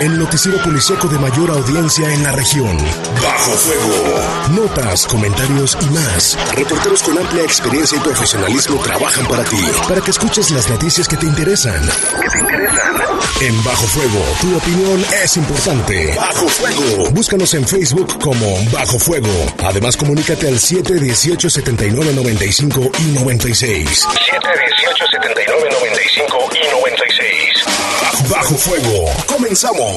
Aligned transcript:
El 0.00 0.16
noticiero 0.16 0.62
policíaco 0.62 1.08
de 1.08 1.18
mayor 1.18 1.50
audiencia 1.50 2.08
en 2.14 2.22
la 2.22 2.30
región. 2.30 2.78
Bajo 3.20 3.50
Fuego. 3.50 4.54
Notas, 4.54 5.04
comentarios 5.08 5.76
y 5.80 5.86
más. 5.86 6.38
Reporteros 6.54 7.02
con 7.02 7.18
amplia 7.18 7.42
experiencia 7.42 7.98
y 7.98 8.00
profesionalismo 8.02 8.80
trabajan 8.80 9.26
para 9.26 9.42
ti, 9.42 9.60
para 9.88 10.00
que 10.00 10.12
escuches 10.12 10.52
las 10.52 10.70
noticias 10.70 11.08
que 11.08 11.16
te 11.16 11.26
interesan. 11.26 11.82
Que 11.82 12.28
te 12.28 12.38
interesan. 12.38 13.08
En 13.40 13.64
Bajo 13.64 13.86
Fuego, 13.88 14.24
tu 14.40 14.56
opinión 14.56 15.04
es 15.20 15.36
importante. 15.36 16.14
Bajo 16.14 16.46
Fuego. 16.46 17.10
Búscanos 17.10 17.52
en 17.54 17.66
Facebook 17.66 18.20
como 18.20 18.56
Bajo 18.70 19.00
Fuego. 19.00 19.28
Además, 19.64 19.96
comunícate 19.96 20.46
al 20.46 20.60
718 20.60 21.50
79 21.50 22.12
95 22.14 22.90
y 23.00 23.02
96. 23.18 23.88
718 23.88 25.06
79 25.10 25.68
95 25.72 26.50
y 26.54 26.80
96. 26.82 27.64
Bajo, 28.02 28.28
Bajo 28.28 28.54
Fuego. 28.54 29.10
Comenzamos. 29.26 29.87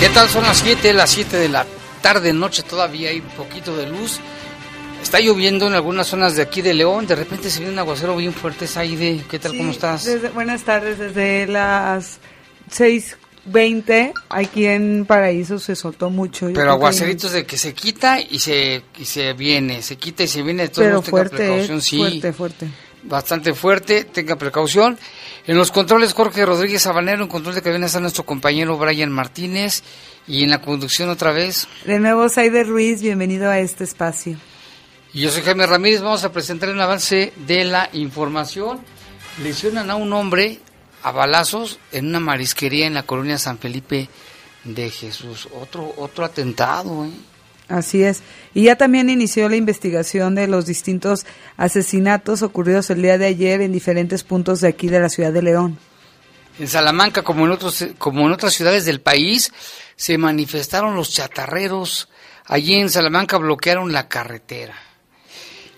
¿Qué 0.00 0.08
tal? 0.08 0.28
Son 0.28 0.42
las 0.42 0.58
7, 0.58 0.92
las 0.94 1.10
7 1.10 1.36
de 1.36 1.48
la 1.48 1.66
tarde, 2.00 2.32
noche, 2.32 2.62
todavía 2.62 3.10
hay 3.10 3.20
un 3.20 3.28
poquito 3.28 3.76
de 3.76 3.86
luz. 3.86 4.18
Está 5.02 5.20
lloviendo 5.20 5.66
en 5.66 5.74
algunas 5.74 6.06
zonas 6.06 6.36
de 6.36 6.42
aquí 6.42 6.62
de 6.62 6.74
León, 6.74 7.06
de 7.06 7.16
repente 7.16 7.50
se 7.50 7.60
viene 7.60 7.74
un 7.74 7.78
aguacero 7.78 8.16
bien 8.16 8.32
fuerte, 8.32 8.66
Saide. 8.66 9.22
¿Qué 9.30 9.38
tal? 9.38 9.56
¿Cómo 9.56 9.70
estás? 9.70 10.04
Desde, 10.04 10.30
buenas 10.30 10.62
tardes, 10.62 10.98
desde 10.98 11.46
las 11.46 12.18
6.20 13.46 14.12
aquí 14.28 14.66
en 14.66 15.04
Paraíso 15.06 15.58
se 15.58 15.74
soltó 15.76 16.10
mucho. 16.10 16.48
Yo 16.48 16.54
Pero 16.54 16.66
que- 16.66 16.72
aguaceritos 16.72 17.32
de 17.32 17.44
que 17.46 17.56
se 17.58 17.74
quita 17.74 18.20
y 18.20 18.38
se, 18.38 18.82
y 18.98 19.04
se 19.04 19.32
viene, 19.32 19.82
se 19.82 19.96
quita 19.96 20.22
y 20.24 20.28
se 20.28 20.42
viene. 20.42 20.64
De 20.64 20.68
todos 20.68 20.84
Pero 20.84 20.90
modos, 20.96 21.04
tenga 21.06 21.16
fuerte, 21.18 21.36
precaución, 21.36 21.78
eh, 21.78 21.80
sí. 21.80 21.98
fuerte, 21.98 22.32
fuerte. 22.32 22.68
Bastante 23.02 23.54
fuerte, 23.54 24.04
tenga 24.04 24.36
precaución. 24.36 24.98
En 25.46 25.56
los 25.56 25.72
controles, 25.72 26.12
Jorge 26.12 26.44
Rodríguez 26.44 26.82
Sabanero, 26.82 27.22
en 27.22 27.28
control 27.28 27.54
de 27.54 27.62
cabina 27.62 27.86
está 27.86 27.98
nuestro 27.98 28.26
compañero 28.26 28.76
Brian 28.76 29.10
Martínez. 29.10 29.82
Y 30.26 30.44
en 30.44 30.50
la 30.50 30.60
conducción 30.60 31.08
otra 31.08 31.32
vez, 31.32 31.66
De 31.86 31.98
nuevo, 31.98 32.28
Saide 32.28 32.62
Ruiz, 32.62 33.00
bienvenido 33.00 33.48
a 33.50 33.58
este 33.58 33.84
espacio. 33.84 34.36
Y 35.14 35.22
yo 35.22 35.30
soy 35.30 35.42
Jaime 35.42 35.66
Ramírez, 35.66 36.02
vamos 36.02 36.22
a 36.24 36.30
presentar 36.30 36.68
un 36.68 36.80
avance 36.80 37.32
de 37.46 37.64
la 37.64 37.88
información. 37.94 38.78
Lesionan 39.42 39.90
a 39.90 39.96
un 39.96 40.12
hombre 40.12 40.60
a 41.02 41.12
balazos 41.12 41.78
en 41.92 42.06
una 42.06 42.20
marisquería 42.20 42.86
en 42.86 42.94
la 42.94 43.04
colonia 43.04 43.38
San 43.38 43.58
Felipe 43.58 44.08
de 44.64 44.90
Jesús. 44.90 45.48
Otro, 45.52 45.92
otro 45.96 46.24
atentado, 46.24 47.04
¿eh? 47.04 47.10
Así 47.70 48.02
es. 48.02 48.22
Y 48.52 48.64
ya 48.64 48.76
también 48.76 49.10
inició 49.10 49.48
la 49.48 49.54
investigación 49.54 50.34
de 50.34 50.48
los 50.48 50.66
distintos 50.66 51.24
asesinatos 51.56 52.42
ocurridos 52.42 52.90
el 52.90 53.00
día 53.00 53.16
de 53.16 53.26
ayer 53.26 53.60
en 53.60 53.72
diferentes 53.72 54.24
puntos 54.24 54.60
de 54.60 54.68
aquí 54.68 54.88
de 54.88 54.98
la 54.98 55.08
ciudad 55.08 55.32
de 55.32 55.40
León. 55.40 55.78
En 56.58 56.66
Salamanca, 56.66 57.22
como 57.22 57.46
en, 57.46 57.52
otros, 57.52 57.86
como 57.96 58.26
en 58.26 58.32
otras 58.32 58.54
ciudades 58.54 58.84
del 58.84 59.00
país, 59.00 59.52
se 59.94 60.18
manifestaron 60.18 60.96
los 60.96 61.10
chatarreros. 61.10 62.08
Allí 62.44 62.74
en 62.74 62.90
Salamanca 62.90 63.38
bloquearon 63.38 63.92
la 63.92 64.08
carretera. 64.08 64.74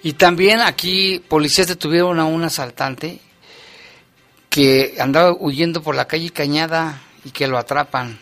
Y 0.02 0.14
también 0.14 0.60
aquí 0.60 1.22
policías 1.28 1.68
detuvieron 1.68 2.18
a 2.18 2.24
un 2.24 2.42
asaltante 2.42 3.20
que 4.52 4.96
andaba 5.00 5.32
huyendo 5.32 5.82
por 5.82 5.94
la 5.94 6.04
calle 6.06 6.28
Cañada 6.28 7.00
y 7.24 7.30
que 7.30 7.48
lo 7.48 7.56
atrapan. 7.56 8.18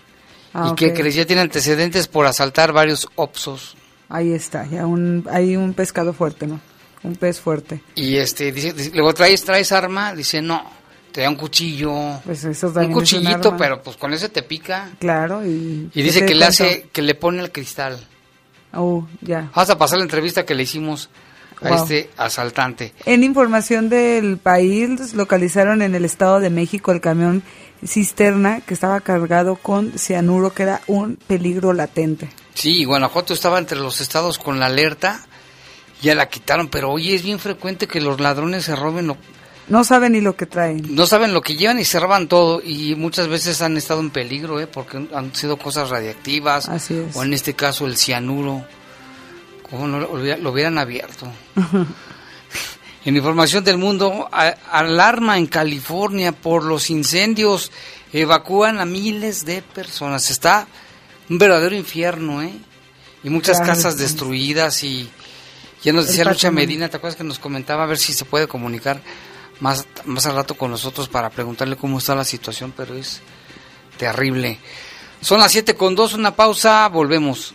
Ah, 0.54 0.66
y 0.68 0.70
ok. 0.70 0.76
que 0.78 0.94
crees, 0.94 1.16
ya 1.16 1.26
tiene 1.26 1.42
antecedentes 1.42 2.06
por 2.06 2.24
asaltar 2.24 2.72
varios 2.72 3.08
Opsos. 3.16 3.76
Ahí 4.08 4.32
está, 4.32 4.64
ya 4.66 4.86
un, 4.86 5.26
hay 5.30 5.56
un 5.56 5.74
pescado 5.74 6.12
fuerte, 6.12 6.46
¿no? 6.46 6.60
Un 7.02 7.16
pez 7.16 7.40
fuerte. 7.40 7.82
Y 7.96 8.16
este, 8.16 8.52
dice, 8.52 8.72
dice- 8.72 8.92
luego 8.94 9.12
traes, 9.12 9.44
traes 9.44 9.72
arma, 9.72 10.14
dice, 10.14 10.40
no, 10.40 10.70
te 11.10 11.22
da 11.22 11.28
un 11.28 11.34
cuchillo. 11.36 12.20
Pues 12.24 12.44
eso 12.44 12.68
un 12.76 12.92
cuchillito, 12.92 13.56
pero 13.56 13.82
pues 13.82 13.96
con 13.96 14.12
ese 14.12 14.28
te 14.28 14.42
pica. 14.42 14.90
Claro, 15.00 15.44
y... 15.44 15.90
Y 15.92 16.02
dice 16.02 16.20
¿qué 16.20 16.26
que 16.26 16.34
le 16.36 16.44
hace, 16.44 16.88
que 16.92 17.02
le 17.02 17.16
pone 17.16 17.42
el 17.42 17.50
cristal. 17.50 17.98
Oh, 18.72 19.04
ya. 19.20 19.50
Vas 19.52 19.70
a 19.70 19.78
pasar 19.78 19.98
la 19.98 20.04
entrevista 20.04 20.44
que 20.46 20.54
le 20.54 20.62
hicimos 20.62 21.10
a 21.62 21.68
Wow. 21.68 21.78
este 21.82 22.10
asaltante. 22.16 22.92
En 23.06 23.22
información 23.24 23.88
del 23.88 24.38
país, 24.38 25.14
localizaron 25.14 25.82
en 25.82 25.94
el 25.94 26.04
Estado 26.04 26.40
de 26.40 26.50
México 26.50 26.92
el 26.92 27.00
camión 27.00 27.42
cisterna 27.86 28.60
que 28.60 28.74
estaba 28.74 29.00
cargado 29.00 29.56
con 29.56 29.98
cianuro, 29.98 30.52
que 30.52 30.62
era 30.64 30.80
un 30.86 31.16
peligro 31.16 31.72
latente. 31.72 32.28
Sí, 32.54 32.84
Guanajuato 32.84 33.32
estaba 33.34 33.58
entre 33.58 33.78
los 33.78 34.00
estados 34.00 34.38
con 34.38 34.60
la 34.60 34.66
alerta, 34.66 35.26
ya 36.02 36.14
la 36.14 36.28
quitaron, 36.28 36.68
pero 36.68 36.90
hoy 36.90 37.12
es 37.14 37.22
bien 37.22 37.38
frecuente 37.38 37.86
que 37.86 38.00
los 38.00 38.20
ladrones 38.20 38.64
se 38.64 38.76
roben, 38.76 39.06
lo- 39.06 39.16
No 39.68 39.84
saben 39.84 40.12
ni 40.12 40.20
lo 40.20 40.34
que 40.36 40.46
traen. 40.46 40.94
no 40.94 41.06
saben 41.06 41.32
lo 41.32 41.42
que 41.42 41.56
llevan 41.56 41.78
y 41.78 41.84
se 41.84 42.00
roban 42.00 42.26
todo, 42.28 42.60
y 42.64 42.94
muchas 42.96 43.28
veces 43.28 43.62
han 43.62 43.76
estado 43.76 44.00
en 44.00 44.10
peligro, 44.10 44.60
¿eh? 44.60 44.66
porque 44.66 45.06
han 45.14 45.34
sido 45.34 45.56
cosas 45.58 45.90
radiactivas, 45.90 46.68
Así 46.68 46.94
es. 46.94 47.14
o 47.16 47.22
en 47.22 47.32
este 47.34 47.54
caso 47.54 47.86
el 47.86 47.96
cianuro, 47.96 48.64
como 49.70 49.86
no 49.86 50.00
lo, 50.00 50.10
hubiera- 50.12 50.36
lo 50.38 50.50
hubieran 50.50 50.78
abierto. 50.78 51.26
En 53.02 53.16
información 53.16 53.64
del 53.64 53.78
mundo, 53.78 54.28
alarma 54.70 55.38
en 55.38 55.46
California 55.46 56.32
por 56.32 56.64
los 56.64 56.90
incendios. 56.90 57.72
Evacúan 58.12 58.78
a 58.78 58.84
miles 58.84 59.46
de 59.46 59.62
personas. 59.62 60.30
Está 60.30 60.66
un 61.30 61.38
verdadero 61.38 61.74
infierno, 61.74 62.42
¿eh? 62.42 62.52
Y 63.24 63.30
muchas 63.30 63.56
Claro, 63.56 63.72
casas 63.72 63.94
sí. 63.94 64.00
destruidas 64.00 64.84
y 64.84 65.08
ya 65.82 65.94
nos 65.94 66.08
decía 66.08 66.24
Lucha. 66.26 66.50
Medina, 66.50 66.90
¿te 66.90 66.98
acuerdas 66.98 67.16
que 67.16 67.24
nos 67.24 67.38
comentaba 67.38 67.84
a 67.84 67.86
ver 67.86 67.96
si 67.96 68.12
se 68.12 68.26
puede 68.26 68.46
comunicar 68.46 69.00
más, 69.60 69.86
más 70.04 70.26
al 70.26 70.34
rato 70.36 70.54
con 70.54 70.70
nosotros 70.70 71.08
para 71.08 71.30
preguntarle 71.30 71.76
cómo 71.76 71.96
está 72.00 72.14
la 72.14 72.24
situación? 72.24 72.74
Pero 72.76 72.94
es 72.96 73.22
terrible. 73.96 74.58
Son 75.22 75.40
las 75.40 75.52
7 75.52 75.74
con 75.74 75.94
2, 75.94 76.12
una 76.14 76.36
pausa, 76.36 76.86
volvemos. 76.88 77.54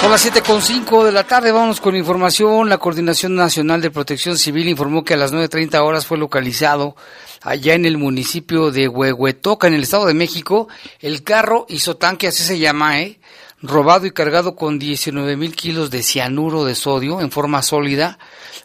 Son 0.00 0.10
las 0.10 0.24
7.5 0.24 1.04
de 1.04 1.12
la 1.12 1.24
tarde, 1.24 1.52
vamos 1.52 1.78
con 1.78 1.94
información. 1.94 2.70
La 2.70 2.78
Coordinación 2.78 3.34
Nacional 3.34 3.82
de 3.82 3.90
Protección 3.90 4.38
Civil 4.38 4.68
informó 4.68 5.04
que 5.04 5.12
a 5.12 5.18
las 5.18 5.30
9.30 5.30 5.78
horas 5.84 6.06
fue 6.06 6.16
localizado 6.16 6.96
allá 7.42 7.74
en 7.74 7.84
el 7.84 7.98
municipio 7.98 8.70
de 8.70 8.88
Huehuetoca, 8.88 9.66
en 9.66 9.74
el 9.74 9.82
Estado 9.82 10.06
de 10.06 10.14
México, 10.14 10.68
el 11.00 11.22
carro 11.22 11.66
isotanque, 11.68 12.28
así 12.28 12.42
se 12.42 12.58
llama, 12.58 13.02
¿eh? 13.02 13.20
robado 13.60 14.06
y 14.06 14.10
cargado 14.10 14.56
con 14.56 14.78
19 14.78 15.36
mil 15.36 15.54
kilos 15.54 15.90
de 15.90 16.02
cianuro 16.02 16.64
de 16.64 16.74
sodio 16.74 17.20
en 17.20 17.30
forma 17.30 17.60
sólida, 17.62 18.18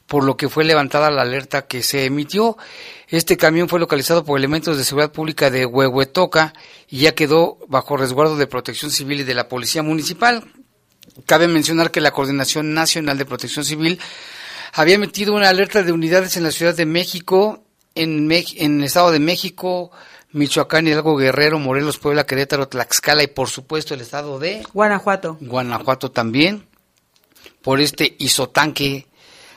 por 0.07 0.23
lo 0.23 0.37
que 0.37 0.47
fue 0.47 0.63
levantada 0.63 1.11
la 1.11 1.23
alerta 1.23 1.67
que 1.67 1.83
se 1.83 2.05
emitió. 2.05 2.57
Este 3.09 3.35
camión 3.35 3.67
fue 3.67 3.81
localizado 3.81 4.23
por 4.23 4.39
elementos 4.39 4.77
de 4.77 4.85
seguridad 4.85 5.11
pública 5.11 5.49
de 5.49 5.65
Huehuetoca 5.65 6.53
y 6.87 6.99
ya 6.99 7.13
quedó 7.13 7.57
bajo 7.67 7.97
resguardo 7.97 8.37
de 8.37 8.47
protección 8.47 8.89
civil 8.89 9.19
y 9.19 9.23
de 9.23 9.33
la 9.33 9.49
policía 9.49 9.83
municipal. 9.83 10.49
Cabe 11.25 11.47
mencionar 11.47 11.91
que 11.91 12.01
la 12.01 12.11
Coordinación 12.11 12.73
Nacional 12.73 13.17
de 13.17 13.25
Protección 13.25 13.63
Civil 13.63 13.99
había 14.73 14.95
emitido 14.95 15.33
una 15.33 15.49
alerta 15.49 15.83
de 15.83 15.93
unidades 15.93 16.35
en 16.35 16.43
la 16.43 16.51
Ciudad 16.51 16.75
de 16.75 16.85
México, 16.85 17.63
en, 17.95 18.29
el 18.29 18.83
Estado 18.83 19.11
de 19.11 19.19
México, 19.19 19.91
Michoacán, 20.33 20.87
Hidalgo, 20.87 21.15
Guerrero, 21.15 21.59
Morelos, 21.59 21.97
Puebla, 21.97 22.25
Querétaro, 22.25 22.67
Tlaxcala 22.67 23.23
y 23.23 23.27
por 23.27 23.49
supuesto 23.49 23.93
el 23.93 24.01
Estado 24.01 24.37
de 24.37 24.63
Guanajuato. 24.73 25.37
Guanajuato 25.39 26.11
también, 26.11 26.67
por 27.61 27.79
este 27.79 28.15
isotanque, 28.19 29.07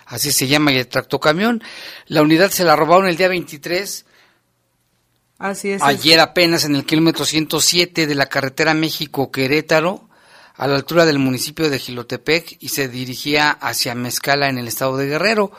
así 0.06 0.31
se 0.31 0.46
llama, 0.46 0.72
y 0.72 0.78
el 0.78 0.87
tractocamión. 0.87 1.62
La 2.06 2.22
unidad 2.22 2.50
se 2.50 2.62
la 2.62 2.76
robaron 2.76 3.08
el 3.08 3.16
día 3.16 3.28
23, 3.28 4.06
Así 5.38 5.70
es. 5.70 5.82
ayer 5.82 6.20
apenas 6.20 6.64
en 6.64 6.76
el 6.76 6.84
kilómetro 6.84 7.25
107 7.25 8.06
de 8.06 8.14
la 8.14 8.26
carretera 8.26 8.72
México-Querétaro, 8.72 10.07
a 10.58 10.66
la 10.66 10.75
altura 10.75 11.06
del 11.06 11.20
municipio 11.20 11.70
de 11.70 11.78
Gilotepec, 11.78 12.56
y 12.60 12.69
se 12.69 12.88
dirigía 12.88 13.50
hacia 13.50 13.94
Mezcala 13.94 14.49
en 14.49 14.58
el 14.58 14.69
estado 14.69 14.96
de 14.99 15.06
Guerrero. 15.06 15.50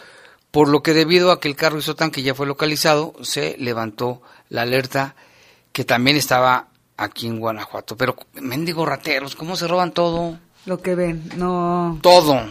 por 0.51 0.67
lo 0.67 0.81
que 0.81 0.95
debido 0.95 1.31
a 1.31 1.39
que 1.39 1.47
el 1.47 1.55
carro 1.55 1.77
hizo 1.77 1.95
tanque 1.95 2.23
ya 2.23 2.33
fue 2.33 2.47
localizado, 2.47 3.13
se 3.21 3.55
levantó 3.59 4.21
la 4.49 4.63
alerta 4.63 5.15
que 5.71 5.85
también 5.85 6.17
estaba 6.17 6.69
aquí 6.97 7.27
en 7.27 7.39
Guanajuato. 7.39 7.95
Pero, 7.95 8.15
mendigo 8.33 8.85
rateros, 8.85 9.35
¿cómo 9.35 9.55
se 9.55 9.67
roban 9.67 9.91
todo? 9.91 10.39
Lo 10.65 10.81
que 10.81 10.95
ven, 10.95 11.29
no. 11.37 11.99
Todo. 12.01 12.41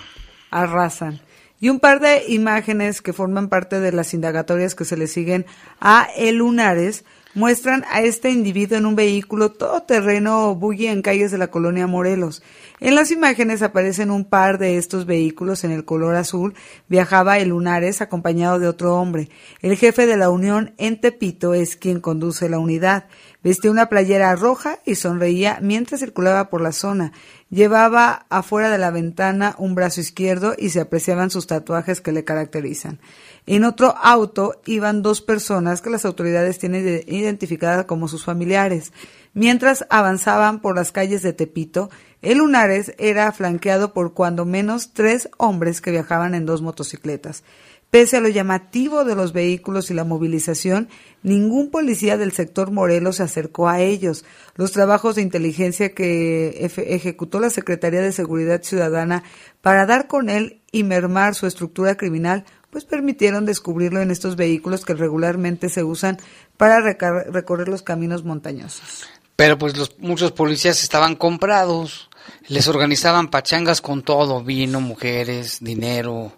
Arrasan. 0.51 1.21
Y 1.61 1.71
un 1.71 1.81
par 1.81 1.99
de 1.99 2.25
imágenes 2.29 3.03
que 3.03 3.13
forman 3.13 3.49
parte 3.49 3.81
de 3.81 3.91
las 3.91 4.15
indagatorias 4.15 4.77
que 4.77 4.85
se 4.85 4.97
le 4.97 5.09
siguen 5.09 5.45
a 5.81 6.07
El 6.17 6.37
Lunares 6.37 7.05
muestran 7.35 7.85
a 7.91 8.03
este 8.03 8.31
individuo 8.31 8.79
en 8.79 8.87
un 8.87 8.97
vehículo 8.97 9.51
todoterreno 9.53 10.55
buggy 10.55 10.87
en 10.87 11.03
calles 11.03 11.31
de 11.31 11.39
la 11.39 11.51
colonia 11.51 11.87
Morelos. 11.87 12.43
En 12.81 12.95
las 12.95 13.11
imágenes 13.11 13.63
aparecen 13.63 14.13
un 14.13 14.25
par 14.25 14.59
de 14.59 14.77
estos 14.77 15.05
vehículos 15.05 15.65
en 15.65 15.73
el 15.73 15.85
color 15.85 16.15
azul. 16.15 16.55
Viajaba 16.89 17.39
el 17.39 17.49
Lunares 17.49 18.01
acompañado 18.01 18.61
de 18.61 18.69
otro 18.69 18.95
hombre. 18.95 19.31
El 19.63 19.77
jefe 19.77 20.07
de 20.07 20.17
la 20.17 20.31
Unión 20.31 20.75
en 20.79 21.01
Tepito 21.01 21.55
es 21.55 21.77
quien 21.77 22.01
conduce 22.01 22.49
la 22.49 22.61
unidad. 22.61 23.07
Vestía 23.43 23.71
una 23.71 23.89
playera 23.89 24.35
roja 24.37 24.79
y 24.85 24.95
sonreía 24.95 25.59
mientras 25.61 26.01
circulaba 26.01 26.51
por 26.51 26.61
la 26.61 26.73
zona. 26.73 27.13
Llevaba 27.51 28.27
afuera 28.29 28.69
de 28.69 28.79
la 28.79 28.91
ventana 28.91 29.55
un 29.59 29.75
brazo 29.75 30.01
izquierdo 30.01 30.55
y 30.57 30.71
se 30.71 30.81
apreciaban 30.81 31.31
sus 31.31 31.47
tatuajes 31.47 32.01
que 32.01 32.13
le 32.13 32.25
caracterizan. 32.25 33.01
En 33.47 33.65
otro 33.65 33.95
auto 33.97 34.61
iban 34.67 35.03
dos 35.03 35.23
personas 35.23 35.81
que 35.81 35.91
las 35.91 36.05
autoridades 36.05 36.59
tienen 36.59 37.03
identificadas 37.07 37.87
como 37.87 38.07
sus 38.07 38.25
familiares. 38.25 38.93
Mientras 39.35 39.87
avanzaban 39.91 40.61
por 40.61 40.77
las 40.77 40.93
calles 40.93 41.23
de 41.23 41.33
Tepito, 41.33 41.91
el 42.23 42.39
Lunares 42.39 42.95
era 42.99 43.31
flanqueado 43.33 43.93
por 43.93 44.15
cuando 44.15 44.45
menos 44.45 44.93
tres 44.93 45.29
hombres 45.37 45.81
que 45.81 45.91
viajaban 45.91 46.35
en 46.35 46.47
dos 46.47 46.63
motocicletas. 46.63 47.45
Pese 47.91 48.19
a 48.19 48.21
lo 48.21 48.29
llamativo 48.29 49.05
de 49.05 49.15
los 49.15 49.33
vehículos 49.33 49.91
y 49.91 49.95
la 49.95 50.05
movilización, 50.05 50.89
ningún 51.23 51.71
policía 51.71 52.19
del 52.19 52.33
sector 52.33 52.71
Morelos 52.71 53.17
se 53.17 53.23
acercó 53.23 53.67
a 53.67 53.81
ellos. 53.81 54.27
Los 54.57 54.73
trabajos 54.73 55.15
de 55.15 55.23
inteligencia 55.23 55.95
que 55.95 56.67
ejecutó 56.77 57.41
la 57.41 57.49
Secretaría 57.49 58.03
de 58.03 58.13
Seguridad 58.13 58.63
Ciudadana 58.63 59.23
para 59.63 59.87
dar 59.87 60.07
con 60.07 60.29
él 60.29 60.61
y 60.71 60.85
mermar 60.85 61.35
su 61.35 61.47
estructura 61.47 61.97
criminal 61.97 62.45
pues 62.71 62.85
permitieron 62.85 63.47
descubrirlo 63.47 64.03
en 64.03 64.11
estos 64.11 64.37
vehículos 64.37 64.85
que 64.85 64.93
regularmente 64.93 65.71
se 65.71 65.83
usan 65.83 66.19
para 66.59 66.81
recorrer 66.83 67.69
los 67.69 67.83
caminos 67.83 68.23
montañosos. 68.23 69.09
Pero 69.39 69.57
pues 69.57 69.77
los 69.77 69.97
muchos 70.01 70.33
policías 70.33 70.83
estaban 70.83 71.15
comprados, 71.15 72.11
les 72.49 72.67
organizaban 72.67 73.29
pachangas 73.29 73.81
con 73.81 74.03
todo, 74.03 74.43
vino, 74.43 74.81
mujeres, 74.81 75.59
dinero, 75.61 76.33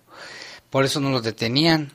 por 0.68 0.84
eso 0.84 1.00
no 1.00 1.08
los 1.08 1.22
detenían. 1.22 1.94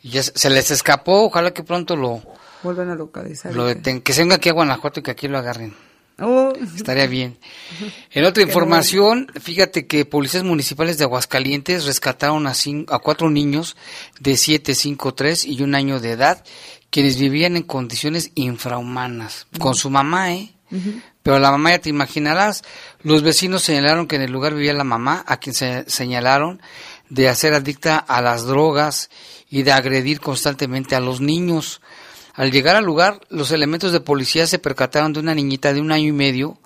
Y 0.00 0.10
ya 0.10 0.22
se 0.22 0.50
les 0.50 0.70
escapó, 0.70 1.24
ojalá 1.24 1.52
que 1.52 1.64
pronto 1.64 1.96
lo 1.96 2.22
vuelvan 2.62 2.88
a 2.90 2.94
localizar. 2.94 3.52
Lo 3.52 3.66
que 3.66 4.12
se 4.12 4.20
venga 4.20 4.36
aquí 4.36 4.48
a 4.48 4.52
Guanajuato 4.52 5.00
y 5.00 5.02
que 5.02 5.10
aquí 5.10 5.26
lo 5.26 5.38
agarren. 5.38 5.74
Oh. 6.18 6.52
Estaría 6.76 7.06
bien. 7.06 7.38
En 8.12 8.24
otra 8.24 8.44
información, 8.44 9.26
fíjate 9.40 9.88
que 9.88 10.04
policías 10.04 10.44
municipales 10.44 10.98
de 10.98 11.04
Aguascalientes 11.04 11.84
rescataron 11.84 12.46
a, 12.46 12.52
a 12.52 12.98
cuatro 13.00 13.28
niños 13.28 13.76
de 14.20 14.36
7, 14.36 14.72
5, 14.72 15.14
3 15.14 15.44
y 15.46 15.62
un 15.62 15.74
año 15.74 15.98
de 15.98 16.12
edad, 16.12 16.44
quienes 16.90 17.18
vivían 17.18 17.56
en 17.56 17.64
condiciones 17.64 18.30
infrahumanas, 18.36 19.48
con 19.58 19.74
su 19.74 19.90
mamá, 19.90 20.32
¿eh? 20.32 20.50
Pero 21.22 21.38
la 21.38 21.50
mamá 21.50 21.70
ya 21.70 21.78
te 21.80 21.88
imaginarás, 21.88 22.62
los 23.02 23.22
vecinos 23.22 23.62
señalaron 23.62 24.06
que 24.06 24.16
en 24.16 24.22
el 24.22 24.30
lugar 24.30 24.54
vivía 24.54 24.74
la 24.74 24.84
mamá, 24.84 25.24
a 25.26 25.38
quien 25.38 25.54
se 25.54 25.88
señalaron 25.88 26.60
de 27.08 27.28
hacer 27.28 27.54
adicta 27.54 27.98
a 27.98 28.20
las 28.22 28.44
drogas 28.44 29.10
y 29.50 29.62
de 29.62 29.72
agredir 29.72 30.20
constantemente 30.20 30.94
a 30.96 31.00
los 31.00 31.20
niños. 31.20 31.80
Al 32.34 32.50
llegar 32.50 32.76
al 32.76 32.84
lugar, 32.84 33.20
los 33.30 33.52
elementos 33.52 33.92
de 33.92 34.00
policía 34.00 34.46
se 34.46 34.58
percataron 34.58 35.12
de 35.12 35.20
una 35.20 35.34
niñita 35.34 35.72
de 35.72 35.80
un 35.80 35.92
año 35.92 36.08
y 36.08 36.12
medio 36.12 36.58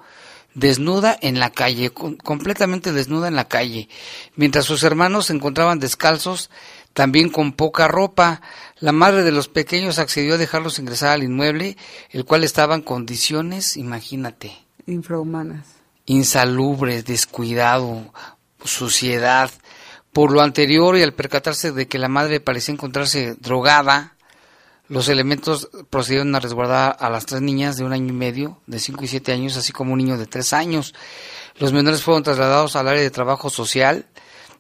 desnuda 0.55 1.17
en 1.21 1.39
la 1.39 1.51
calle, 1.51 1.91
completamente 1.91 2.93
desnuda 2.93 3.29
en 3.29 3.37
la 3.37 3.47
calle, 3.47 3.89
mientras 4.35 4.65
sus 4.65 4.83
hermanos 4.83 5.27
se 5.27 5.35
encontraban 5.35 5.79
descalzos, 5.79 6.51
también 6.95 7.29
con 7.29 7.53
poca 7.53 7.87
ropa. 7.87 8.41
La 8.81 8.93
madre 8.93 9.23
de 9.23 9.31
los 9.31 9.49
pequeños 9.49 9.99
accedió 9.99 10.35
a 10.35 10.39
dejarlos 10.39 10.79
ingresar 10.79 11.11
al 11.11 11.23
inmueble, 11.23 11.77
el 12.11 12.25
cual 12.25 12.43
estaba 12.43 12.75
en 12.75 12.83
condiciones, 12.83 13.77
imagínate. 13.77 14.53
Infrahumanas. 14.87 15.67
Insalubres, 16.07 17.05
descuidado, 17.05 18.13
suciedad. 18.65 19.51
Por 20.13 20.33
lo 20.33 20.41
anterior 20.41 20.97
y 20.97 21.03
al 21.03 21.13
percatarse 21.13 21.71
de 21.71 21.87
que 21.87 21.99
la 21.99 22.09
madre 22.09 22.41
parecía 22.41 22.73
encontrarse 22.73 23.37
drogada, 23.39 24.17
los 24.89 25.09
elementos 25.09 25.69
procedieron 25.91 26.35
a 26.35 26.41
resguardar 26.41 26.97
a 26.99 27.11
las 27.11 27.27
tres 27.27 27.43
niñas 27.43 27.77
de 27.77 27.85
un 27.85 27.93
año 27.93 28.09
y 28.09 28.17
medio, 28.17 28.61
de 28.67 28.79
cinco 28.79 29.05
y 29.05 29.09
siete 29.09 29.33
años, 29.33 29.57
así 29.57 29.73
como 29.73 29.93
un 29.93 29.99
niño 29.99 30.17
de 30.17 30.27
tres 30.27 30.53
años. 30.53 30.95
Los 31.59 31.73
menores 31.73 32.03
fueron 32.03 32.23
trasladados 32.23 32.77
al 32.77 32.89
área 32.89 33.03
de 33.03 33.11
trabajo 33.11 33.51
social 33.51 34.07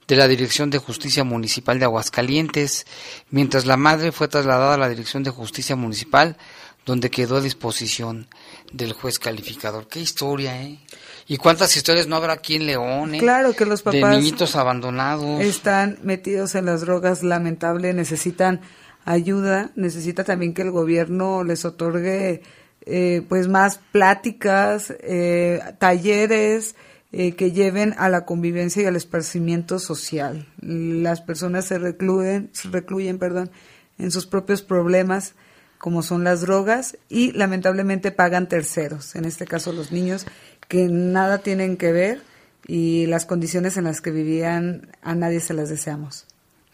de 0.07 0.17
la 0.17 0.29
Dirección 0.29 0.71
de 0.71 0.79
Justicia 0.79 1.25
Municipal 1.25 1.79
de 1.79 1.85
Aguascalientes, 1.85 2.87
mientras 3.31 3.67
la 3.67 3.77
madre 3.77 4.13
fue 4.13 4.29
trasladada 4.29 4.75
a 4.75 4.79
la 4.79 4.89
Dirección 4.89 5.23
de 5.23 5.31
Justicia 5.31 5.77
Municipal, 5.77 6.37
donde 6.85 7.11
quedó 7.11 7.37
a 7.37 7.41
disposición 7.43 8.29
del 8.73 8.95
juez 8.95 9.19
calificador. 9.19 9.87
Qué 9.89 10.01
historia, 10.01 10.63
¿eh? 10.63 10.79
¿Y 11.27 11.37
cuántas 11.37 11.77
historias 11.77 12.07
no 12.07 12.17
habrá 12.17 12.33
aquí 12.33 12.57
en 12.57 12.67
León? 12.67 13.15
Eh? 13.15 13.19
Claro 13.19 13.55
que 13.55 13.67
los 13.67 13.83
papás. 13.83 14.01
De 14.01 14.17
niñitos 14.17 14.57
abandonados. 14.57 15.41
Están 15.43 15.99
metidos 16.03 16.55
en 16.55 16.65
las 16.65 16.81
drogas, 16.81 17.23
lamentable, 17.23 17.93
necesitan 17.93 18.63
ayuda, 19.09 19.71
necesita 19.75 20.23
también 20.23 20.53
que 20.53 20.63
el 20.63 20.71
gobierno 20.71 21.43
les 21.43 21.65
otorgue 21.65 22.43
eh, 22.85 23.23
pues 23.29 23.49
más 23.49 23.81
pláticas, 23.91 24.95
eh, 25.01 25.61
talleres 25.79 26.77
eh, 27.11 27.33
que 27.33 27.51
lleven 27.51 27.95
a 27.97 28.11
la 28.11 28.27
convivencia 28.27 28.83
y 28.83 28.87
al 28.87 28.97
esparcimiento 28.97 29.79
social. 29.79 30.47
Las 30.61 31.23
personas 31.23 31.65
se 31.65 31.79
recluyen, 31.79 32.51
se 32.53 32.69
recluyen, 32.69 33.19
perdón, 33.19 33.51
en 33.99 34.11
sus 34.11 34.27
propios 34.27 34.61
problemas 34.63 35.35
como 35.79 36.03
son 36.03 36.23
las 36.23 36.43
drogas 36.43 36.99
y 37.09 37.33
lamentablemente 37.33 38.11
pagan 38.11 38.49
terceros, 38.49 39.15
en 39.15 39.25
este 39.25 39.47
caso 39.47 39.73
los 39.73 39.93
niños 39.93 40.27
que 40.67 40.89
nada 40.89 41.39
tienen 41.39 41.77
que 41.77 41.93
ver 41.93 42.21
y 42.67 43.07
las 43.07 43.25
condiciones 43.25 43.77
en 43.77 43.85
las 43.85 44.01
que 44.01 44.11
vivían 44.11 44.89
a 45.03 45.15
nadie 45.15 45.41
se 45.41 45.55
las 45.55 45.71
deseamos. 45.71 46.27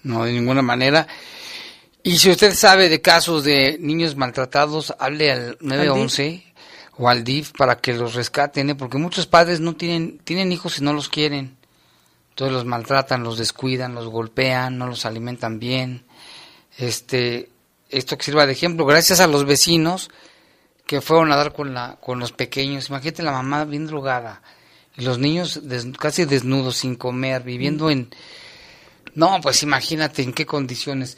No, 0.02 0.24
de 0.24 0.32
ninguna 0.32 0.62
manera. 0.62 1.06
Y 2.06 2.18
si 2.18 2.30
usted 2.30 2.52
sabe 2.54 2.90
de 2.90 3.00
casos 3.00 3.44
de 3.44 3.78
niños 3.80 4.14
maltratados, 4.14 4.94
hable 4.98 5.32
al 5.32 5.56
911 5.62 6.44
o 6.98 7.08
al 7.08 7.24
DIF 7.24 7.52
para 7.52 7.78
que 7.78 7.94
los 7.94 8.14
rescaten, 8.14 8.68
¿eh? 8.68 8.74
porque 8.74 8.98
muchos 8.98 9.26
padres 9.26 9.60
no 9.60 9.74
tienen, 9.74 10.18
tienen 10.18 10.52
hijos 10.52 10.78
y 10.78 10.84
no 10.84 10.92
los 10.92 11.08
quieren. 11.08 11.56
Entonces 12.28 12.52
los 12.52 12.66
maltratan, 12.66 13.22
los 13.22 13.38
descuidan, 13.38 13.94
los 13.94 14.08
golpean, 14.08 14.76
no 14.76 14.86
los 14.86 15.06
alimentan 15.06 15.58
bien. 15.58 16.04
Este, 16.76 17.48
esto 17.88 18.18
que 18.18 18.24
sirva 18.24 18.44
de 18.44 18.52
ejemplo, 18.52 18.84
gracias 18.84 19.20
a 19.20 19.26
los 19.26 19.46
vecinos 19.46 20.10
que 20.84 21.00
fueron 21.00 21.32
a 21.32 21.36
dar 21.36 21.54
con, 21.54 21.72
la, 21.72 21.96
con 22.02 22.18
los 22.18 22.32
pequeños. 22.32 22.90
Imagínate 22.90 23.22
la 23.22 23.32
mamá 23.32 23.64
bien 23.64 23.86
drogada 23.86 24.42
y 24.94 25.04
los 25.04 25.18
niños 25.18 25.58
casi 25.98 26.26
desnudos, 26.26 26.76
sin 26.76 26.96
comer, 26.96 27.44
viviendo 27.44 27.88
en... 27.88 28.10
No, 29.14 29.40
pues 29.40 29.62
imagínate 29.62 30.22
en 30.22 30.34
qué 30.34 30.44
condiciones. 30.44 31.16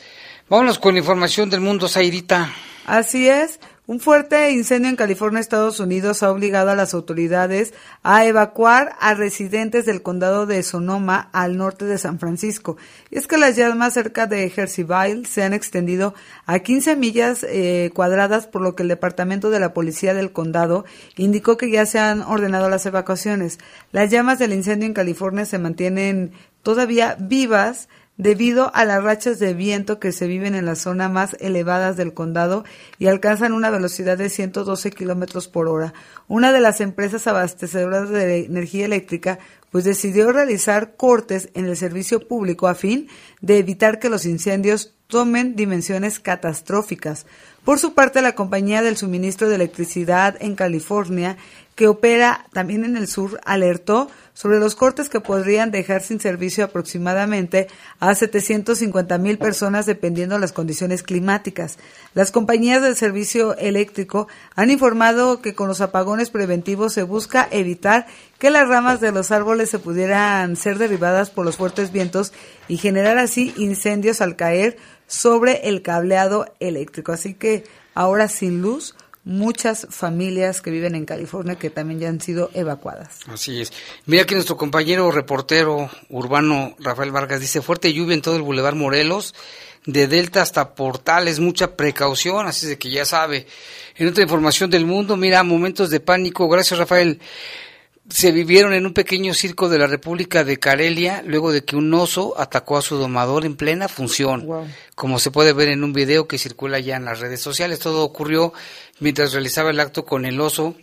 Vámonos 0.49 0.79
con 0.79 0.97
información 0.97 1.51
del 1.51 1.61
mundo, 1.61 1.89
Zairita. 1.89 2.53
Así 2.87 3.29
es. 3.29 3.59
Un 3.89 3.99
fuerte 3.99 4.53
incendio 4.53 4.89
en 4.89 4.95
California, 4.95 5.41
Estados 5.41 5.81
Unidos, 5.81 6.23
ha 6.23 6.31
obligado 6.31 6.71
a 6.71 6.77
las 6.77 6.95
autoridades 6.95 7.75
a 8.05 8.25
evacuar 8.27 8.95
a 9.01 9.15
residentes 9.15 9.87
del 9.87 10.03
condado 10.03 10.47
de 10.47 10.63
Sonoma 10.63 11.31
al 11.33 11.57
norte 11.57 11.85
de 11.85 11.99
San 11.99 12.21
Francisco. 12.21 12.77
Y 13.11 13.19
es 13.19 13.27
que 13.27 13.39
las 13.39 13.57
llamas 13.57 13.95
cerca 13.95 14.29
de 14.29 14.49
Jerseyville 14.49 15.25
se 15.27 15.43
han 15.43 15.53
extendido 15.53 16.15
a 16.47 16.61
15 16.61 16.95
millas 16.95 17.45
eh, 17.49 17.91
cuadradas, 17.93 18.47
por 18.47 18.63
lo 18.63 18.77
que 18.77 18.85
el 18.85 18.89
departamento 18.89 19.51
de 19.51 19.59
la 19.59 19.75
policía 19.75 20.15
del 20.15 20.31
condado 20.31 20.85
indicó 21.17 21.57
que 21.57 21.71
ya 21.71 21.87
se 21.87 21.99
han 21.99 22.23
ordenado 22.23 22.69
las 22.71 22.87
evacuaciones. 22.87 23.59
Las 23.91 24.11
llamas 24.11 24.39
del 24.39 24.53
incendio 24.53 24.87
en 24.87 24.95
California 24.95 25.45
se 25.45 25.59
mantienen 25.59 26.31
todavía 26.63 27.17
vivas 27.19 27.89
debido 28.17 28.75
a 28.75 28.85
las 28.85 29.03
rachas 29.03 29.39
de 29.39 29.55
viento 29.55 29.99
que 29.99 30.13
se 30.13 30.27
viven 30.27 30.55
en 30.55 30.67
la 30.67 30.75
zona 30.75 31.09
más 31.09 31.37
elevadas 31.41 31.97
del 31.97 32.15
condado 32.15 32.65
y 32.99 33.07
alcanzan 33.09 33.53
una 33.53 33.71
velocidad 33.71 34.17
de 34.17 34.31
112 34.31 34.91
kilómetros 34.91 35.49
por 35.49 35.69
hora. 35.69 35.93
Una 36.29 36.53
de 36.53 36.61
las 36.61 36.81
empresas 36.81 37.27
abastecedoras 37.27 38.09
de 38.09 38.47
energía 38.47 38.87
eléctrica 38.87 39.39
pues 39.71 39.85
decidió 39.85 40.33
realizar 40.33 40.97
cortes 40.97 41.51
en 41.55 41.67
el 41.67 41.77
servicio 41.77 42.27
público 42.27 42.69
a 42.69 42.75
fin 42.75 43.09
de 43.41 43.59
evitar 43.59 43.99
que 43.99 44.09
los 44.09 44.25
incendios 44.25 44.95
tomen 45.07 45.55
dimensiones 45.55 46.19
catastróficas. 46.19 47.27
Por 47.65 47.79
su 47.79 47.95
parte, 47.95 48.23
la 48.23 48.35
compañía 48.35 48.83
del 48.83 48.97
suministro 48.97 49.49
de 49.49 49.57
electricidad 49.57 50.37
en 50.41 50.55
California, 50.55 51.37
que 51.75 51.89
opera 51.89 52.47
también 52.53 52.85
en 52.85 52.97
el 52.97 53.07
sur, 53.07 53.41
alertó 53.45 54.09
sobre 54.37 54.59
los 54.59 54.75
cortes 54.75 55.09
que 55.09 55.21
podrían 55.21 55.71
dejar 55.71 56.03
sin 56.03 56.21
servicio 56.21 56.63
aproximadamente 56.63 57.69
a 58.01 58.15
750 58.15 59.17
mil 59.17 59.39
personas 59.39 59.87
dependiendo 59.87 60.35
de 60.35 60.43
las 60.43 60.53
condiciones 60.53 61.03
climáticas. 61.03 61.79
Las 62.13 62.33
compañías 62.33 62.83
del 62.83 62.97
servicio 62.97 63.57
eléctrico 63.57 64.29
han 64.55 64.71
informado 64.71 65.41
que 65.41 65.55
con 65.55 65.69
los 65.69 65.81
apagones 65.81 66.29
preventivos 66.29 66.93
se 66.93 67.03
busca 67.03 67.49
evitar 67.51 68.07
que 68.39 68.51
las 68.51 68.69
ramas 68.69 69.01
de 69.01 69.11
los 69.11 69.31
árboles 69.31 69.71
se 69.71 69.79
pudieran 69.79 70.55
ser 70.57 70.77
derribadas 70.77 71.31
por 71.31 71.47
los 71.47 71.57
fuertes 71.57 71.91
vientos 71.91 72.35
y 72.69 72.77
generar 72.77 73.17
así 73.17 73.55
incendios 73.57 74.21
al 74.21 74.37
caer 74.37 74.77
sobre 75.07 75.71
el 75.71 75.81
cableado 75.81 76.53
eléctrico. 76.61 77.13
Así 77.13 77.33
que 77.33 77.65
ahora 77.95 78.29
sin 78.29 78.61
luz 78.61 78.95
muchas 79.27 79.89
familias 79.91 80.63
que 80.63 80.71
viven 80.71 80.95
en 80.95 81.05
California 81.05 81.57
que 81.57 81.69
también 81.69 81.99
ya 81.99 82.09
han 82.09 82.21
sido 82.21 82.49
evacuadas. 82.55 83.19
Así 83.27 83.61
es. 83.61 83.73
Mira 84.07 84.25
que 84.25 84.37
nuestro 84.37 84.57
compañero 84.57 85.11
reportero 85.11 85.91
urbano 86.09 86.77
Rafael 86.79 87.11
Vargas 87.11 87.41
dice 87.41 87.61
fuerte 87.61 87.93
lluvia 87.93 88.15
en 88.15 88.23
todo 88.23 88.37
el 88.37 88.43
Boulevard 88.43 88.77
Morelos, 88.77 89.35
de 89.85 90.07
Delta 90.07 90.43
hasta 90.43 90.77
Portales, 90.77 91.41
mucha 91.41 91.77
precaución, 91.77 92.47
así 92.47 92.69
de 92.69 92.79
que 92.79 92.89
ya 92.89 93.05
sabe. 93.05 93.49
En 93.97 94.07
otra 94.07 94.23
información 94.23 94.71
del 94.71 94.87
mundo, 94.87 95.17
mira, 95.17 95.43
momentos 95.43 95.91
de 95.91 95.99
pánico. 95.99 96.49
Gracias, 96.49 96.79
Rafael 96.79 97.21
se 98.09 98.31
vivieron 98.31 98.73
en 98.73 98.87
un 98.87 98.95
pequeño 98.95 99.35
circo 99.35 99.69
de 99.69 99.79
la 99.79 99.87
República 99.87 100.45
de 100.45 100.59
Carelia 100.59 101.23
luego 101.27 101.53
de 101.53 101.65
que 101.65 101.77
un 101.77 101.93
oso 101.93 102.35
atacó 102.39 102.77
a 102.77 102.83
su 102.83 102.97
domador 102.97 103.45
en 103.45 103.57
plena 103.57 103.89
función. 103.89 104.47
Como 104.95 105.19
se 105.19 105.31
puede 105.31 105.53
ver 105.53 105.69
en 105.69 105.83
un 105.83 105.93
video 105.93 106.29
que 106.29 106.39
circula 106.39 106.79
ya 106.79 106.97
en 106.97 107.05
las 107.05 107.21
redes 107.21 107.41
sociales, 107.41 107.81
todo 107.81 108.05
ocurrió 108.05 108.53
mientras 109.01 109.33
realizaba 109.33 109.71
el 109.71 109.81
acto 109.81 110.05
con 110.05 110.25
el 110.25 110.41
oso, 110.41 110.77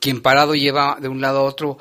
quien 0.00 0.22
parado 0.22 0.54
lleva 0.54 0.98
de 1.00 1.08
un 1.08 1.20
lado 1.20 1.40
a 1.40 1.44
otro 1.44 1.78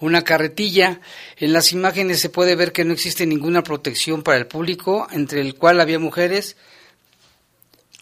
una 0.00 0.22
carretilla. 0.22 1.00
En 1.36 1.52
las 1.52 1.72
imágenes 1.72 2.20
se 2.20 2.28
puede 2.28 2.56
ver 2.56 2.72
que 2.72 2.84
no 2.84 2.92
existe 2.92 3.26
ninguna 3.26 3.62
protección 3.62 4.22
para 4.22 4.38
el 4.38 4.46
público, 4.46 5.08
entre 5.10 5.40
el 5.40 5.54
cual 5.54 5.80
había 5.80 5.98
mujeres, 5.98 6.56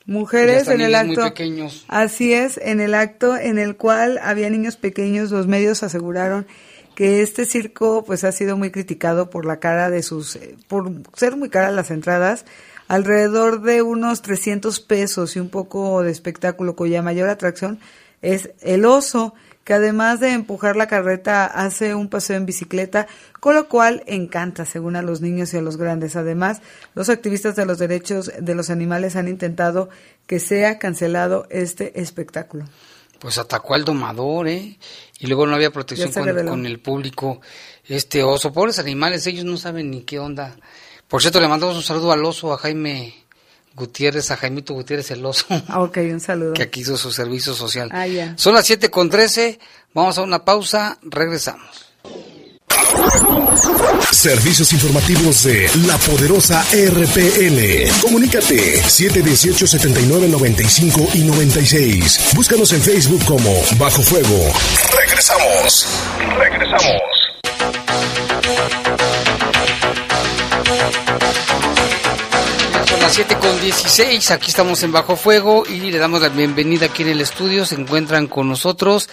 mujeres 0.06 0.68
en 0.68 0.80
el 0.80 0.94
acto. 0.94 1.32
Así 1.88 2.32
es, 2.32 2.58
en 2.62 2.80
el 2.80 2.94
acto 2.94 3.36
en 3.36 3.58
el 3.58 3.76
cual 3.76 4.18
había 4.22 4.48
niños 4.48 4.76
pequeños, 4.76 5.30
los 5.30 5.46
medios 5.46 5.82
aseguraron 5.82 6.46
que 6.94 7.20
este 7.20 7.44
circo 7.44 8.04
pues 8.04 8.24
ha 8.24 8.32
sido 8.32 8.56
muy 8.56 8.70
criticado 8.70 9.28
por 9.28 9.44
la 9.44 9.60
cara 9.60 9.90
de 9.90 10.02
sus 10.02 10.36
eh, 10.36 10.56
por 10.66 10.90
ser 11.14 11.36
muy 11.36 11.50
caras 11.50 11.74
las 11.74 11.90
entradas, 11.90 12.46
alrededor 12.88 13.60
de 13.60 13.82
unos 13.82 14.22
300 14.22 14.80
pesos 14.80 15.36
y 15.36 15.40
un 15.40 15.50
poco 15.50 16.02
de 16.02 16.10
espectáculo 16.10 16.74
cuya 16.74 17.02
mayor 17.02 17.28
atracción 17.28 17.78
es 18.22 18.50
el 18.62 18.86
oso 18.86 19.34
que 19.66 19.74
además 19.74 20.20
de 20.20 20.30
empujar 20.30 20.76
la 20.76 20.86
carreta 20.86 21.44
hace 21.44 21.96
un 21.96 22.08
paseo 22.08 22.36
en 22.36 22.46
bicicleta, 22.46 23.08
con 23.40 23.56
lo 23.56 23.68
cual 23.68 24.04
encanta 24.06 24.64
según 24.64 24.94
a 24.94 25.02
los 25.02 25.20
niños 25.22 25.52
y 25.52 25.56
a 25.56 25.60
los 25.60 25.76
grandes. 25.76 26.14
Además, 26.14 26.62
los 26.94 27.08
activistas 27.08 27.56
de 27.56 27.66
los 27.66 27.76
derechos 27.76 28.30
de 28.38 28.54
los 28.54 28.70
animales 28.70 29.16
han 29.16 29.26
intentado 29.26 29.88
que 30.28 30.38
sea 30.38 30.78
cancelado 30.78 31.48
este 31.50 32.00
espectáculo. 32.00 32.64
Pues 33.18 33.38
atacó 33.38 33.74
al 33.74 33.84
domador, 33.84 34.46
¿eh? 34.46 34.78
Y 35.18 35.26
luego 35.26 35.48
no 35.48 35.56
había 35.56 35.72
protección 35.72 36.12
con, 36.12 36.64
el 36.64 36.78
público. 36.78 37.40
Este 37.88 38.22
oso, 38.22 38.52
pobres 38.52 38.78
animales, 38.78 39.26
ellos 39.26 39.44
no 39.44 39.56
saben 39.56 39.90
ni 39.90 40.02
qué 40.02 40.20
onda. 40.20 40.54
Por 41.08 41.22
cierto, 41.22 41.40
le 41.40 41.48
mandamos 41.48 41.74
un 41.74 41.82
saludo 41.82 42.12
al 42.12 42.24
oso, 42.24 42.52
a 42.52 42.58
Jaime 42.58 43.25
Gutiérrez, 43.76 44.30
a 44.30 44.36
Jaimito 44.36 44.74
Gutiérrez 44.74 45.10
el 45.12 45.24
oso. 45.24 45.46
Ah, 45.68 45.82
ok, 45.82 45.98
un 45.98 46.20
saludo. 46.20 46.54
Que 46.54 46.62
aquí 46.64 46.80
hizo 46.80 46.96
su 46.96 47.12
servicio 47.12 47.54
social. 47.54 47.88
Ah, 47.92 48.06
ya. 48.06 48.32
Son 48.36 48.54
las 48.54 48.66
7 48.66 48.88
con 48.90 49.08
13, 49.10 49.58
vamos 49.92 50.16
a 50.18 50.22
una 50.22 50.44
pausa, 50.44 50.98
regresamos. 51.02 51.84
Servicios 54.12 54.72
informativos 54.72 55.42
de 55.44 55.68
la 55.86 55.96
poderosa 55.98 56.64
RPN. 56.72 57.90
Comunícate 58.00 58.82
718-7995 58.82 61.14
y 61.14 61.20
96. 61.24 62.30
Búscanos 62.34 62.72
en 62.72 62.80
Facebook 62.80 63.22
como 63.24 63.52
Bajo 63.78 64.02
Fuego. 64.02 64.52
Regresamos. 64.96 65.86
Regresamos. 66.38 67.15
Las 73.06 73.14
7 73.14 73.36
con 73.36 73.60
16, 73.60 74.32
aquí 74.32 74.48
estamos 74.48 74.82
en 74.82 74.90
Bajo 74.90 75.14
Fuego 75.14 75.62
y 75.64 75.92
le 75.92 75.98
damos 75.98 76.22
la 76.22 76.28
bienvenida 76.28 76.86
aquí 76.86 77.02
en 77.02 77.10
el 77.10 77.20
estudio. 77.20 77.64
Se 77.64 77.76
encuentran 77.76 78.26
con 78.26 78.48
nosotros 78.48 79.08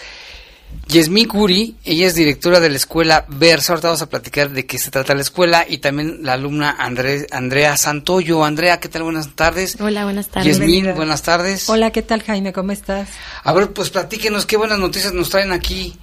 Yasmín 0.88 1.28
Curi, 1.28 1.76
ella 1.86 2.08
es 2.08 2.16
directora 2.16 2.60
de 2.60 2.72
la 2.72 2.78
escuela 2.78 3.24
Versa. 3.28 3.74
Ahorita 3.74 3.90
vamos 3.90 4.02
a 4.02 4.10
platicar 4.10 4.50
de 4.50 4.66
qué 4.66 4.80
se 4.80 4.90
trata 4.90 5.14
la 5.14 5.22
escuela 5.22 5.64
y 5.70 5.78
también 5.78 6.22
la 6.24 6.34
alumna 6.34 6.76
Andrea 6.80 7.78
Santoyo. 7.78 8.44
Andrea, 8.44 8.80
¿qué 8.80 8.90
tal? 8.90 9.04
Buenas 9.04 9.30
tardes. 9.36 9.78
Hola, 9.80 10.06
buenas 10.06 10.28
tardes. 10.30 10.58
Yasmín, 10.58 10.96
buenas 10.96 11.22
tardes. 11.22 11.70
Hola, 11.70 11.92
¿qué 11.92 12.02
tal 12.02 12.24
Jaime? 12.24 12.52
¿Cómo 12.52 12.72
estás? 12.72 13.10
A 13.44 13.54
ver, 13.54 13.74
pues 13.74 13.92
platíquenos 13.92 14.48
qué 14.48 14.58
buenas 14.58 14.80
noticias 14.80 15.14
nos 15.14 15.30
traen 15.30 15.52
aquí 15.52 15.96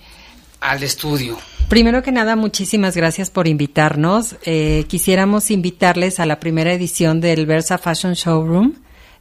al 0.60 0.82
estudio. 0.82 1.38
Primero 1.68 2.02
que 2.02 2.12
nada, 2.12 2.36
muchísimas 2.36 2.96
gracias 2.96 3.30
por 3.30 3.46
invitarnos. 3.46 4.36
Eh, 4.44 4.84
quisiéramos 4.88 5.50
invitarles 5.50 6.18
a 6.18 6.26
la 6.26 6.40
primera 6.40 6.72
edición 6.72 7.20
del 7.20 7.46
Versa 7.46 7.78
Fashion 7.78 8.14
Showroom, 8.14 8.74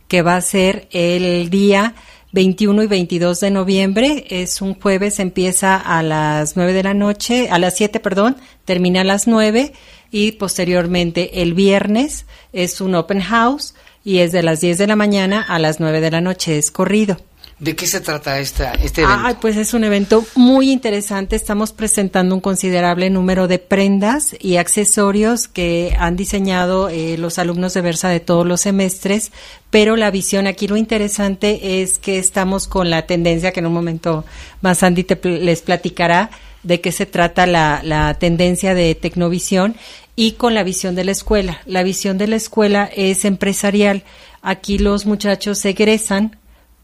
que 0.07 0.21
va 0.21 0.35
a 0.35 0.41
ser 0.41 0.87
el 0.91 1.49
día 1.49 1.93
21 2.31 2.83
y 2.83 2.87
22 2.87 3.39
de 3.39 3.51
noviembre. 3.51 4.25
Es 4.29 4.61
un 4.61 4.73
jueves, 4.73 5.19
empieza 5.19 5.75
a 5.75 6.01
las 6.03 6.55
9 6.55 6.73
de 6.73 6.83
la 6.83 6.93
noche, 6.93 7.49
a 7.49 7.59
las 7.59 7.77
7, 7.77 7.99
perdón, 7.99 8.37
termina 8.65 9.01
a 9.01 9.03
las 9.03 9.27
9 9.27 9.73
y 10.11 10.33
posteriormente 10.33 11.41
el 11.41 11.53
viernes 11.53 12.25
es 12.51 12.81
un 12.81 12.95
open 12.95 13.21
house 13.21 13.75
y 14.03 14.19
es 14.19 14.31
de 14.31 14.43
las 14.43 14.61
10 14.61 14.77
de 14.79 14.87
la 14.87 14.95
mañana 14.95 15.41
a 15.41 15.59
las 15.59 15.79
9 15.79 16.01
de 16.01 16.11
la 16.11 16.21
noche, 16.21 16.57
es 16.57 16.71
corrido. 16.71 17.17
¿De 17.59 17.75
qué 17.75 17.87
se 17.87 17.99
trata 17.99 18.39
esta, 18.39 18.71
este 18.71 19.01
evento? 19.01 19.21
Ah, 19.21 19.37
pues 19.41 19.57
es 19.57 19.73
un 19.73 19.83
evento 19.83 20.23
muy 20.35 20.71
interesante. 20.71 21.35
Estamos 21.35 21.73
presentando 21.73 22.33
un 22.33 22.39
considerable 22.39 23.09
número 23.09 23.49
de 23.49 23.59
prendas 23.59 24.33
y 24.39 24.55
accesorios 24.55 25.49
que 25.49 25.93
han 25.99 26.15
diseñado 26.15 26.87
eh, 26.87 27.17
los 27.17 27.37
alumnos 27.37 27.73
de 27.73 27.81
Versa 27.81 28.07
de 28.07 28.21
todos 28.21 28.47
los 28.47 28.61
semestres, 28.61 29.33
pero 29.71 29.97
la 29.97 30.09
visión 30.09 30.47
aquí 30.47 30.69
lo 30.69 30.77
interesante 30.77 31.81
es 31.81 31.99
que 31.99 32.17
estamos 32.17 32.65
con 32.65 32.89
la 32.89 33.05
tendencia 33.05 33.51
que 33.51 33.59
en 33.59 33.65
un 33.65 33.73
momento 33.73 34.23
más 34.61 34.81
Andy 34.81 35.05
les 35.23 35.61
platicará 35.61 36.29
de 36.63 36.79
qué 36.79 36.93
se 36.93 37.05
trata 37.05 37.45
la, 37.45 37.81
la 37.83 38.13
tendencia 38.13 38.73
de 38.73 38.95
Tecnovisión 38.95 39.75
y 40.15 40.33
con 40.33 40.53
la 40.53 40.63
visión 40.63 40.95
de 40.95 41.03
la 41.03 41.11
escuela. 41.11 41.59
La 41.65 41.83
visión 41.83 42.17
de 42.17 42.27
la 42.27 42.37
escuela 42.37 42.89
es 42.95 43.25
empresarial. 43.25 44.03
Aquí 44.41 44.77
los 44.77 45.05
muchachos 45.05 45.63
egresan 45.65 46.38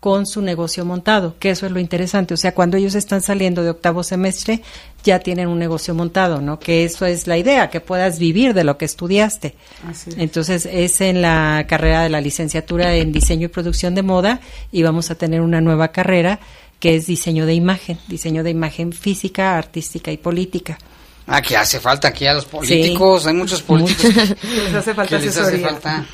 con 0.06 0.28
su 0.28 0.44
negocio 0.44 0.86
montado, 0.86 1.36
que 1.40 1.50
eso 1.50 1.66
es 1.66 1.72
lo 1.72 1.80
interesante. 1.80 2.36
O 2.36 2.38
sea, 2.38 2.54
cuando 2.54 2.78
ellos 2.78 2.94
están 2.94 3.24
saliendo 3.24 3.64
de 3.64 3.72
octavo 3.72 4.04
semestre, 4.04 4.62
ya 5.04 5.18
tienen 5.18 5.48
un 5.48 5.58
negocio 5.58 5.96
montado, 5.96 6.42
¿no? 6.42 6.60
Que 6.60 6.84
eso 6.84 7.08
es 7.08 7.26
la 7.26 7.40
idea, 7.40 7.72
que 7.72 7.82
puedas 7.82 8.20
vivir 8.20 8.54
de 8.54 8.64
lo 8.64 8.78
que 8.78 8.86
estudiaste. 8.86 9.56
Entonces, 10.18 10.68
es 10.72 11.02
en 11.02 11.24
la 11.24 11.66
carrera 11.68 12.04
de 12.04 12.10
la 12.10 12.22
licenciatura 12.22 12.94
en 12.94 13.12
diseño 13.12 13.46
y 13.46 13.48
producción 13.48 13.96
de 13.96 14.04
moda 14.04 14.42
y 14.72 14.84
vamos 14.84 15.10
a 15.10 15.16
tener 15.16 15.42
una 15.42 15.60
nueva 15.60 15.88
carrera 15.88 16.40
que 16.80 16.96
es 16.96 17.08
diseño 17.08 17.48
de 17.48 17.56
imagen, 17.56 17.98
diseño 18.08 18.44
de 18.44 18.52
imagen 18.52 18.94
física, 18.94 19.58
artística 19.58 20.12
y 20.12 20.18
política. 20.18 20.78
Ah, 21.26 21.42
que 21.42 21.58
hace 21.58 21.80
falta 21.80 22.10
aquí 22.10 22.28
a 22.28 22.36
los 22.36 22.46
políticos, 22.46 23.26
hay 23.26 23.34
muchos 23.34 23.60
políticos. 23.64 24.14
les 24.14 24.72
hace 24.76 24.94
falta 24.94 25.18
les 25.18 25.36
hace 25.36 25.58
falta 25.58 26.06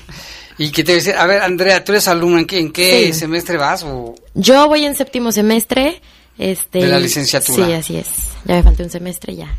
y 0.62 0.70
que 0.70 0.84
te 0.84 0.94
dice, 0.94 1.15
a 1.15 1.25
ver, 1.25 1.41
Andrea, 1.41 1.84
tú 1.84 1.91
eres 1.91 2.08
alumna, 2.08 2.39
¿en 2.39 2.46
qué, 2.46 2.60
en 2.60 2.72
qué 2.72 3.12
semestre 3.13 3.58
vas? 3.58 3.82
O? 3.84 4.13
Yo 4.36 4.68
voy 4.68 4.86
en 4.86 4.94
séptimo 4.94 5.32
semestre. 5.32 6.00
Este, 6.38 6.80
de 6.80 6.88
la 6.88 7.00
licenciatura. 7.00 7.65
Sí, 7.65 7.74
así 7.74 7.98
es. 7.98 8.08
Ya 8.46 8.56
me 8.56 8.63
falta 8.63 8.84
un 8.84 8.91
semestre 8.91 9.36
ya. 9.36 9.58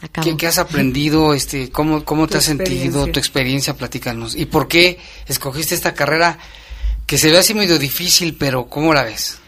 Acabo. 0.00 0.36
¿Qué, 0.36 0.46
has 0.48 0.58
aprendido? 0.58 1.32
Este, 1.32 1.70
¿Cómo, 1.70 2.04
cómo 2.04 2.26
te 2.26 2.38
has 2.38 2.44
sentido? 2.44 3.06
Tu 3.06 3.20
experiencia, 3.20 3.74
platícanos. 3.74 4.34
¿Y 4.34 4.46
por 4.46 4.66
qué 4.66 4.98
escogiste 5.28 5.76
esta 5.76 5.94
carrera 5.94 6.38
que 7.06 7.18
se 7.18 7.30
ve 7.30 7.38
así 7.38 7.54
medio 7.54 7.78
difícil, 7.78 8.34
pero 8.36 8.66
¿cómo 8.66 8.92
la 8.92 9.04
ves? 9.04 9.38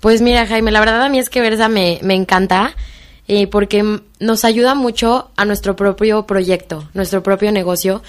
Pues 0.00 0.22
mira, 0.22 0.44
Jaime, 0.48 0.72
la 0.72 0.80
verdad 0.80 1.02
a 1.02 1.08
mí 1.08 1.20
es 1.20 1.30
que 1.30 1.40
Versa 1.40 1.68
me, 1.68 2.00
me 2.02 2.14
encanta 2.14 2.74
eh, 3.28 3.46
porque 3.46 4.00
nos 4.18 4.44
ayuda 4.44 4.74
mucho 4.74 5.30
a 5.36 5.44
nuestro 5.44 5.76
propio 5.76 6.26
proyecto, 6.26 6.88
nuestro 6.94 7.22
propio 7.22 7.52
negocio 7.52 8.02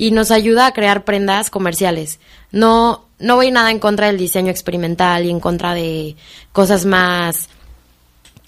y 0.00 0.12
nos 0.12 0.30
ayuda 0.30 0.64
a 0.64 0.72
crear 0.72 1.04
prendas 1.04 1.50
comerciales. 1.50 2.20
No, 2.52 3.04
no 3.18 3.36
voy 3.36 3.50
nada 3.50 3.70
en 3.70 3.78
contra 3.78 4.06
del 4.06 4.16
diseño 4.16 4.50
experimental 4.50 5.26
y 5.26 5.30
en 5.30 5.40
contra 5.40 5.74
de 5.74 6.16
cosas 6.52 6.86
más 6.86 7.50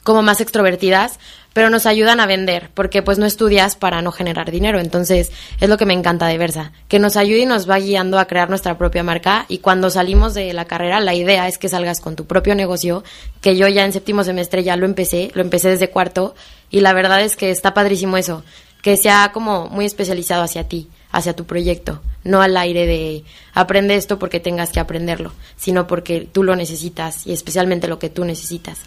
como 0.02 0.22
más 0.22 0.40
extrovertidas, 0.40 1.18
pero 1.52 1.68
nos 1.68 1.84
ayudan 1.84 2.20
a 2.20 2.26
vender, 2.26 2.70
porque 2.72 3.02
pues 3.02 3.18
no 3.18 3.26
estudias 3.26 3.76
para 3.76 4.00
no 4.00 4.12
generar 4.12 4.50
dinero. 4.50 4.80
Entonces, 4.80 5.30
es 5.60 5.68
lo 5.68 5.76
que 5.76 5.84
me 5.84 5.92
encanta 5.92 6.26
de 6.26 6.38
Versa, 6.38 6.72
que 6.88 6.98
nos 6.98 7.18
ayude 7.18 7.40
y 7.40 7.46
nos 7.46 7.68
va 7.68 7.78
guiando 7.78 8.18
a 8.18 8.24
crear 8.24 8.48
nuestra 8.48 8.78
propia 8.78 9.02
marca. 9.02 9.44
Y 9.46 9.58
cuando 9.58 9.90
salimos 9.90 10.32
de 10.32 10.54
la 10.54 10.64
carrera, 10.64 11.00
la 11.00 11.12
idea 11.12 11.48
es 11.48 11.58
que 11.58 11.68
salgas 11.68 12.00
con 12.00 12.16
tu 12.16 12.24
propio 12.24 12.54
negocio, 12.54 13.04
que 13.42 13.58
yo 13.58 13.68
ya 13.68 13.84
en 13.84 13.92
séptimo 13.92 14.24
semestre 14.24 14.64
ya 14.64 14.76
lo 14.76 14.86
empecé, 14.86 15.30
lo 15.34 15.42
empecé 15.42 15.68
desde 15.68 15.90
cuarto, 15.90 16.34
y 16.70 16.80
la 16.80 16.94
verdad 16.94 17.20
es 17.20 17.36
que 17.36 17.50
está 17.50 17.74
padrísimo 17.74 18.16
eso, 18.16 18.42
que 18.80 18.96
sea 18.96 19.32
como 19.34 19.68
muy 19.68 19.84
especializado 19.84 20.42
hacia 20.42 20.66
ti, 20.66 20.88
hacia 21.12 21.36
tu 21.36 21.44
proyecto, 21.44 22.00
no 22.24 22.40
al 22.40 22.56
aire 22.56 22.86
de 22.86 23.24
aprende 23.54 23.94
esto 23.94 24.18
porque 24.18 24.40
tengas 24.40 24.70
que 24.70 24.80
aprenderlo, 24.80 25.32
sino 25.56 25.86
porque 25.86 26.26
tú 26.30 26.42
lo 26.42 26.56
necesitas 26.56 27.26
y 27.26 27.32
especialmente 27.32 27.86
lo 27.86 27.98
que 27.98 28.10
tú 28.10 28.24
necesitas. 28.24 28.78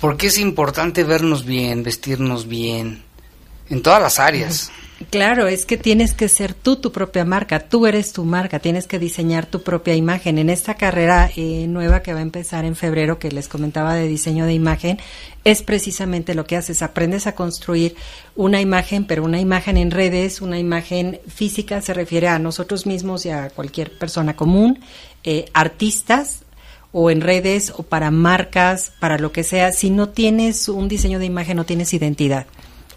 Porque 0.00 0.28
es 0.28 0.38
importante 0.38 1.04
vernos 1.04 1.44
bien, 1.44 1.82
vestirnos 1.82 2.48
bien, 2.48 3.02
en 3.68 3.82
todas 3.82 4.00
las 4.00 4.18
áreas. 4.18 4.72
Claro, 5.08 5.48
es 5.48 5.64
que 5.64 5.78
tienes 5.78 6.12
que 6.12 6.28
ser 6.28 6.52
tú 6.52 6.76
tu 6.76 6.92
propia 6.92 7.24
marca, 7.24 7.60
tú 7.60 7.86
eres 7.86 8.12
tu 8.12 8.24
marca, 8.24 8.58
tienes 8.58 8.86
que 8.86 8.98
diseñar 8.98 9.46
tu 9.46 9.62
propia 9.62 9.94
imagen. 9.94 10.36
En 10.36 10.50
esta 10.50 10.74
carrera 10.74 11.30
eh, 11.34 11.66
nueva 11.66 12.02
que 12.02 12.12
va 12.12 12.18
a 12.18 12.22
empezar 12.22 12.66
en 12.66 12.76
febrero, 12.76 13.18
que 13.18 13.32
les 13.32 13.48
comentaba 13.48 13.94
de 13.94 14.06
diseño 14.06 14.44
de 14.44 14.52
imagen, 14.52 14.98
es 15.42 15.62
precisamente 15.62 16.34
lo 16.34 16.46
que 16.46 16.56
haces, 16.56 16.82
aprendes 16.82 17.26
a 17.26 17.34
construir 17.34 17.96
una 18.36 18.60
imagen, 18.60 19.06
pero 19.06 19.24
una 19.24 19.40
imagen 19.40 19.78
en 19.78 19.90
redes, 19.90 20.42
una 20.42 20.58
imagen 20.58 21.18
física, 21.26 21.80
se 21.80 21.94
refiere 21.94 22.28
a 22.28 22.38
nosotros 22.38 22.84
mismos 22.84 23.24
y 23.24 23.30
a 23.30 23.48
cualquier 23.48 23.96
persona 23.96 24.36
común, 24.36 24.80
eh, 25.24 25.46
artistas, 25.54 26.42
o 26.92 27.10
en 27.10 27.20
redes 27.20 27.72
o 27.76 27.84
para 27.84 28.10
marcas, 28.10 28.92
para 29.00 29.18
lo 29.18 29.32
que 29.32 29.44
sea, 29.44 29.72
si 29.72 29.90
no 29.90 30.08
tienes 30.08 30.68
un 30.68 30.88
diseño 30.88 31.18
de 31.18 31.24
imagen 31.24 31.56
no 31.56 31.64
tienes 31.64 31.94
identidad. 31.94 32.46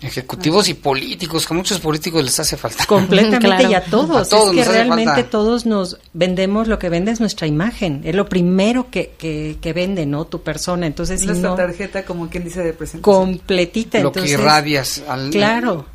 Ejecutivos 0.04 0.68
y 0.70 0.74
políticos, 0.74 1.48
que 1.48 1.54
a 1.54 1.58
muchos 1.58 1.80
políticos 1.80 2.24
les 2.24 2.40
hace 2.40 2.58
falta. 2.58 2.86
Completamente 2.88 3.64
y 3.70 3.74
a 3.74 3.84
todos. 3.84 4.32
es 4.32 4.52
que 4.52 4.64
realmente 4.64 5.24
todos 5.24 5.66
nos 5.66 5.98
vendemos, 6.14 6.68
lo 6.68 6.78
que 6.78 6.90
vende 6.90 7.12
es 7.12 7.20
nuestra 7.20 7.48
imagen. 7.48 8.02
Es 8.04 8.14
lo 8.14 8.28
primero 8.28 8.90
que, 8.92 9.12
que, 9.18 9.74
vende, 9.74 10.06
¿no? 10.06 10.26
Tu 10.26 10.42
persona. 10.42 10.86
Entonces, 10.86 11.26
Nuestra 11.26 11.56
tarjeta, 11.56 12.06
como 12.06 12.30
quien 12.30 12.44
dice, 12.44 12.62
de 12.62 12.74
presentación. 12.74 13.02
Completita. 13.02 14.00
Lo 14.00 14.12
que 14.12 14.28
irradias 14.28 15.04
al... 15.08 15.30
Claro. 15.30 15.86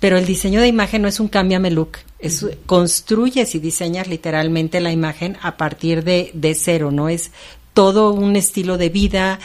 Pero 0.00 0.16
el 0.16 0.26
diseño 0.26 0.60
de 0.60 0.68
imagen 0.68 1.02
no 1.02 1.08
es 1.08 1.20
un 1.20 1.28
cámbiame 1.28 1.70
look. 1.70 1.98
Es, 2.18 2.46
Construyes 2.66 3.54
y 3.54 3.58
diseñas 3.58 4.06
literalmente 4.06 4.80
la 4.80 4.92
imagen 4.92 5.36
a 5.42 5.56
partir 5.56 6.04
de, 6.04 6.30
de 6.34 6.54
cero, 6.54 6.90
¿no? 6.90 7.08
Es 7.08 7.32
todo 7.74 8.12
un 8.12 8.34
estilo 8.34 8.76
de 8.76 8.88
vida, 8.88 9.38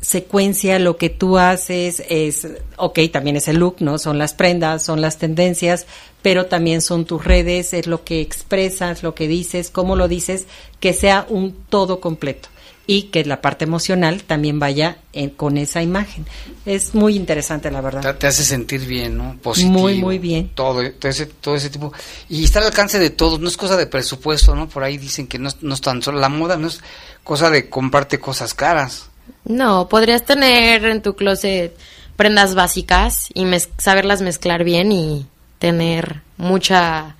secuencia, 0.00 0.78
lo 0.78 0.96
que 0.96 1.10
tú 1.10 1.38
haces 1.38 2.02
es, 2.08 2.48
ok, 2.76 3.00
también 3.12 3.36
es 3.36 3.48
el 3.48 3.58
look, 3.58 3.76
¿no? 3.80 3.98
Son 3.98 4.18
las 4.18 4.34
prendas, 4.34 4.82
son 4.82 5.00
las 5.00 5.18
tendencias, 5.18 5.86
pero 6.22 6.46
también 6.46 6.80
son 6.80 7.04
tus 7.04 7.24
redes, 7.24 7.72
es 7.74 7.86
lo 7.86 8.04
que 8.04 8.20
expresas, 8.20 9.02
lo 9.02 9.14
que 9.14 9.28
dices, 9.28 9.70
cómo 9.70 9.96
lo 9.96 10.08
dices, 10.08 10.46
que 10.80 10.92
sea 10.92 11.26
un 11.28 11.54
todo 11.68 12.00
completo 12.00 12.48
y 12.86 13.04
que 13.04 13.24
la 13.24 13.40
parte 13.40 13.64
emocional 13.64 14.24
también 14.24 14.58
vaya 14.58 14.96
con 15.36 15.58
esa 15.58 15.80
imagen. 15.80 16.26
Es 16.66 16.92
muy 16.94 17.14
interesante, 17.14 17.70
la 17.70 17.80
verdad. 17.80 18.16
Te, 18.16 18.26
hace 18.26 18.42
sentir 18.42 18.84
bien, 18.84 19.16
¿no? 19.16 19.36
Positivo. 19.40 19.78
Muy, 19.78 20.00
muy 20.00 20.18
bien. 20.18 20.50
Todo, 20.54 20.82
ese, 20.82 21.26
todo 21.26 21.54
ese 21.54 21.70
tipo. 21.70 21.92
Y 22.28 22.42
está 22.42 22.58
al 22.58 22.66
alcance 22.66 22.98
de 22.98 23.10
todos, 23.10 23.38
no 23.38 23.46
es 23.48 23.56
cosa 23.56 23.76
de 23.76 23.86
presupuesto, 23.86 24.56
¿no? 24.56 24.68
Por 24.68 24.82
ahí 24.82 24.98
dicen 24.98 25.28
que 25.28 25.38
no, 25.38 25.50
no 25.60 25.74
es 25.74 25.80
tan 25.80 26.02
solo 26.02 26.18
la 26.18 26.28
moda, 26.28 26.56
no 26.56 26.66
es 26.66 26.80
cosa 27.22 27.48
de 27.50 27.68
comprarte 27.68 28.18
cosas 28.18 28.54
caras. 28.54 29.09
No, 29.44 29.88
podrías 29.88 30.24
tener 30.24 30.84
en 30.84 31.02
tu 31.02 31.14
closet 31.14 31.76
prendas 32.16 32.54
básicas 32.54 33.28
y 33.34 33.46
saberlas 33.78 34.22
mezclar 34.22 34.64
bien 34.64 34.92
y 34.92 35.26
tener 35.58 36.22
mucha 36.36 37.16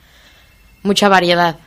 mucha 0.83 1.09
variedad. 1.09 1.59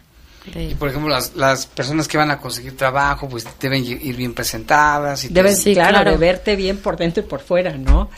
Y 0.56 0.76
por 0.76 0.90
ejemplo, 0.90 1.10
las, 1.10 1.36
las 1.36 1.66
personas 1.66 2.08
que 2.08 2.18
van 2.18 2.30
a 2.30 2.40
conseguir 2.40 2.76
trabajo, 2.76 3.30
pues 3.30 3.48
deben 3.62 3.86
ir 3.86 4.16
bien 4.16 4.34
presentadas. 4.34 5.24
Y 5.24 5.30
deben, 5.30 5.56
sí, 5.56 5.74
claro, 5.74 6.10
de 6.10 6.18
verte 6.18 6.58
bien 6.58 6.78
por 6.78 6.98
dentro 6.98 7.24
y 7.24 7.26
por 7.26 7.40
fuera, 7.40 7.78
¿no? 7.78 8.10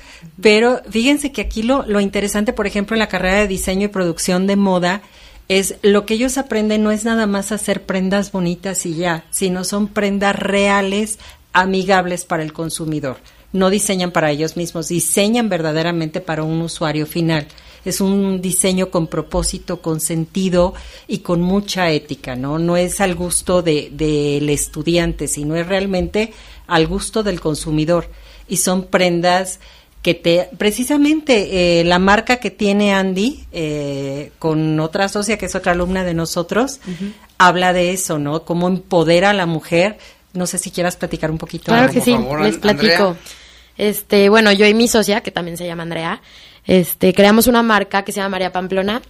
Pero 0.42 0.82
fíjense 0.90 1.32
que 1.32 1.42
aquí 1.42 1.62
lo, 1.62 1.86
lo 1.86 2.00
interesante, 2.00 2.52
por 2.52 2.66
ejemplo, 2.66 2.96
en 2.96 3.00
la 3.00 3.10
carrera 3.10 3.42
de 3.42 3.48
diseño 3.48 3.86
y 3.86 3.90
producción 3.90 4.48
de 4.48 4.56
moda, 4.56 5.02
es 5.50 5.76
lo 5.84 6.08
que 6.08 6.16
ellos 6.16 6.40
aprenden 6.40 6.82
no 6.82 6.90
es 6.90 7.06
nada 7.06 7.28
más 7.28 7.52
hacer 7.52 7.84
prendas 7.84 8.32
bonitas 8.32 8.86
y 8.88 8.96
ya, 8.96 9.26
sino 9.30 9.64
son 9.64 9.88
prendas 9.88 10.36
reales 10.36 11.20
amigables 11.56 12.26
para 12.26 12.44
el 12.44 12.54
consumidor. 12.54 13.18
No 13.54 13.70
diseñan 13.70 14.12
para 14.12 14.30
ellos 14.30 14.58
mismos, 14.58 14.90
diseñan 14.90 15.48
verdaderamente 15.48 16.20
para 16.20 16.44
un 16.44 16.62
usuario 16.62 17.08
final. 17.08 17.48
Es 17.86 18.02
un 18.02 18.42
diseño 18.42 18.90
con 18.90 19.08
propósito, 19.08 19.82
con 19.82 20.02
sentido 20.02 20.74
y 21.08 21.20
con 21.20 21.42
mucha 21.42 21.90
ética, 21.92 22.36
¿no? 22.36 22.60
No 22.60 22.76
es 22.76 23.00
al 23.00 23.16
gusto 23.16 23.62
del 23.62 23.96
de, 23.96 24.54
estudiante, 24.54 25.28
sino 25.28 25.56
es 25.56 25.66
realmente 25.66 26.34
al 26.68 26.88
gusto 26.88 27.24
del 27.24 27.40
consumidor. 27.40 28.10
Y 28.50 28.58
son 28.58 28.88
prendas 28.88 29.60
que 30.02 30.16
te, 30.16 30.50
precisamente 30.58 31.80
eh, 31.80 31.84
la 31.86 32.00
marca 32.00 32.38
que 32.38 32.52
tiene 32.52 32.94
Andy 32.94 33.46
eh, 33.54 34.32
con 34.40 34.80
otra 34.80 35.08
socia 35.08 35.38
que 35.38 35.46
es 35.46 35.56
otra 35.56 35.72
alumna 35.72 36.04
de 36.04 36.14
nosotros, 36.14 36.80
habla 37.38 37.72
de 37.72 37.92
eso, 37.92 38.20
¿no? 38.20 38.44
Cómo 38.44 38.68
empodera 38.68 39.30
a 39.30 39.34
la 39.34 39.46
mujer 39.46 39.98
no 40.36 40.46
sé 40.48 40.58
si 40.58 40.72
quieras 40.72 40.96
platicar 40.96 41.32
un 41.32 41.38
poquito. 41.38 41.66
Claro 41.66 41.92
que 41.92 42.02
sí, 42.02 42.16
les 42.42 42.58
platico. 42.58 43.16
Este, 43.78 44.30
bueno, 44.30 44.52
yo 44.52 44.66
y 44.66 44.74
mi 44.74 44.88
socia, 44.88 45.22
que 45.22 45.32
también 45.32 45.58
se 45.58 45.66
llama 45.66 45.84
Andrea, 45.84 46.22
este, 46.66 47.14
creamos 47.14 47.48
una 47.48 47.62
marca 47.62 48.04
que 48.04 48.12
se 48.12 48.18
llama 48.18 48.30
María 48.30 48.52
Pamplona, 48.52 49.02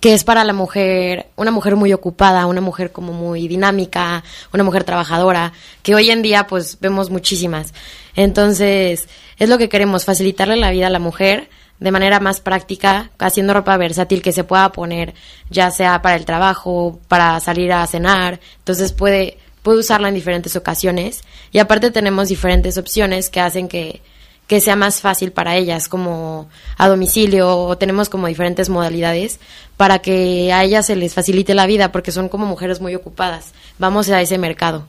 que 0.00 0.14
es 0.14 0.22
para 0.22 0.44
la 0.44 0.52
mujer, 0.52 1.26
una 1.36 1.50
mujer 1.50 1.74
muy 1.76 1.92
ocupada, 1.92 2.46
una 2.46 2.60
mujer 2.60 2.92
como 2.92 3.12
muy 3.12 3.48
dinámica, 3.48 4.22
una 4.52 4.62
mujer 4.62 4.84
trabajadora, 4.84 5.52
que 5.82 5.94
hoy 5.94 6.10
en 6.10 6.22
día 6.22 6.46
pues 6.46 6.78
vemos 6.80 7.10
muchísimas. 7.10 7.72
Entonces, 8.14 9.08
es 9.38 9.48
lo 9.48 9.58
que 9.58 9.68
queremos, 9.68 10.04
facilitarle 10.04 10.56
la 10.56 10.70
vida 10.70 10.86
a 10.86 10.90
la 10.90 10.98
mujer 10.98 11.48
de 11.80 11.90
manera 11.90 12.20
más 12.20 12.40
práctica, 12.40 13.10
haciendo 13.18 13.54
ropa 13.54 13.76
versátil 13.76 14.20
que 14.20 14.32
se 14.32 14.44
pueda 14.44 14.72
poner 14.72 15.14
ya 15.48 15.70
sea 15.70 16.02
para 16.02 16.16
el 16.16 16.24
trabajo, 16.24 16.98
para 17.08 17.38
salir 17.40 17.72
a 17.72 17.86
cenar, 17.86 18.40
entonces 18.58 18.92
puede 18.92 19.38
puede 19.62 19.78
usarla 19.78 20.08
en 20.08 20.14
diferentes 20.14 20.56
ocasiones 20.56 21.22
y 21.52 21.58
aparte 21.58 21.90
tenemos 21.90 22.28
diferentes 22.28 22.78
opciones 22.78 23.30
que 23.30 23.40
hacen 23.40 23.68
que, 23.68 24.00
que 24.48 24.60
sea 24.60 24.76
más 24.76 25.00
fácil 25.00 25.30
para 25.30 25.56
ellas, 25.56 25.88
como 25.88 26.48
a 26.78 26.88
domicilio, 26.88 27.56
o 27.56 27.78
tenemos 27.78 28.08
como 28.08 28.26
diferentes 28.26 28.70
modalidades 28.70 29.38
para 29.76 30.00
que 30.00 30.52
a 30.52 30.64
ellas 30.64 30.86
se 30.86 30.96
les 30.96 31.14
facilite 31.14 31.54
la 31.54 31.66
vida, 31.66 31.92
porque 31.92 32.12
son 32.12 32.28
como 32.28 32.46
mujeres 32.46 32.80
muy 32.80 32.94
ocupadas. 32.94 33.52
Vamos 33.78 34.08
a 34.08 34.20
ese 34.22 34.38
mercado. 34.38 34.86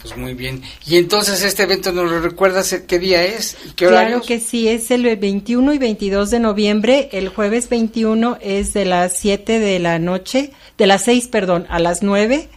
Pues 0.00 0.16
muy 0.16 0.32
bien. 0.32 0.62
Y 0.86 0.96
entonces 0.96 1.44
este 1.44 1.64
evento, 1.64 1.92
¿nos 1.92 2.10
lo 2.10 2.20
recuerdas 2.20 2.74
qué 2.88 2.98
día 2.98 3.22
es? 3.22 3.58
qué 3.76 3.86
claro 3.86 4.22
que 4.22 4.40
sí, 4.40 4.66
es 4.66 4.90
el 4.90 5.14
21 5.14 5.74
y 5.74 5.78
22 5.78 6.30
de 6.30 6.40
noviembre. 6.40 7.10
El 7.12 7.28
jueves 7.28 7.68
21 7.68 8.38
es 8.40 8.72
de 8.72 8.86
las 8.86 9.12
7 9.18 9.58
de 9.58 9.78
la 9.78 9.98
noche, 9.98 10.52
de 10.78 10.86
las 10.86 11.02
6, 11.04 11.28
perdón, 11.28 11.66
a 11.68 11.78
las 11.80 12.02
9 12.02 12.48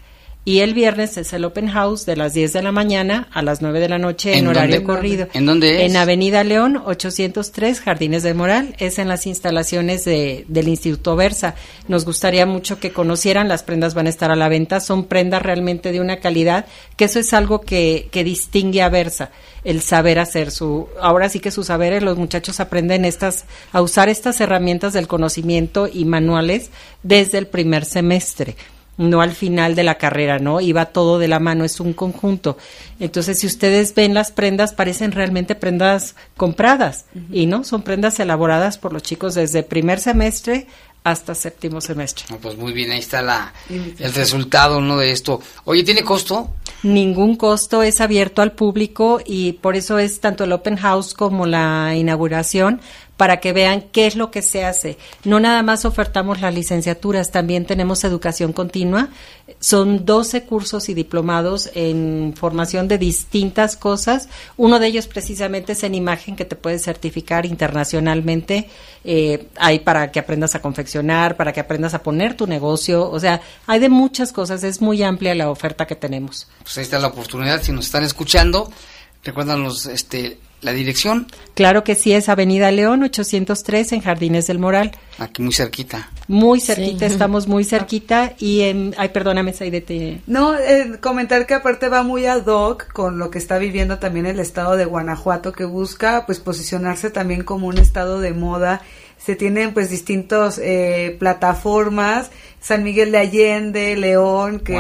y 0.45 0.59
el 0.59 0.73
viernes 0.73 1.17
es 1.17 1.31
el 1.31 1.45
open 1.45 1.69
house 1.69 2.05
de 2.05 2.17
las 2.17 2.33
10 2.33 2.51
de 2.51 2.63
la 2.63 2.73
mañana 2.73 3.29
a 3.31 3.41
las 3.41 3.61
9 3.61 3.79
de 3.79 3.87
la 3.87 3.97
noche 3.97 4.37
en, 4.37 4.47
horario 4.47 4.83
corrido. 4.83 5.29
¿En 5.33 5.45
dónde 5.45 5.85
es? 5.85 5.89
En 5.89 5.95
Avenida 5.95 6.43
León, 6.43 6.81
803, 6.83 7.79
Jardines 7.79 8.23
de 8.23 8.33
Moral. 8.33 8.75
Es 8.77 8.99
en 8.99 9.07
las 9.07 9.25
instalaciones 9.25 10.03
de, 10.03 10.43
del 10.49 10.67
Instituto 10.67 11.15
Versa. 11.15 11.55
Nos 11.87 12.03
gustaría 12.03 12.45
mucho 12.45 12.77
que 12.77 12.91
conocieran. 12.91 13.47
Las 13.47 13.63
prendas 13.63 13.93
van 13.93 14.07
a 14.07 14.09
estar 14.09 14.31
a 14.31 14.35
la 14.35 14.49
venta. 14.49 14.81
Son 14.81 15.05
prendas 15.05 15.41
realmente 15.41 15.93
de 15.93 16.01
una 16.01 16.17
calidad, 16.17 16.65
que 16.97 17.05
eso 17.05 17.19
es 17.19 17.33
algo 17.33 17.61
que, 17.61 18.09
que 18.11 18.25
distingue 18.25 18.81
a 18.81 18.89
Versa. 18.89 19.31
El 19.63 19.81
saber 19.81 20.19
hacer 20.19 20.51
su. 20.51 20.89
Ahora 20.99 21.29
sí 21.29 21.39
que 21.39 21.51
sus 21.51 21.67
saberes, 21.67 22.03
los 22.03 22.17
muchachos 22.17 22.59
aprenden 22.59 23.05
estas, 23.05 23.45
a 23.71 23.81
usar 23.81 24.09
estas 24.09 24.41
herramientas 24.41 24.91
del 24.91 25.07
conocimiento 25.07 25.87
y 25.91 26.03
manuales 26.03 26.69
desde 27.01 27.37
el 27.37 27.47
primer 27.47 27.85
semestre 27.85 28.57
no 28.97 29.21
al 29.21 29.31
final 29.31 29.75
de 29.75 29.83
la 29.83 29.97
carrera, 29.97 30.39
¿no? 30.39 30.61
Iba 30.61 30.85
todo 30.85 31.19
de 31.19 31.27
la 31.27 31.39
mano, 31.39 31.63
es 31.63 31.79
un 31.79 31.93
conjunto. 31.93 32.57
Entonces, 32.99 33.39
si 33.39 33.47
ustedes 33.47 33.95
ven 33.95 34.13
las 34.13 34.31
prendas, 34.31 34.73
parecen 34.73 35.11
realmente 35.11 35.55
prendas 35.55 36.15
compradas 36.37 37.05
y 37.31 37.45
no, 37.45 37.63
son 37.63 37.81
prendas 37.81 38.19
elaboradas 38.19 38.77
por 38.77 38.93
los 38.93 39.03
chicos 39.03 39.35
desde 39.35 39.63
primer 39.63 39.99
semestre 39.99 40.67
hasta 41.03 41.35
séptimo 41.35 41.81
semestre. 41.81 42.25
pues 42.41 42.57
muy 42.57 42.71
bien, 42.71 42.91
ahí 42.91 42.99
está 42.99 43.21
la, 43.21 43.53
el 43.69 44.13
resultado 44.13 44.79
¿no? 44.79 44.97
de 44.97 45.11
esto. 45.11 45.41
Oye, 45.65 45.83
¿tiene 45.83 46.03
costo? 46.03 46.49
Ningún 46.81 47.35
costo, 47.35 47.83
es 47.83 47.99
abierto 48.01 48.41
al 48.41 48.53
público 48.53 49.19
y 49.25 49.53
por 49.53 49.75
eso 49.75 49.99
es 49.99 50.19
tanto 50.21 50.45
el 50.45 50.53
open 50.53 50.77
house 50.77 51.13
como 51.13 51.45
la 51.45 51.93
inauguración 51.95 52.81
para 53.17 53.39
que 53.39 53.53
vean 53.53 53.81
qué 53.91 54.07
es 54.07 54.15
lo 54.15 54.31
que 54.31 54.41
se 54.41 54.65
hace. 54.65 54.97
No 55.23 55.39
nada 55.39 55.61
más 55.61 55.85
ofertamos 55.85 56.41
las 56.41 56.53
licenciaturas, 56.53 57.31
también 57.31 57.65
tenemos 57.65 58.03
educación 58.03 58.53
continua. 58.53 59.09
Son 59.59 60.05
12 60.05 60.43
cursos 60.43 60.89
y 60.89 60.93
diplomados 60.93 61.69
en 61.75 62.33
formación 62.35 62.87
de 62.87 62.97
distintas 62.97 63.75
cosas. 63.75 64.29
Uno 64.57 64.79
de 64.79 64.87
ellos 64.87 65.07
precisamente 65.07 65.73
es 65.73 65.83
en 65.83 65.95
imagen 65.95 66.35
que 66.35 66.45
te 66.45 66.55
puede 66.55 66.79
certificar 66.79 67.45
internacionalmente. 67.45 68.67
Eh, 69.03 69.47
hay 69.57 69.79
para 69.79 70.11
que 70.11 70.19
aprendas 70.19 70.55
a 70.55 70.61
confeccionar, 70.61 71.37
para 71.37 71.53
que 71.53 71.59
aprendas 71.59 71.93
a 71.93 72.01
poner 72.01 72.35
tu 72.35 72.47
negocio. 72.47 73.09
O 73.09 73.19
sea, 73.19 73.41
hay 73.67 73.79
de 73.79 73.89
muchas 73.89 74.31
cosas. 74.31 74.63
Es 74.63 74.81
muy 74.81 75.03
amplia 75.03 75.35
la 75.35 75.51
oferta 75.51 75.85
que 75.85 75.95
tenemos. 75.95 76.47
Pues 76.63 76.77
ahí 76.77 76.83
está 76.83 76.97
la 76.99 77.07
oportunidad. 77.07 77.61
Si 77.61 77.71
nos 77.71 77.85
están 77.85 78.03
escuchando, 78.03 78.71
recuerdan 79.23 79.61
los, 79.61 79.85
este, 79.85 80.39
¿La 80.63 80.71
dirección? 80.71 81.27
Claro 81.55 81.83
que 81.83 81.93
sí, 81.93 82.13
es 82.13 82.29
Avenida 82.29 82.71
León 82.71 83.03
803 83.03 83.91
en 83.91 84.01
Jardines 84.01 84.47
del 84.47 84.59
Moral. 84.59 84.91
Aquí 85.19 85.41
muy 85.41 85.53
cerquita. 85.53 86.09
Muy 86.27 86.61
cerquita, 86.61 87.05
estamos 87.05 87.47
muy 87.47 87.65
cerquita 87.65 88.33
y 88.39 88.61
en... 88.61 88.95
Ay, 88.97 89.09
perdóname, 89.09 89.51
Saidete. 89.53 90.21
No, 90.25 90.57
eh, 90.57 90.99
comentar 91.01 91.45
que 91.45 91.53
aparte 91.53 91.89
va 91.89 92.01
muy 92.01 92.25
ad 92.25 92.45
hoc 92.47 92.91
con 92.93 93.19
lo 93.19 93.29
que 93.29 93.39
está 93.39 93.57
viviendo 93.57 93.99
también 93.99 94.25
el 94.25 94.39
estado 94.39 94.77
de 94.77 94.85
Guanajuato, 94.85 95.51
que 95.51 95.65
busca 95.65 96.25
pues 96.25 96.39
posicionarse 96.39 97.09
también 97.09 97.43
como 97.43 97.67
un 97.67 97.77
estado 97.77 98.21
de 98.21 98.33
moda. 98.33 98.81
Se 99.17 99.35
tienen 99.35 99.73
pues 99.73 99.89
distintos 99.89 100.59
eh, 100.61 101.15
plataformas 101.19 102.29
San 102.63 102.83
Miguel 102.83 103.11
de 103.11 103.17
Allende, 103.17 103.97
León, 103.97 104.61
que 104.61 104.77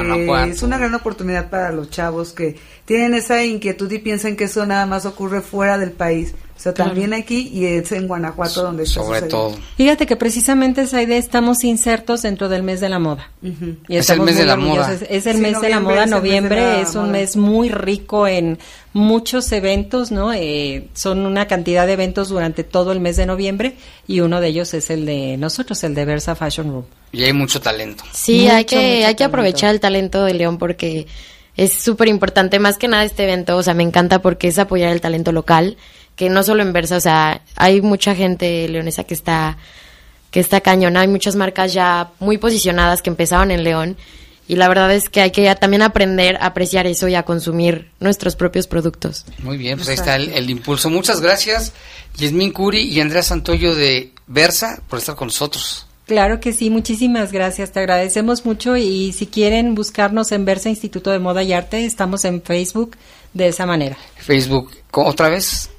es 0.49 0.63
una 0.63 0.77
gran 0.77 0.95
oportunidad 0.95 1.49
para 1.49 1.73
los 1.73 1.89
chavos 1.89 2.31
que 2.31 2.55
tienen 2.85 3.13
esa 3.13 3.43
inquietud 3.43 3.91
y 3.91 3.99
piensan 3.99 4.37
que 4.37 4.45
eso 4.45 4.65
nada 4.65 4.85
más 4.85 5.05
ocurre 5.05 5.41
fuera 5.41 5.77
del 5.77 5.91
país. 5.91 6.33
O 6.55 6.59
sea, 6.63 6.73
también 6.73 7.13
aquí 7.13 7.49
y 7.51 7.65
es 7.65 7.91
en 7.91 8.07
Guanajuato 8.07 8.61
donde 8.61 8.83
está 8.83 9.01
Sobre 9.01 9.23
todo. 9.23 9.53
Fíjate 9.75 10.05
que 10.05 10.15
precisamente 10.15 10.83
esa 10.83 11.01
idea 11.01 11.17
estamos 11.17 11.63
insertos 11.63 12.21
dentro 12.21 12.47
del 12.47 12.63
mes 12.63 12.79
de 12.79 12.89
la 12.89 12.99
moda. 12.99 13.31
y 13.41 13.97
es 13.97 14.09
el 14.09 14.21
mes 14.21 14.37
de 14.37 14.45
la 14.45 14.55
moda. 14.55 14.93
Es, 15.09 15.25
el 15.25 15.39
mes 15.39 15.59
de 15.59 15.69
la 15.69 15.79
moda. 15.79 16.05
Noviembre 16.05 16.81
es, 16.81 16.95
un 16.95 17.11
mes 17.11 17.35
muy 17.35 17.69
rico 17.69 18.27
en 18.27 18.59
muchos 18.93 19.51
eventos, 19.51 20.11
¿no? 20.11 20.31
Eh, 20.31 20.87
son 20.93 21.25
una 21.25 21.47
cantidad 21.47 21.87
de 21.87 21.93
eventos 21.93 22.29
durante 22.29 22.63
todo 22.63 22.91
el 22.91 22.99
mes 22.99 23.17
de 23.17 23.25
noviembre 23.25 23.75
y 24.07 24.19
uno 24.19 24.39
de 24.39 24.49
ellos 24.49 24.73
es 24.73 24.89
el 24.89 25.05
de 25.05 25.37
nosotros, 25.37 25.83
el 25.83 25.95
de 25.95 26.05
Versa 26.05 26.35
Fashion 26.35 26.69
Room. 26.71 26.85
Y 27.11 27.23
hay 27.23 27.33
mucho 27.33 27.59
talento. 27.61 28.03
Sí, 28.11 28.47
hay 28.47 28.65
que, 28.65 29.05
hay 29.05 29.15
que 29.15 29.23
aprovechar 29.23 29.71
el 29.71 29.79
talento 29.79 30.23
de 30.23 30.33
León 30.33 30.57
porque 30.57 31.07
es 31.55 31.73
súper 31.73 32.07
importante. 32.07 32.59
Más 32.59 32.77
que 32.77 32.87
nada 32.87 33.03
este 33.03 33.23
evento, 33.23 33.57
o 33.57 33.63
sea, 33.63 33.73
me 33.73 33.83
encanta 33.83 34.21
porque 34.21 34.47
es 34.47 34.59
apoyar 34.59 34.91
el 34.91 35.01
talento 35.01 35.31
local, 35.31 35.77
que 36.15 36.29
no 36.29 36.43
solo 36.43 36.61
en 36.61 36.73
Versa, 36.73 36.97
o 36.97 37.01
sea, 37.01 37.41
hay 37.55 37.81
mucha 37.81 38.15
gente 38.15 38.67
leonesa 38.67 39.03
que 39.03 39.13
está, 39.13 39.57
que 40.31 40.39
está 40.39 40.61
cañona, 40.61 41.01
hay 41.01 41.07
muchas 41.07 41.35
marcas 41.35 41.73
ya 41.73 42.11
muy 42.19 42.37
posicionadas 42.37 43.01
que 43.01 43.09
empezaron 43.09 43.51
en 43.51 43.63
León. 43.63 43.97
Y 44.45 44.57
la 44.57 44.67
verdad 44.67 44.93
es 44.93 45.07
que 45.07 45.21
hay 45.21 45.31
que 45.31 45.55
también 45.55 45.81
aprender 45.81 46.35
a 46.35 46.47
apreciar 46.47 46.85
eso 46.85 47.07
y 47.07 47.15
a 47.15 47.23
consumir 47.23 47.89
nuestros 48.01 48.35
propios 48.35 48.67
productos. 48.67 49.25
Muy 49.39 49.57
bien, 49.57 49.77
pues 49.77 49.87
ahí 49.87 49.95
está 49.95 50.17
el, 50.17 50.33
el 50.33 50.49
impulso. 50.49 50.89
Muchas 50.89 51.21
gracias, 51.21 51.71
Yasmín 52.17 52.51
Curi 52.51 52.81
y 52.81 52.99
Andrea 52.99 53.23
Santoyo 53.23 53.73
de 53.73 54.11
Versa, 54.27 54.81
por 54.89 54.99
estar 54.99 55.15
con 55.15 55.27
nosotros. 55.27 55.87
Claro 56.05 56.41
que 56.41 56.51
sí, 56.51 56.69
muchísimas 56.69 57.31
gracias, 57.31 57.71
te 57.71 57.79
agradecemos 57.79 58.45
mucho 58.45 58.75
y 58.75 59.13
si 59.13 59.25
quieren 59.27 59.73
buscarnos 59.73 60.33
en 60.33 60.43
Versa 60.43 60.69
Instituto 60.69 61.11
de 61.11 61.19
Moda 61.19 61.43
y 61.43 61.53
Arte, 61.53 61.85
estamos 61.85 62.25
en 62.25 62.41
Facebook 62.41 62.97
de 63.33 63.47
esa 63.47 63.65
manera. 63.65 63.97
Facebook, 64.17 64.71
¿otra 64.91 65.29
vez? 65.29 65.69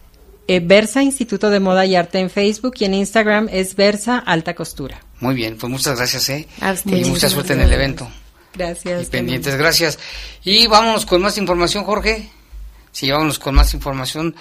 Eh, 0.46 0.60
Versa 0.60 1.02
Instituto 1.02 1.48
de 1.50 1.60
Moda 1.60 1.86
y 1.86 1.96
Arte 1.96 2.18
en 2.18 2.28
Facebook 2.28 2.74
y 2.78 2.84
en 2.84 2.94
Instagram 2.94 3.48
es 3.50 3.74
Versa 3.76 4.18
Alta 4.18 4.54
Costura. 4.54 5.00
Muy 5.20 5.34
bien, 5.34 5.56
pues 5.56 5.70
muchas 5.70 5.96
gracias, 5.96 6.28
¿eh? 6.28 6.46
Y 6.84 7.04
mucha 7.04 7.30
suerte 7.30 7.54
en 7.54 7.60
el 7.60 7.72
evento. 7.72 8.10
Gracias. 8.52 9.02
Y 9.02 9.06
pendientes, 9.06 9.56
gracias. 9.56 9.98
Y 10.44 10.66
vámonos 10.66 11.06
con 11.06 11.22
más 11.22 11.38
información, 11.38 11.84
Jorge. 11.84 12.28
Sí, 12.92 13.10
vámonos 13.10 13.38
con 13.38 13.54
más 13.54 13.74
información. 13.74 14.36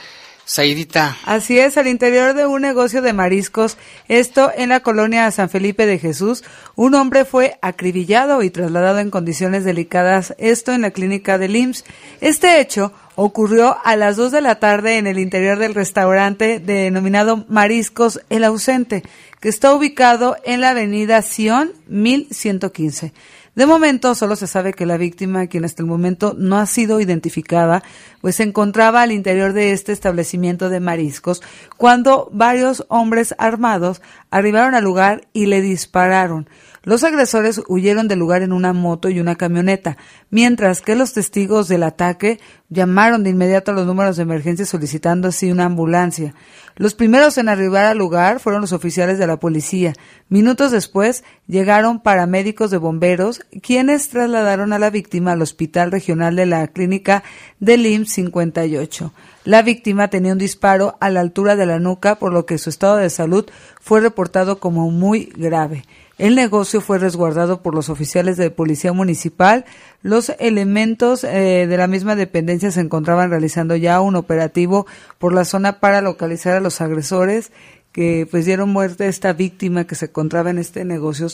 Saidita. 0.46 1.18
Así 1.26 1.58
es, 1.58 1.78
al 1.78 1.88
interior 1.88 2.34
de 2.34 2.46
un 2.46 2.62
negocio 2.62 3.02
de 3.02 3.14
mariscos, 3.14 3.78
esto 4.10 4.52
en 4.54 4.70
la 4.70 4.82
colonia 4.82 5.32
San 5.32 5.50
Felipe 5.50 5.86
de 5.86 6.00
Jesús, 6.00 6.44
un 6.76 6.96
hombre 6.96 7.24
fue 7.24 7.58
acribillado 7.62 8.44
y 8.44 8.50
trasladado 8.50 9.00
en 9.00 9.10
condiciones 9.10 9.64
delicadas, 9.64 10.36
esto 10.38 10.74
en 10.74 10.82
la 10.82 10.92
clínica 10.92 11.38
del 11.38 11.56
IMSS. 11.56 11.86
Este 12.20 12.60
hecho 12.60 12.92
ocurrió 13.16 13.78
a 13.84 13.96
las 13.96 14.16
2 14.16 14.32
de 14.32 14.42
la 14.42 14.56
tarde 14.56 14.98
en 14.98 15.08
el 15.08 15.20
interior 15.20 15.60
del 15.60 15.76
restaurante 15.76 16.60
denominado 16.60 17.46
Mariscos 17.48 18.22
El 18.30 18.44
Ausente, 18.44 19.04
que 19.40 19.50
está 19.50 19.74
ubicado 19.74 20.38
en 20.44 20.62
la 20.62 20.72
avenida 20.72 21.22
Sion 21.22 21.72
1115. 21.88 23.14
De 23.56 23.68
momento 23.68 24.16
solo 24.16 24.36
se 24.36 24.48
sabe 24.48 24.74
que 24.74 24.88
la 24.88 24.98
víctima, 24.98 25.46
quien 25.46 25.64
hasta 25.64 25.84
el 25.84 25.88
momento 25.88 26.34
no 26.36 26.58
ha 26.58 26.66
sido 26.66 27.00
identificada, 27.00 27.84
pues 28.20 28.38
se 28.38 28.44
encontraba 28.44 29.04
al 29.04 29.12
interior 29.12 29.54
de 29.54 29.74
este 29.74 29.92
establecimiento 29.92 30.70
de 30.70 30.80
mariscos 30.80 31.44
cuando 31.78 32.30
varios 32.32 32.84
hombres 32.88 33.36
armados 33.38 34.02
arribaron 34.32 34.74
al 34.74 34.84
lugar 34.84 35.28
y 35.34 35.46
le 35.46 35.62
dispararon. 35.62 36.50
Los 36.86 37.06
agresores 37.06 37.62
huyeron 37.70 38.10
del 38.10 38.20
lugar 38.20 38.42
en 38.42 38.52
una 38.52 38.74
moto 38.74 39.08
y 39.08 39.22
una 39.22 39.36
camioneta, 39.36 39.96
mientras 40.30 40.82
que 40.82 40.96
los 40.96 41.14
testigos 41.14 41.70
del 41.70 41.82
ataque 41.82 42.42
llamaron 42.68 43.24
de 43.24 43.30
inmediato 43.30 43.72
a 43.72 43.74
los 43.74 43.86
números 43.86 44.18
de 44.18 44.24
emergencia 44.24 44.66
solicitando 44.66 45.30
así 45.30 45.50
una 45.50 45.64
ambulancia. 45.64 46.36
Los 46.76 46.94
primeros 46.94 47.38
en 47.38 47.48
arribar 47.48 47.86
al 47.86 47.98
lugar 47.98 48.42
fueron 48.42 48.60
los 48.60 48.74
oficiales 48.74 49.18
de 49.18 49.28
la 49.28 49.40
policía. 49.40 49.94
Minutos 50.28 50.72
después 50.72 51.24
llegaron 51.48 52.02
paramédicos 52.02 52.70
de 52.70 52.80
bomberos, 52.80 53.40
quienes 53.62 54.10
trasladaron 54.10 54.74
a 54.74 54.80
la 54.80 54.90
víctima 54.90 55.32
al 55.32 55.42
hospital 55.42 55.90
regional 55.90 56.36
de 56.36 56.48
la 56.48 56.68
clínica 56.68 57.24
del 57.62 57.86
IMSS 57.86 58.12
58. 58.12 59.14
La 59.46 59.62
víctima 59.62 60.10
tenía 60.10 60.34
un 60.34 60.38
disparo 60.38 60.98
a 61.00 61.10
la 61.10 61.22
altura 61.22 61.56
de 61.56 61.66
la 61.66 61.80
nuca, 61.80 62.16
por 62.16 62.34
lo 62.34 62.46
que 62.46 62.58
su 62.58 62.70
estado 62.70 62.98
de 62.98 63.10
salud 63.10 63.46
fue 63.80 64.02
reportado 64.02 64.60
como 64.60 64.92
muy 64.92 65.32
grave. 65.38 65.86
El 66.18 66.36
negocio 66.36 66.80
fue 66.80 67.00
resguardado 67.00 67.62
por 67.62 67.74
los 67.74 67.90
oficiales 67.90 68.38
de 68.38 68.52
policía 68.52 68.94
municipal. 68.94 69.66
Los 70.04 70.30
elementos 70.40 71.24
eh, 71.24 71.66
de 71.68 71.78
la 71.78 71.88
misma 71.88 72.16
dependencia 72.16 72.72
se 72.72 72.82
encontraban 72.82 73.32
realizando 73.32 73.76
ya 73.76 74.00
un 74.00 74.16
operativo 74.16 74.86
por 75.18 75.34
la 75.34 75.44
zona 75.44 75.80
para 75.80 76.02
localizar 76.02 76.56
a 76.56 76.60
los 76.60 76.82
agresores 76.82 77.52
que 77.92 78.28
pues 78.30 78.46
dieron 78.46 78.70
muerte 78.70 79.06
a 79.06 79.08
esta 79.08 79.34
víctima 79.34 79.86
que 79.86 79.96
se 79.96 80.06
encontraba 80.06 80.50
en 80.50 80.58
este 80.58 80.86
negocio, 80.86 81.28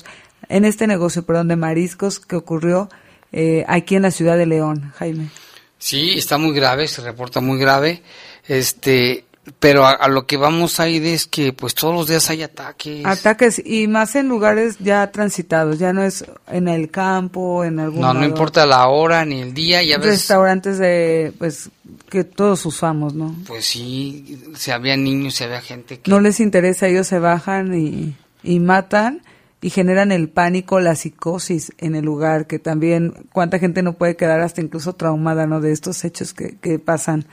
en 0.50 0.66
este 0.66 0.88
negocio, 0.88 1.24
perdón, 1.26 1.48
de 1.50 1.56
mariscos 1.56 2.20
que 2.20 2.36
ocurrió 2.36 2.90
eh, 3.32 3.66
aquí 3.68 3.96
en 3.96 4.04
la 4.04 4.12
ciudad 4.12 4.38
de 4.38 4.46
León, 4.46 4.94
Jaime. 4.98 5.30
Sí, 5.78 6.12
está 6.18 6.38
muy 6.38 6.54
grave, 6.54 6.88
se 6.88 7.02
reporta 7.02 7.40
muy 7.40 7.58
grave. 7.58 8.04
Este, 8.48 9.24
pero 9.60 9.86
a, 9.86 10.08
lo 10.08 10.26
que 10.26 10.38
vamos 10.38 10.80
a 10.80 10.90
ir 10.90 11.06
es 11.06 11.28
que 11.28 11.54
pues 11.54 11.76
todos 11.76 11.94
los 11.94 12.08
días 12.08 12.30
hay 12.30 12.44
ataques. 12.44 13.06
Ataques 13.06 13.62
y 13.64 13.88
más 13.88 14.16
en 14.16 14.28
lugares 14.28 14.78
ya 14.80 15.12
transitados, 15.12 15.80
ya 15.80 15.94
no 15.94 16.04
es 16.04 16.26
en 16.48 16.68
el 16.68 16.90
campo, 16.90 17.64
en 17.64 17.80
algún 17.80 18.02
No, 18.02 18.14
no 18.14 18.26
importa 18.26 18.66
la 18.66 18.88
hora 18.88 19.26
ni 19.26 19.42
el 19.42 19.54
día, 19.54 19.84
ya 19.84 19.98
ves. 19.98 20.08
Restaurantes 20.08 20.78
de 20.78 21.34
pues 21.38 21.70
que 22.10 22.24
todos 22.24 22.66
usamos, 22.66 23.14
¿no? 23.14 23.36
Pues 23.48 23.66
sí, 23.66 24.42
si 24.56 24.72
había 24.72 24.98
niños, 24.98 25.36
si 25.36 25.44
había 25.44 25.62
gente 25.62 26.00
que 26.00 26.10
No 26.10 26.20
les 26.20 26.40
interesa, 26.40 26.88
ellos 26.88 27.08
se 27.08 27.20
bajan 27.20 27.74
y, 27.74 28.16
y 28.44 28.60
matan 28.60 29.22
y 29.62 29.70
generan 29.70 30.12
el 30.12 30.30
pánico, 30.30 30.80
la 30.80 30.96
psicosis 30.96 31.74
en 31.78 31.96
el 31.96 32.06
lugar, 32.06 32.48
que 32.48 32.60
también 32.60 33.14
cuánta 33.34 33.60
gente 33.60 33.84
no 33.84 33.94
puede 33.94 34.16
quedar 34.16 34.40
hasta 34.40 34.62
incluso 34.62 34.94
traumada, 34.94 35.48
¿no? 35.48 35.60
De 35.60 35.72
estos 35.72 36.04
hechos 36.06 36.34
que, 36.34 36.58
que 36.58 36.80
pasan 36.80 37.26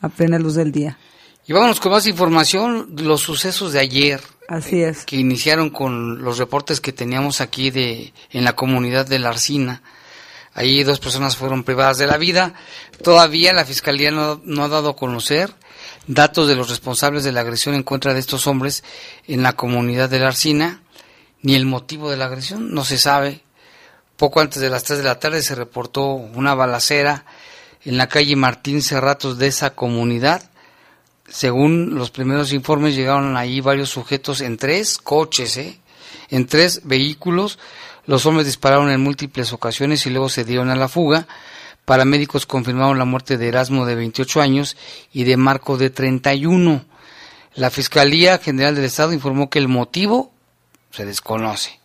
a 0.00 0.08
plena 0.08 0.38
luz 0.38 0.54
del 0.54 0.70
día. 0.70 0.98
Y 1.46 1.52
vámonos 1.52 1.78
con 1.78 1.92
más 1.92 2.06
información, 2.06 2.94
los 2.96 3.20
sucesos 3.20 3.72
de 3.72 3.80
ayer. 3.80 4.20
Así 4.48 4.82
es. 4.82 5.04
Que 5.04 5.16
iniciaron 5.16 5.68
con 5.68 6.22
los 6.22 6.38
reportes 6.38 6.80
que 6.80 6.92
teníamos 6.92 7.42
aquí 7.42 7.70
de 7.70 8.14
en 8.30 8.44
la 8.44 8.56
comunidad 8.56 9.06
de 9.06 9.18
la 9.18 9.28
Arcina. 9.28 9.82
Ahí 10.54 10.84
dos 10.84 11.00
personas 11.00 11.36
fueron 11.36 11.64
privadas 11.64 11.98
de 11.98 12.06
la 12.06 12.16
vida. 12.16 12.54
Todavía 13.02 13.52
la 13.52 13.66
Fiscalía 13.66 14.10
no, 14.10 14.40
no 14.44 14.64
ha 14.64 14.68
dado 14.68 14.90
a 14.90 14.96
conocer 14.96 15.52
datos 16.06 16.48
de 16.48 16.54
los 16.54 16.70
responsables 16.70 17.24
de 17.24 17.32
la 17.32 17.40
agresión 17.40 17.74
en 17.74 17.82
contra 17.82 18.14
de 18.14 18.20
estos 18.20 18.46
hombres 18.46 18.84
en 19.26 19.42
la 19.42 19.54
comunidad 19.54 20.08
de 20.08 20.20
la 20.20 20.28
Arcina, 20.28 20.82
ni 21.42 21.54
el 21.54 21.66
motivo 21.66 22.10
de 22.10 22.16
la 22.16 22.26
agresión, 22.26 22.72
no 22.72 22.84
se 22.84 22.96
sabe. 22.98 23.42
Poco 24.16 24.40
antes 24.40 24.62
de 24.62 24.70
las 24.70 24.84
3 24.84 24.98
de 24.98 25.04
la 25.04 25.18
tarde 25.18 25.42
se 25.42 25.54
reportó 25.54 26.06
una 26.06 26.54
balacera 26.54 27.26
en 27.84 27.98
la 27.98 28.08
calle 28.08 28.36
Martín 28.36 28.80
Cerratos 28.80 29.38
de 29.38 29.48
esa 29.48 29.74
comunidad 29.74 30.50
según 31.28 31.94
los 31.94 32.10
primeros 32.10 32.52
informes, 32.52 32.94
llegaron 32.94 33.36
ahí 33.36 33.60
varios 33.60 33.90
sujetos 33.90 34.40
en 34.40 34.56
tres 34.56 34.98
coches, 34.98 35.56
¿eh? 35.56 35.80
en 36.30 36.46
tres 36.46 36.82
vehículos. 36.84 37.58
Los 38.06 38.26
hombres 38.26 38.46
dispararon 38.46 38.90
en 38.90 39.00
múltiples 39.00 39.52
ocasiones 39.52 40.04
y 40.06 40.10
luego 40.10 40.28
se 40.28 40.44
dieron 40.44 40.70
a 40.70 40.76
la 40.76 40.88
fuga. 40.88 41.26
Paramédicos 41.84 42.46
confirmaron 42.46 42.98
la 42.98 43.04
muerte 43.04 43.36
de 43.36 43.48
Erasmo 43.48 43.86
de 43.86 43.94
28 43.94 44.40
años 44.40 44.76
y 45.12 45.24
de 45.24 45.36
Marco 45.36 45.76
de 45.76 45.90
31. 45.90 46.84
La 47.54 47.70
Fiscalía 47.70 48.38
General 48.38 48.74
del 48.74 48.84
Estado 48.84 49.12
informó 49.12 49.48
que 49.48 49.58
el 49.58 49.68
motivo 49.68 50.32
se 50.90 51.04
desconoce. 51.04 51.78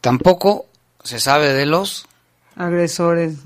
Tampoco 0.00 0.66
se 1.02 1.20
sabe 1.20 1.52
de 1.52 1.66
los 1.66 2.06
agresores 2.56 3.38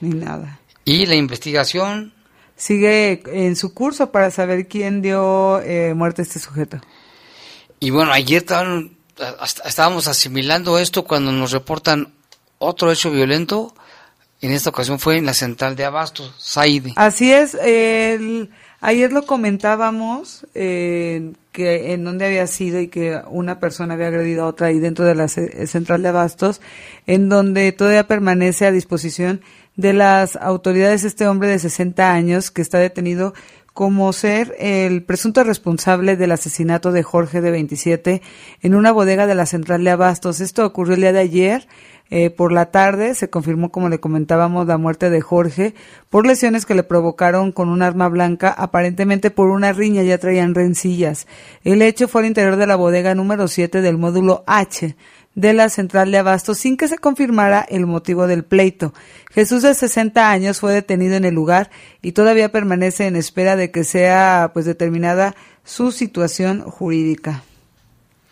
ni 0.00 0.10
nada. 0.10 0.60
Y 0.84 1.06
la 1.06 1.14
investigación 1.14 2.12
sigue 2.58 3.22
en 3.26 3.56
su 3.56 3.72
curso 3.72 4.10
para 4.10 4.30
saber 4.30 4.68
quién 4.68 5.00
dio 5.00 5.62
eh, 5.62 5.94
muerte 5.94 6.20
a 6.20 6.24
este 6.24 6.40
sujeto. 6.40 6.80
Y 7.80 7.90
bueno, 7.90 8.12
ayer 8.12 8.44
estábamos 9.64 10.08
asimilando 10.08 10.78
esto 10.78 11.04
cuando 11.04 11.32
nos 11.32 11.52
reportan 11.52 12.12
otro 12.58 12.92
hecho 12.92 13.10
violento. 13.10 13.74
En 14.40 14.50
esta 14.50 14.70
ocasión 14.70 14.98
fue 14.98 15.16
en 15.16 15.26
la 15.26 15.34
central 15.34 15.76
de 15.76 15.84
Abastos, 15.84 16.34
Saide. 16.38 16.92
Así 16.96 17.32
es. 17.32 17.56
ayer 18.80 19.12
lo 19.12 19.26
comentábamos 19.26 20.46
eh, 20.54 21.32
que 21.52 21.92
en 21.92 22.04
dónde 22.04 22.26
había 22.26 22.46
sido 22.48 22.80
y 22.80 22.88
que 22.88 23.20
una 23.28 23.60
persona 23.60 23.94
había 23.94 24.08
agredido 24.08 24.44
a 24.44 24.48
otra 24.48 24.68
ahí 24.68 24.80
dentro 24.80 25.04
de 25.04 25.14
la 25.14 25.28
central 25.28 26.02
de 26.02 26.08
Abastos, 26.08 26.60
en 27.06 27.28
donde 27.28 27.70
todavía 27.70 28.08
permanece 28.08 28.66
a 28.66 28.72
disposición 28.72 29.42
de 29.78 29.92
las 29.92 30.34
autoridades 30.36 31.04
este 31.04 31.28
hombre 31.28 31.48
de 31.48 31.60
60 31.60 32.12
años 32.12 32.50
que 32.50 32.62
está 32.62 32.78
detenido 32.78 33.32
como 33.72 34.12
ser 34.12 34.56
el 34.58 35.04
presunto 35.04 35.44
responsable 35.44 36.16
del 36.16 36.32
asesinato 36.32 36.90
de 36.90 37.04
Jorge 37.04 37.40
de 37.40 37.52
27 37.52 38.20
en 38.60 38.74
una 38.74 38.90
bodega 38.90 39.28
de 39.28 39.36
la 39.36 39.46
central 39.46 39.84
de 39.84 39.90
Abastos. 39.90 40.40
Esto 40.40 40.66
ocurrió 40.66 40.94
el 40.94 41.02
día 41.02 41.12
de 41.12 41.20
ayer. 41.20 41.68
Eh, 42.10 42.30
por 42.30 42.52
la 42.52 42.70
tarde 42.70 43.14
se 43.14 43.30
confirmó, 43.30 43.70
como 43.70 43.88
le 43.88 44.00
comentábamos, 44.00 44.66
la 44.66 44.78
muerte 44.78 45.10
de 45.10 45.20
Jorge 45.20 45.74
por 46.08 46.26
lesiones 46.26 46.64
que 46.66 46.74
le 46.74 46.82
provocaron 46.82 47.52
con 47.52 47.68
un 47.68 47.82
arma 47.82 48.08
blanca, 48.08 48.50
aparentemente 48.50 49.30
por 49.30 49.50
una 49.50 49.72
riña, 49.72 50.02
ya 50.02 50.18
traían 50.18 50.56
rencillas. 50.56 51.28
El 51.62 51.82
hecho 51.82 52.08
fue 52.08 52.22
al 52.22 52.26
interior 52.26 52.56
de 52.56 52.66
la 52.66 52.76
bodega 52.76 53.14
número 53.14 53.46
7 53.46 53.80
del 53.80 53.98
módulo 53.98 54.42
H 54.46 54.96
de 55.34 55.52
la 55.52 55.68
central 55.68 56.10
de 56.10 56.18
Abasto 56.18 56.54
sin 56.54 56.76
que 56.76 56.88
se 56.88 56.98
confirmara 56.98 57.60
el 57.68 57.86
motivo 57.86 58.26
del 58.26 58.44
pleito. 58.44 58.92
Jesús 59.30 59.62
de 59.62 59.74
60 59.74 60.30
años 60.30 60.58
fue 60.60 60.72
detenido 60.72 61.14
en 61.14 61.24
el 61.24 61.34
lugar 61.34 61.70
y 62.02 62.12
todavía 62.12 62.50
permanece 62.50 63.06
en 63.06 63.16
espera 63.16 63.54
de 63.56 63.70
que 63.70 63.84
sea 63.84 64.50
pues 64.52 64.66
determinada 64.66 65.36
su 65.64 65.92
situación 65.92 66.62
jurídica. 66.62 67.44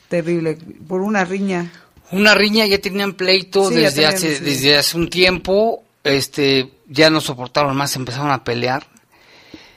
Terrible, 0.08 0.58
por 0.88 1.00
una 1.00 1.24
riña. 1.24 1.72
Una 2.12 2.34
riña, 2.34 2.66
ya 2.66 2.80
tenían 2.80 3.14
pleito 3.14 3.70
desde 3.70 4.06
hace 4.06 4.40
desde 4.40 4.76
hace 4.76 4.96
un 4.96 5.10
tiempo, 5.10 5.82
este 6.04 6.70
ya 6.88 7.10
no 7.10 7.20
soportaron 7.20 7.76
más, 7.76 7.96
empezaron 7.96 8.30
a 8.30 8.44
pelear. 8.44 8.86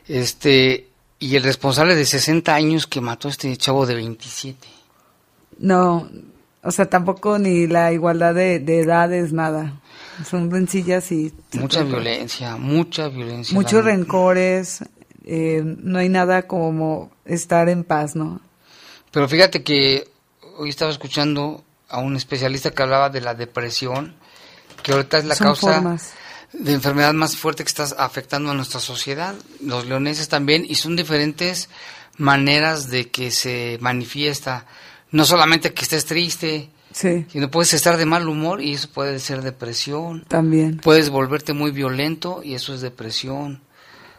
Este 0.08 0.88
y 1.20 1.36
el 1.36 1.44
responsable 1.44 1.96
de 1.96 2.06
60 2.06 2.54
años 2.54 2.88
que 2.88 3.02
mató 3.02 3.28
a 3.28 3.32
este 3.32 3.56
chavo 3.58 3.86
de 3.86 3.96
27. 3.96 4.68
No, 5.60 6.10
o 6.64 6.72
sea, 6.72 6.90
tampoco 6.90 7.40
ni 7.40 7.68
la 7.68 7.92
igualdad 7.94 8.36
de, 8.36 8.56
edades, 8.80 9.32
nada. 9.32 9.74
Son 10.30 10.52
rencillas 10.52 11.12
y... 11.12 11.34
Mucha 11.54 11.84
violencia, 11.84 12.58
mucha 12.58 13.08
violencia. 13.08 13.56
Muchos 13.56 13.86
rencores, 13.86 14.84
eh, 15.26 15.62
no 15.64 16.00
hay 16.00 16.10
nada 16.10 16.44
como 16.44 17.12
estar 17.24 17.70
en 17.70 17.84
paz, 17.84 18.16
¿no? 18.16 18.42
Pero 19.12 19.28
fíjate 19.30 19.64
que 19.64 20.10
hoy 20.58 20.70
estaba 20.70 20.92
escuchando 20.92 21.64
a 21.88 22.00
un 22.00 22.16
especialista 22.16 22.72
que 22.72 22.84
hablaba 22.84 23.10
de 23.10 23.22
la 23.22 23.34
depresión, 23.34 24.16
que 24.84 24.92
ahorita 24.92 25.20
es 25.20 25.26
la 25.26 25.36
causa 25.36 25.98
de 26.52 26.74
enfermedad 26.74 27.14
más 27.14 27.38
fuerte 27.38 27.64
que 27.64 27.70
está 27.70 27.84
afectando 27.98 28.52
a 28.52 28.54
nuestra 28.54 28.80
sociedad, 28.80 29.36
los 29.62 29.86
leoneses 29.86 30.28
también, 30.28 30.66
y 30.68 30.76
son 30.76 30.96
diferentes 30.96 31.70
maneras 32.18 32.90
de 32.90 33.10
que 33.10 33.32
se 33.32 33.78
manifiesta 33.82 34.66
no 35.12 35.26
solamente 35.26 35.74
que 35.74 35.84
estés 35.84 36.06
triste, 36.06 36.70
sí. 36.92 37.26
sino 37.30 37.50
puedes 37.50 37.74
estar 37.74 37.98
de 37.98 38.06
mal 38.06 38.28
humor 38.28 38.62
y 38.62 38.74
eso 38.74 38.90
puede 38.90 39.20
ser 39.20 39.42
depresión. 39.42 40.26
También. 40.28 40.78
Puedes 40.78 41.10
volverte 41.10 41.54
muy 41.54 41.72
violento 41.72 42.42
y 42.44 42.54
eso 42.54 42.74
es 42.74 42.82
depresión. 42.82 43.62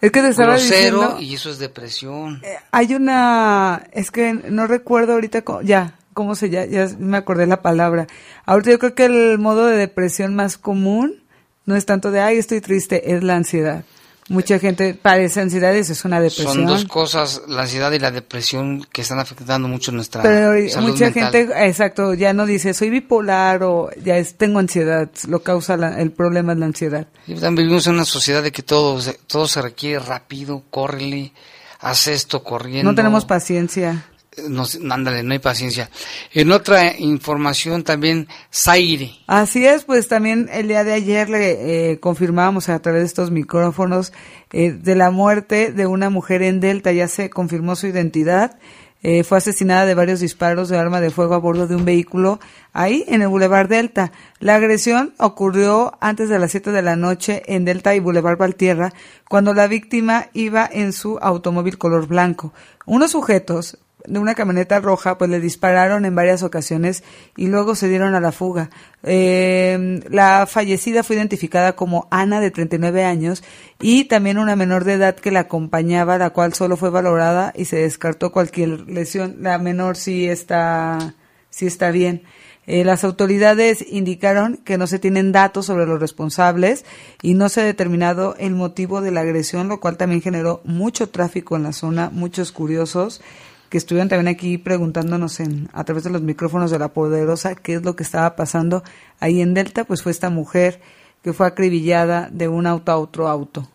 Es 0.00 0.12
que 0.12 0.22
te 0.22 0.29
estaba 0.29 0.57
diciendo, 0.57 1.18
y 1.20 1.35
eso 1.35 1.50
es 1.50 1.59
depresión. 1.59 2.40
Eh, 2.42 2.57
hay 2.70 2.94
una, 2.94 3.87
es 3.92 4.11
que 4.11 4.33
no 4.33 4.66
recuerdo 4.66 5.12
ahorita, 5.12 5.44
ya, 5.62 5.98
cómo 6.14 6.35
se 6.35 6.48
ya, 6.48 6.64
ya 6.64 6.88
me 6.98 7.18
acordé 7.18 7.46
la 7.46 7.61
palabra. 7.61 8.07
Ahorita 8.46 8.70
yo 8.70 8.79
creo 8.79 8.94
que 8.94 9.05
el 9.05 9.38
modo 9.38 9.66
de 9.66 9.76
depresión 9.76 10.35
más 10.35 10.57
común 10.57 11.22
no 11.66 11.76
es 11.76 11.85
tanto 11.85 12.11
de, 12.11 12.20
ay, 12.20 12.38
estoy 12.38 12.62
triste, 12.62 13.14
es 13.14 13.22
la 13.22 13.37
ansiedad. 13.37 13.85
Mucha 14.30 14.60
gente 14.60 14.94
padece 14.94 15.40
ansiedad 15.40 15.74
y 15.74 15.78
eso 15.78 15.92
es 15.92 16.04
una 16.04 16.20
depresión. 16.20 16.54
Son 16.54 16.66
dos 16.66 16.84
cosas, 16.84 17.42
la 17.48 17.62
ansiedad 17.62 17.90
y 17.90 17.98
la 17.98 18.12
depresión, 18.12 18.86
que 18.92 19.02
están 19.02 19.18
afectando 19.18 19.66
mucho 19.66 19.90
nuestra 19.90 20.22
Pero 20.22 20.52
mucha 20.82 21.10
gente, 21.10 21.48
exacto, 21.66 22.14
ya 22.14 22.32
no 22.32 22.46
dice 22.46 22.72
soy 22.72 22.90
bipolar 22.90 23.64
o 23.64 23.90
ya 24.00 24.18
es, 24.18 24.34
tengo 24.36 24.60
ansiedad, 24.60 25.10
lo 25.26 25.42
causa 25.42 25.74
el 25.74 26.12
problema 26.12 26.52
es 26.52 26.58
la 26.60 26.66
ansiedad. 26.66 27.08
Y 27.26 27.34
también 27.34 27.56
vivimos 27.56 27.88
en 27.88 27.94
una 27.94 28.04
sociedad 28.04 28.40
de 28.40 28.52
que 28.52 28.62
todo, 28.62 29.00
todo 29.26 29.48
se 29.48 29.62
requiere 29.62 29.98
rápido, 29.98 30.62
córrele, 30.70 31.32
haz 31.80 32.06
esto 32.06 32.44
corriendo. 32.44 32.88
No 32.88 32.94
tenemos 32.94 33.24
paciencia 33.24 34.10
no, 34.48 34.64
ándale, 34.90 35.22
no 35.22 35.33
hay 35.33 35.38
paciencia. 35.38 35.90
En 36.33 36.53
otra 36.53 36.96
información 36.98 37.85
también, 37.85 38.29
Zaire. 38.53 39.12
Así 39.26 39.66
es, 39.66 39.85
pues 39.85 40.09
también 40.09 40.48
el 40.53 40.68
día 40.68 40.85
de 40.85 40.92
ayer 40.92 41.29
le 41.29 41.92
eh, 41.92 42.00
confirmamos 42.00 42.68
a 42.68 42.79
través 42.81 43.03
de 43.03 43.07
estos 43.07 43.31
micrófonos 43.31 44.12
eh, 44.53 44.72
de 44.72 44.94
la 44.96 45.11
muerte 45.11 45.72
de 45.72 45.87
una 45.87 46.11
mujer 46.11 46.42
en 46.42 46.61
Delta, 46.61 46.92
ya 46.92 47.09
se 47.09 47.31
confirmó 47.31 47.76
su 47.76 47.87
identidad. 47.87 48.59
Eh, 49.03 49.24
fue 49.24 49.38
asesinada 49.38 49.87
de 49.87 49.94
varios 49.94 50.20
disparos 50.20 50.68
de 50.68 50.76
arma 50.76 51.00
de 51.00 51.11
fuego 51.11 51.35
a 51.35 51.38
bordo 51.38 51.66
de 51.66 51.74
un 51.74 51.87
vehículo 51.87 52.38
ahí 52.74 53.03
en 53.09 53.22
el 53.22 53.29
Boulevard 53.29 53.68
Delta. 53.68 54.12
La 54.40 54.57
agresión 54.57 55.14
ocurrió 55.18 55.96
antes 56.00 56.29
de 56.29 56.38
las 56.38 56.50
7 56.50 56.70
de 56.70 56.83
la 56.83 56.96
noche 56.96 57.42
en 57.46 57.64
Delta 57.64 57.94
y 57.94 58.00
Boulevard 58.00 58.37
Valtierra, 58.37 58.92
cuando 59.26 59.55
la 59.55 59.68
víctima 59.68 60.26
iba 60.35 60.68
en 60.70 60.92
su 60.92 61.18
automóvil 61.22 61.79
color 61.79 62.09
blanco. 62.09 62.53
Unos 62.85 63.12
sujetos 63.12 63.79
de 64.06 64.18
una 64.18 64.34
camioneta 64.34 64.80
roja, 64.80 65.18
pues 65.18 65.30
le 65.30 65.40
dispararon 65.40 66.04
en 66.04 66.14
varias 66.14 66.42
ocasiones 66.42 67.02
y 67.36 67.48
luego 67.48 67.74
se 67.74 67.88
dieron 67.88 68.14
a 68.14 68.20
la 68.20 68.32
fuga. 68.32 68.70
Eh, 69.02 70.00
la 70.08 70.46
fallecida 70.46 71.02
fue 71.02 71.16
identificada 71.16 71.74
como 71.74 72.08
Ana, 72.10 72.40
de 72.40 72.50
39 72.50 73.04
años, 73.04 73.42
y 73.80 74.04
también 74.04 74.38
una 74.38 74.56
menor 74.56 74.84
de 74.84 74.94
edad 74.94 75.16
que 75.16 75.30
la 75.30 75.40
acompañaba, 75.40 76.18
la 76.18 76.30
cual 76.30 76.54
solo 76.54 76.76
fue 76.76 76.90
valorada 76.90 77.52
y 77.56 77.64
se 77.64 77.76
descartó 77.76 78.32
cualquier 78.32 78.88
lesión. 78.88 79.36
La 79.40 79.58
menor 79.58 79.96
sí 79.96 80.28
está, 80.28 81.14
sí 81.50 81.66
está 81.66 81.90
bien. 81.90 82.22
Eh, 82.66 82.84
las 82.84 83.02
autoridades 83.04 83.84
indicaron 83.88 84.58
que 84.58 84.78
no 84.78 84.86
se 84.86 84.98
tienen 84.98 85.32
datos 85.32 85.66
sobre 85.66 85.86
los 85.86 85.98
responsables 85.98 86.84
y 87.20 87.34
no 87.34 87.48
se 87.48 87.62
ha 87.62 87.64
determinado 87.64 88.36
el 88.38 88.54
motivo 88.54 89.00
de 89.00 89.10
la 89.10 89.22
agresión, 89.22 89.68
lo 89.68 89.80
cual 89.80 89.96
también 89.96 90.20
generó 90.22 90.60
mucho 90.64 91.08
tráfico 91.08 91.56
en 91.56 91.64
la 91.64 91.72
zona, 91.72 92.10
muchos 92.12 92.52
curiosos 92.52 93.22
que 93.70 93.78
estuvieron 93.78 94.09
también 94.09 94.28
aquí 94.28 94.59
preguntándonos 94.59 95.38
en, 95.38 95.70
a 95.72 95.85
través 95.85 96.02
de 96.04 96.11
los 96.11 96.20
micrófonos 96.20 96.72
de 96.72 96.78
la 96.78 96.88
poderosa 96.88 97.54
qué 97.54 97.74
es 97.74 97.85
lo 97.85 97.94
que 97.94 98.02
estaba 98.02 98.35
pasando 98.35 98.83
ahí 99.20 99.40
en 99.40 99.54
Delta, 99.54 99.85
pues 99.85 100.02
fue 100.02 100.12
esta 100.12 100.28
mujer 100.28 100.80
que 101.22 101.33
fue 101.33 101.46
acribillada 101.46 102.28
de 102.33 102.48
un 102.48 102.66
auto 102.66 102.90
a 102.90 102.98
otro 102.98 103.28
auto. 103.28 103.70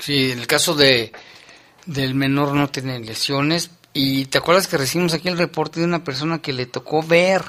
Sí, 0.00 0.32
en 0.32 0.40
el 0.40 0.46
caso 0.46 0.74
de 0.74 1.12
del 1.86 2.14
menor 2.14 2.52
no 2.52 2.68
tiene 2.68 2.98
lesiones 2.98 3.70
y 3.94 4.26
te 4.26 4.38
acuerdas 4.38 4.66
que 4.66 4.76
recibimos 4.76 5.14
aquí 5.14 5.28
el 5.28 5.38
reporte 5.38 5.80
de 5.80 5.86
una 5.86 6.04
persona 6.04 6.40
que 6.40 6.52
le 6.52 6.66
tocó 6.66 7.02
ver. 7.02 7.42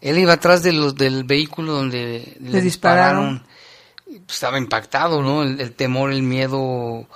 Él 0.00 0.18
iba 0.18 0.34
atrás 0.34 0.62
de 0.62 0.72
los 0.72 0.94
del 0.94 1.24
vehículo 1.24 1.72
donde 1.72 2.36
le, 2.38 2.60
dispararon. 2.60 3.44
Estaba 4.28 4.58
impactado, 4.58 5.22
¿no? 5.22 5.42
el 5.42 5.72
temor, 5.72 6.12
el 6.12 6.22
miedo, 6.22 7.08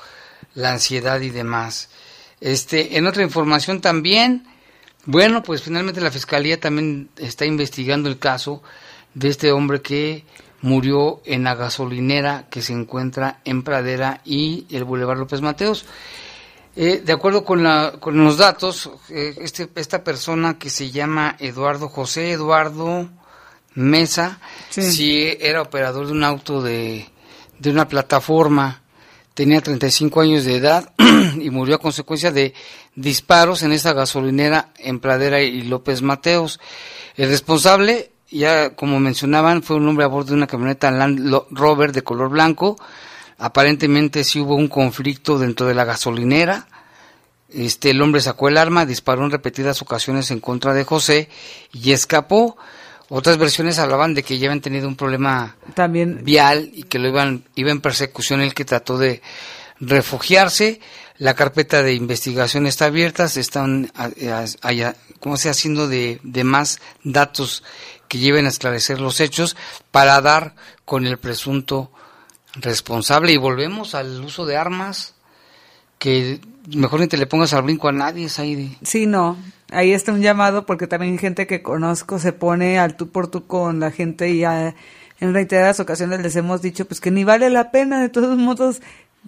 la 0.55 0.73
ansiedad 0.73 1.21
y 1.21 1.31
demás. 1.31 1.91
Este, 2.40 2.99
en 2.99 3.07
otra 3.07 3.22
información 3.22 3.81
también, 3.81 4.46
bueno, 5.05 5.42
pues 5.42 5.62
finalmente 5.62 6.01
la 6.01 6.11
fiscalía 6.11 6.61
también 6.61 7.09
está 7.16 7.46
investigando 7.46 8.09
el 8.09 8.18
caso 8.18 8.62
de 9.14 9.29
este 9.29 9.53
hombre 9.53 9.81
que 9.81 10.25
murió 10.62 11.22
en 11.25 11.44
la 11.44 11.55
gasolinera 11.55 12.49
que 12.51 12.61
se 12.62 12.72
encuentra 12.72 13.40
en 13.44 13.62
Pradera 13.62 14.20
y 14.25 14.66
el 14.70 14.85
Boulevard 14.85 15.18
López 15.18 15.40
Mateos. 15.40 15.87
Eh, 16.75 17.01
de 17.03 17.12
acuerdo 17.12 17.42
con, 17.42 17.62
la, 17.62 17.94
con 17.99 18.22
los 18.22 18.37
datos, 18.37 18.90
eh, 19.09 19.35
este, 19.40 19.70
esta 19.77 20.05
persona 20.05 20.59
que 20.59 20.68
se 20.68 20.90
llama 20.90 21.37
Eduardo 21.38 21.88
José 21.88 22.33
Eduardo 22.33 23.09
Mesa, 23.75 24.40
sí. 24.68 25.37
era 25.40 25.62
operador 25.62 26.07
de 26.07 26.12
un 26.12 26.25
auto 26.25 26.61
de, 26.61 27.09
de 27.59 27.70
una 27.70 27.88
plataforma 27.88 28.83
tenía 29.37 29.61
35 29.61 30.22
años 30.22 30.44
de 30.46 30.57
edad 30.57 30.94
y 31.38 31.51
murió 31.51 31.77
a 31.77 31.79
consecuencia 31.79 32.33
de 32.33 32.55
disparos 32.94 33.62
en 33.62 33.72
esta 33.72 33.92
gasolinera 33.92 34.70
en 34.79 34.99
Pradera 34.99 35.42
y 35.42 35.61
López 35.61 36.01
Mateos. 36.01 36.59
El 37.16 37.29
responsable, 37.29 38.12
ya 38.31 38.75
como 38.75 38.99
mencionaban, 38.99 39.62
fue 39.62 39.77
un 39.77 39.87
hombre 39.87 40.07
a 40.07 40.09
bordo 40.09 40.31
de 40.31 40.37
una 40.37 40.46
camioneta 40.46 40.90
Land 40.90 41.20
Rover 41.51 41.92
de 41.92 42.03
color 42.03 42.31
blanco. 42.31 42.79
Aparentemente 43.37 44.25
sí 44.25 44.40
hubo 44.40 44.55
un 44.55 44.68
conflicto 44.68 45.38
dentro 45.38 45.66
de 45.66 45.75
la 45.75 45.85
gasolinera 45.85 46.66
Este, 47.51 47.90
el 47.90 48.01
hombre 48.01 48.22
sacó 48.22 48.49
el 48.49 48.57
arma, 48.57 48.87
disparó 48.87 49.22
en 49.22 49.31
repetidas 49.31 49.83
ocasiones 49.83 50.31
en 50.31 50.40
contra 50.40 50.72
de 50.72 50.85
José 50.85 51.29
y 51.75 51.92
escapó. 51.92 52.57
Otras 53.09 53.38
versiones 53.38 53.79
hablaban 53.79 54.14
de 54.14 54.23
que 54.23 54.38
ya 54.38 54.49
habían 54.49 54.61
tenido 54.61 54.88
un 54.88 54.97
problema 54.97 55.57
También 55.75 56.25
vial 56.25 56.71
y 56.73 56.85
que 56.85 56.99
lo 56.99 57.09
iban, 57.09 57.45
iba 57.55 57.71
en 57.71 57.81
persecución 57.81 58.40
el 58.40 58.55
que 58.55 58.64
trató 58.64 58.99
de 58.99 59.23
refugiarse. 59.81 60.81
La 61.19 61.35
carpeta 61.35 61.83
de 61.83 61.95
investigación 61.95 62.66
está 62.66 62.87
abierta, 62.87 63.29
se 63.29 63.40
están 63.40 63.90
¿cómo 65.21 65.37
se 65.37 65.49
haciendo 65.49 65.88
de, 65.88 66.21
de 66.23 66.45
más 66.45 66.81
datos 67.05 67.62
que 68.09 68.19
lleven 68.19 68.47
a 68.47 68.51
esclarecer 68.51 69.01
los 69.01 69.21
hechos 69.21 69.57
para 69.90 70.21
dar 70.21 70.55
con 70.85 71.07
el 71.07 71.19
presunto 71.19 71.90
responsable. 72.55 73.33
Y 73.33 73.37
volvemos 73.37 73.95
al 73.95 74.23
uso 74.25 74.47
de 74.47 74.57
armas 74.57 75.14
que 75.99 76.40
mejor 76.75 77.01
ni 77.01 77.07
te 77.07 77.16
le 77.16 77.27
pongas 77.27 77.53
al 77.53 77.62
brinco 77.62 77.88
a 77.88 77.92
nadie, 77.92 78.29
ahí. 78.38 78.77
Sí, 78.83 79.07
no. 79.07 79.37
Ahí 79.71 79.93
está 79.93 80.13
un 80.13 80.23
llamado 80.23 80.65
porque 80.67 80.87
también 80.87 81.19
gente 81.19 81.47
que 81.47 81.63
conozco 81.63 82.19
se 82.19 82.33
pone 82.33 82.79
al 82.79 82.97
tú 82.97 83.11
por 83.11 83.29
tú 83.29 83.47
con 83.47 83.81
la 83.81 83.91
gente 83.91 84.31
y 84.31 84.41
ya 84.41 84.75
en 85.19 85.35
reiteradas 85.35 85.81
ocasiones 85.81 86.21
les 86.21 86.37
hemos 86.37 86.63
dicho 86.63 86.87
pues 86.87 87.01
que 87.01 87.11
ni 87.11 87.25
vale 87.25 87.51
la 87.51 87.71
pena, 87.71 88.01
de 88.01 88.09
todos 88.09 88.39
modos 88.39 88.81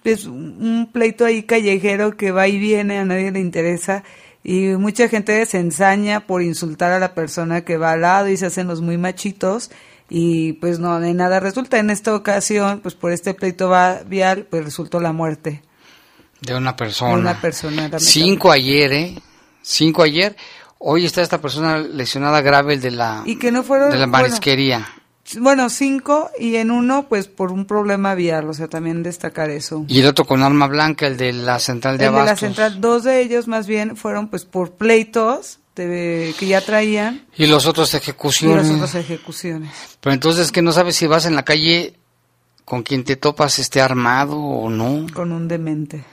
es 0.04 0.26
un 0.26 0.90
pleito 0.92 1.24
ahí 1.24 1.42
callejero 1.42 2.16
que 2.16 2.30
va 2.30 2.46
y 2.46 2.58
viene, 2.58 2.98
a 2.98 3.04
nadie 3.04 3.32
le 3.32 3.40
interesa 3.40 4.04
y 4.44 4.68
mucha 4.76 5.08
gente 5.08 5.44
se 5.46 5.58
ensaña 5.58 6.26
por 6.26 6.42
insultar 6.42 6.92
a 6.92 7.00
la 7.00 7.14
persona 7.14 7.62
que 7.62 7.76
va 7.76 7.92
al 7.92 8.02
lado 8.02 8.28
y 8.28 8.36
se 8.36 8.46
hacen 8.46 8.68
los 8.68 8.80
muy 8.80 8.96
machitos 8.96 9.70
y 10.08 10.54
pues 10.54 10.78
no, 10.78 11.00
de 11.00 11.12
nada 11.14 11.40
resulta. 11.40 11.78
En 11.78 11.90
esta 11.90 12.14
ocasión, 12.14 12.80
pues 12.80 12.94
por 12.94 13.12
este 13.12 13.34
pleito 13.34 13.68
va 13.68 14.00
vial, 14.06 14.46
pues 14.48 14.64
resultó 14.64 15.00
la 15.00 15.12
muerte. 15.12 15.62
De 16.40 16.54
una 16.54 16.76
persona. 16.76 17.14
De 17.14 17.20
una 17.20 17.40
persona. 17.40 17.90
Cinco 17.98 18.50
ayer, 18.50 18.92
¿eh? 18.92 19.14
Cinco 19.68 20.02
ayer. 20.02 20.34
Hoy 20.78 21.04
está 21.04 21.20
esta 21.20 21.42
persona 21.42 21.76
lesionada 21.76 22.40
grave 22.40 22.72
el 22.72 22.80
de 22.80 22.90
la, 22.90 23.22
y 23.26 23.36
que 23.36 23.52
no 23.52 23.62
fueron, 23.62 23.90
de 23.90 23.98
la 23.98 24.06
marisquería. 24.06 24.88
Bueno, 25.38 25.68
cinco 25.68 26.30
y 26.38 26.56
en 26.56 26.70
uno, 26.70 27.06
pues 27.06 27.26
por 27.26 27.52
un 27.52 27.66
problema 27.66 28.14
vial, 28.14 28.48
o 28.48 28.54
sea, 28.54 28.68
también 28.68 29.02
destacar 29.02 29.50
eso. 29.50 29.84
Y 29.86 30.00
el 30.00 30.06
otro 30.06 30.24
con 30.24 30.42
arma 30.42 30.68
blanca, 30.68 31.06
el 31.06 31.18
de 31.18 31.34
la 31.34 31.58
central 31.58 31.98
de 31.98 32.04
el 32.04 32.14
abastos. 32.14 32.40
de 32.40 32.46
la 32.46 32.54
central, 32.54 32.80
dos 32.80 33.04
de 33.04 33.20
ellos 33.20 33.46
más 33.46 33.66
bien 33.66 33.94
fueron 33.94 34.28
pues 34.28 34.46
por 34.46 34.72
pleitos 34.72 35.58
de, 35.76 36.34
que 36.38 36.46
ya 36.46 36.62
traían. 36.62 37.26
Y 37.36 37.46
los 37.46 37.66
otros 37.66 37.92
ejecuciones. 37.92 38.68
Y 38.68 38.70
los 38.70 38.76
otros 38.76 38.94
ejecuciones. 38.94 39.70
Pero 40.00 40.14
entonces 40.14 40.50
que 40.50 40.62
no 40.62 40.72
sabes 40.72 40.96
si 40.96 41.06
vas 41.06 41.26
en 41.26 41.34
la 41.34 41.44
calle 41.44 41.92
con 42.64 42.82
quien 42.82 43.04
te 43.04 43.16
topas 43.16 43.58
esté 43.58 43.82
armado 43.82 44.38
o 44.38 44.70
no. 44.70 45.06
Con 45.12 45.32
un 45.32 45.46
demente. 45.46 46.04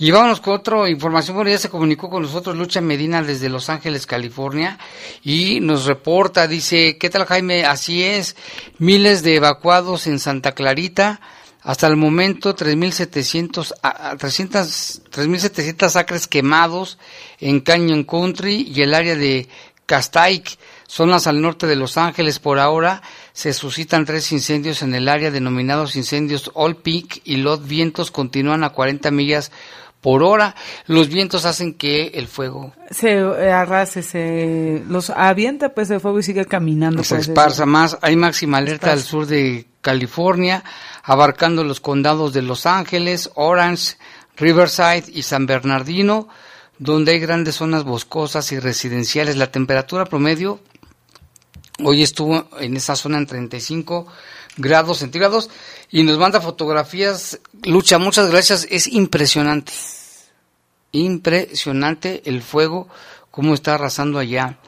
Y 0.00 0.12
vámonos 0.12 0.40
con 0.40 0.54
otra 0.54 0.88
información. 0.88 1.34
Bueno, 1.34 1.50
ya 1.50 1.58
se 1.58 1.68
comunicó 1.68 2.08
con 2.08 2.22
nosotros 2.22 2.56
Lucha 2.56 2.80
Medina 2.80 3.20
desde 3.20 3.48
Los 3.48 3.68
Ángeles, 3.68 4.06
California, 4.06 4.78
y 5.24 5.58
nos 5.58 5.86
reporta, 5.86 6.46
dice, 6.46 6.96
¿qué 6.98 7.10
tal 7.10 7.26
Jaime? 7.26 7.64
Así 7.64 8.04
es, 8.04 8.36
miles 8.78 9.24
de 9.24 9.34
evacuados 9.34 10.06
en 10.06 10.20
Santa 10.20 10.52
Clarita. 10.52 11.20
Hasta 11.62 11.88
el 11.88 11.96
momento, 11.96 12.54
3.700, 12.54 13.72
3.700 13.82 15.96
acres 15.96 16.28
quemados 16.28 16.96
en 17.40 17.58
Canyon 17.58 18.04
Country 18.04 18.70
y 18.72 18.82
el 18.82 18.94
área 18.94 19.16
de 19.16 19.48
Castaic, 19.84 20.60
zonas 20.86 21.26
al 21.26 21.40
norte 21.40 21.66
de 21.66 21.74
Los 21.74 21.96
Ángeles. 21.96 22.38
Por 22.38 22.60
ahora 22.60 23.02
se 23.32 23.52
suscitan 23.52 24.04
tres 24.04 24.30
incendios 24.30 24.82
en 24.82 24.94
el 24.94 25.08
área 25.08 25.32
denominados 25.32 25.96
incendios 25.96 26.52
All 26.54 26.76
Peak 26.76 27.20
y 27.24 27.38
los 27.38 27.66
vientos 27.66 28.12
continúan 28.12 28.62
a 28.62 28.70
40 28.70 29.10
millas 29.10 29.50
por 30.00 30.22
hora. 30.22 30.54
Los 30.86 31.08
vientos 31.08 31.44
hacen 31.44 31.74
que 31.74 32.08
el 32.14 32.28
fuego 32.28 32.72
se 32.90 33.18
eh, 33.18 33.52
arrase, 33.52 34.02
se 34.02 34.82
los 34.88 35.10
avienta 35.10 35.70
pues 35.70 35.90
el 35.90 36.00
fuego 36.00 36.18
y 36.18 36.22
sigue 36.22 36.46
caminando. 36.46 37.04
Se 37.04 37.18
esparza 37.18 37.66
más. 37.66 37.98
Hay 38.00 38.16
máxima 38.16 38.58
alerta 38.58 38.92
al 38.92 39.00
sur 39.00 39.26
de 39.26 39.66
California, 39.80 40.64
abarcando 41.02 41.64
los 41.64 41.80
condados 41.80 42.32
de 42.32 42.42
Los 42.42 42.66
Ángeles, 42.66 43.30
Orange, 43.34 43.96
Riverside 44.36 45.04
y 45.12 45.22
San 45.22 45.46
Bernardino, 45.46 46.28
donde 46.78 47.12
hay 47.12 47.18
grandes 47.18 47.56
zonas 47.56 47.84
boscosas 47.84 48.52
y 48.52 48.58
residenciales. 48.58 49.36
La 49.36 49.50
temperatura 49.50 50.06
promedio 50.06 50.60
hoy 51.84 52.02
estuvo 52.02 52.48
en 52.58 52.76
esa 52.76 52.96
zona 52.96 53.18
en 53.18 53.26
35 53.26 54.06
grados 54.58 54.98
centígrados 54.98 55.48
y 55.90 56.02
nos 56.02 56.18
manda 56.18 56.40
fotografías. 56.42 57.40
Lucha, 57.64 57.96
muchas 57.98 58.30
gracias. 58.30 58.66
Es 58.70 58.86
impresionante. 58.86 59.72
Impresionante 60.92 62.22
el 62.24 62.42
fuego, 62.42 62.88
cómo 63.30 63.54
está 63.54 63.74
arrasando 63.74 64.18
allá 64.18 64.58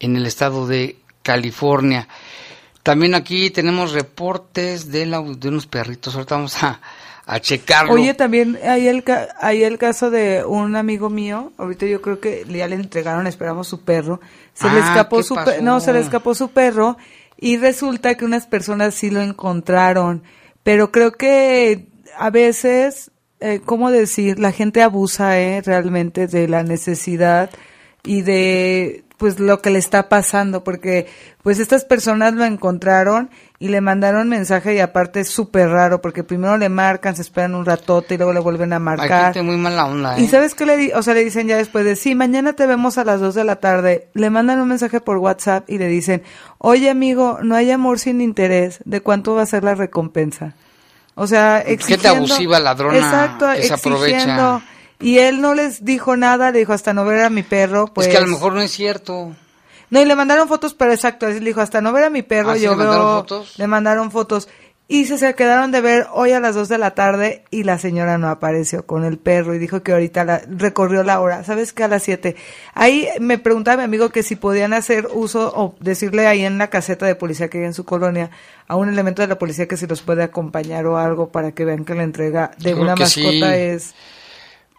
en 0.00 0.16
el 0.16 0.26
estado 0.26 0.66
de 0.66 0.96
California. 1.22 2.08
También 2.82 3.14
aquí 3.14 3.50
tenemos 3.50 3.92
reportes 3.92 4.90
de, 4.90 5.06
la, 5.06 5.20
de 5.22 5.48
unos 5.48 5.66
perritos. 5.66 6.14
Ahorita 6.14 6.34
vamos 6.36 6.62
a, 6.62 6.80
a 7.26 7.40
checarlo. 7.40 7.92
Oye, 7.92 8.14
también 8.14 8.58
hay 8.66 8.88
el, 8.88 9.04
hay 9.38 9.62
el 9.62 9.78
caso 9.78 10.10
de 10.10 10.44
un 10.44 10.74
amigo 10.74 11.08
mío. 11.08 11.52
Ahorita 11.58 11.86
yo 11.86 12.02
creo 12.02 12.18
que 12.18 12.44
ya 12.48 12.66
le 12.66 12.74
entregaron, 12.74 13.26
esperamos 13.26 13.68
su 13.68 13.82
perro. 13.82 14.20
Se 14.54 14.68
le 14.70 14.80
Ah, 14.80 14.88
escapó 14.88 15.18
¿qué 15.18 15.22
su 15.22 15.34
pasó? 15.34 15.52
no, 15.62 15.80
se 15.80 15.92
le 15.92 16.00
escapó 16.00 16.34
su 16.34 16.48
perro 16.50 16.96
y 17.40 17.56
resulta 17.56 18.14
que 18.16 18.26
unas 18.26 18.46
personas 18.46 18.94
sí 18.94 19.10
lo 19.10 19.22
encontraron. 19.22 20.22
Pero 20.62 20.92
creo 20.92 21.12
que 21.12 21.88
a 22.18 22.30
veces, 22.30 23.10
eh, 23.40 23.60
¿cómo 23.64 23.90
decir? 23.90 24.38
La 24.38 24.52
gente 24.52 24.82
abusa, 24.82 25.40
eh, 25.40 25.62
realmente 25.62 26.26
de 26.26 26.46
la 26.48 26.62
necesidad 26.62 27.50
y 28.04 28.22
de 28.22 29.04
pues 29.20 29.38
lo 29.38 29.60
que 29.60 29.68
le 29.68 29.78
está 29.78 30.08
pasando 30.08 30.64
porque 30.64 31.06
pues 31.42 31.58
estas 31.58 31.84
personas 31.84 32.32
lo 32.32 32.46
encontraron 32.46 33.28
y 33.58 33.68
le 33.68 33.82
mandaron 33.82 34.30
mensaje 34.30 34.74
y 34.74 34.78
aparte 34.78 35.20
es 35.20 35.28
súper 35.28 35.68
raro 35.68 36.00
porque 36.00 36.24
primero 36.24 36.56
le 36.56 36.70
marcan, 36.70 37.14
se 37.14 37.20
esperan 37.20 37.54
un 37.54 37.66
ratote 37.66 38.14
y 38.14 38.16
luego 38.16 38.32
le 38.32 38.40
vuelven 38.40 38.72
a 38.72 38.78
marcar. 38.78 39.24
gente 39.24 39.42
muy 39.42 39.58
mala 39.58 39.84
onda, 39.84 40.16
¿eh? 40.16 40.22
Y 40.22 40.28
sabes 40.28 40.54
qué 40.54 40.64
le 40.64 40.78
di, 40.78 40.92
o 40.92 41.02
sea, 41.02 41.12
le 41.12 41.22
dicen 41.22 41.46
ya 41.48 41.58
después 41.58 41.84
de, 41.84 41.96
sí, 41.96 42.14
mañana 42.14 42.54
te 42.54 42.66
vemos 42.66 42.96
a 42.96 43.04
las 43.04 43.20
2 43.20 43.34
de 43.34 43.44
la 43.44 43.56
tarde. 43.56 44.08
Le 44.14 44.30
mandan 44.30 44.58
un 44.58 44.68
mensaje 44.68 45.02
por 45.02 45.18
WhatsApp 45.18 45.68
y 45.68 45.76
le 45.76 45.88
dicen, 45.88 46.22
oye 46.56 46.88
amigo, 46.88 47.40
no 47.42 47.56
hay 47.56 47.70
amor 47.70 47.98
sin 47.98 48.22
interés, 48.22 48.80
¿de 48.86 49.02
cuánto 49.02 49.34
va 49.34 49.42
a 49.42 49.46
ser 49.46 49.64
la 49.64 49.74
recompensa? 49.74 50.54
O 51.14 51.26
sea, 51.26 51.58
Gente 51.58 51.74
exigiendo. 51.74 52.08
abusiva, 52.16 52.58
ladrona, 52.58 52.96
Exacto, 52.96 53.46
que 53.54 53.64
se 53.64 53.74
aprovecha. 53.74 54.62
Y 55.00 55.18
él 55.18 55.40
no 55.40 55.54
les 55.54 55.84
dijo 55.84 56.16
nada, 56.16 56.50
le 56.50 56.60
dijo 56.60 56.72
hasta 56.72 56.92
no 56.92 57.04
ver 57.04 57.22
a 57.24 57.30
mi 57.30 57.42
perro, 57.42 57.86
pues. 57.92 58.06
Es 58.06 58.12
que 58.12 58.18
a 58.18 58.22
lo 58.22 58.28
mejor 58.28 58.52
no 58.52 58.60
es 58.60 58.70
cierto. 58.70 59.32
No, 59.90 60.00
y 60.00 60.04
le 60.04 60.14
mandaron 60.14 60.46
fotos, 60.46 60.74
pero 60.74 60.92
exacto, 60.92 61.28
le 61.28 61.40
dijo, 61.40 61.60
hasta 61.60 61.80
no 61.80 61.92
ver 61.92 62.04
a 62.04 62.10
mi 62.10 62.22
perro, 62.22 62.50
¿Ah, 62.50 62.56
sí 62.56 62.62
yo 62.62 62.70
le 62.72 62.76
mandaron 62.76 63.06
veo, 63.06 63.16
fotos? 63.16 63.58
le 63.58 63.66
mandaron 63.66 64.10
fotos. 64.10 64.48
Y 64.86 65.06
se, 65.06 65.18
se 65.18 65.34
quedaron 65.36 65.70
de 65.70 65.80
ver 65.80 66.08
hoy 66.12 66.32
a 66.32 66.40
las 66.40 66.56
2 66.56 66.68
de 66.68 66.76
la 66.76 66.96
tarde 66.96 67.44
y 67.52 67.62
la 67.62 67.78
señora 67.78 68.18
no 68.18 68.28
apareció 68.28 68.86
con 68.86 69.04
el 69.04 69.18
perro 69.18 69.54
y 69.54 69.58
dijo 69.60 69.84
que 69.84 69.92
ahorita 69.92 70.24
la, 70.24 70.42
recorrió 70.48 71.04
la 71.04 71.20
hora, 71.20 71.44
¿sabes 71.44 71.72
qué? 71.72 71.84
A 71.84 71.88
las 71.88 72.02
7. 72.02 72.34
Ahí 72.74 73.06
me 73.20 73.38
preguntaba 73.38 73.76
mi 73.76 73.84
amigo 73.84 74.08
que 74.08 74.24
si 74.24 74.34
podían 74.34 74.72
hacer 74.72 75.06
uso 75.12 75.52
o 75.54 75.76
decirle 75.78 76.26
ahí 76.26 76.44
en 76.44 76.58
la 76.58 76.70
caseta 76.70 77.06
de 77.06 77.14
policía 77.14 77.48
que 77.48 77.58
hay 77.58 77.64
en 77.66 77.74
su 77.74 77.84
colonia 77.84 78.30
a 78.66 78.74
un 78.74 78.88
elemento 78.88 79.22
de 79.22 79.28
la 79.28 79.38
policía 79.38 79.68
que 79.68 79.76
si 79.76 79.86
los 79.86 80.02
puede 80.02 80.24
acompañar 80.24 80.84
o 80.86 80.98
algo 80.98 81.30
para 81.30 81.52
que 81.52 81.64
vean 81.64 81.84
que 81.84 81.94
la 81.94 82.02
entrega 82.02 82.50
de 82.58 82.72
creo 82.72 82.82
una 82.82 82.96
mascota 82.96 83.54
sí. 83.54 83.60
es... 83.60 83.94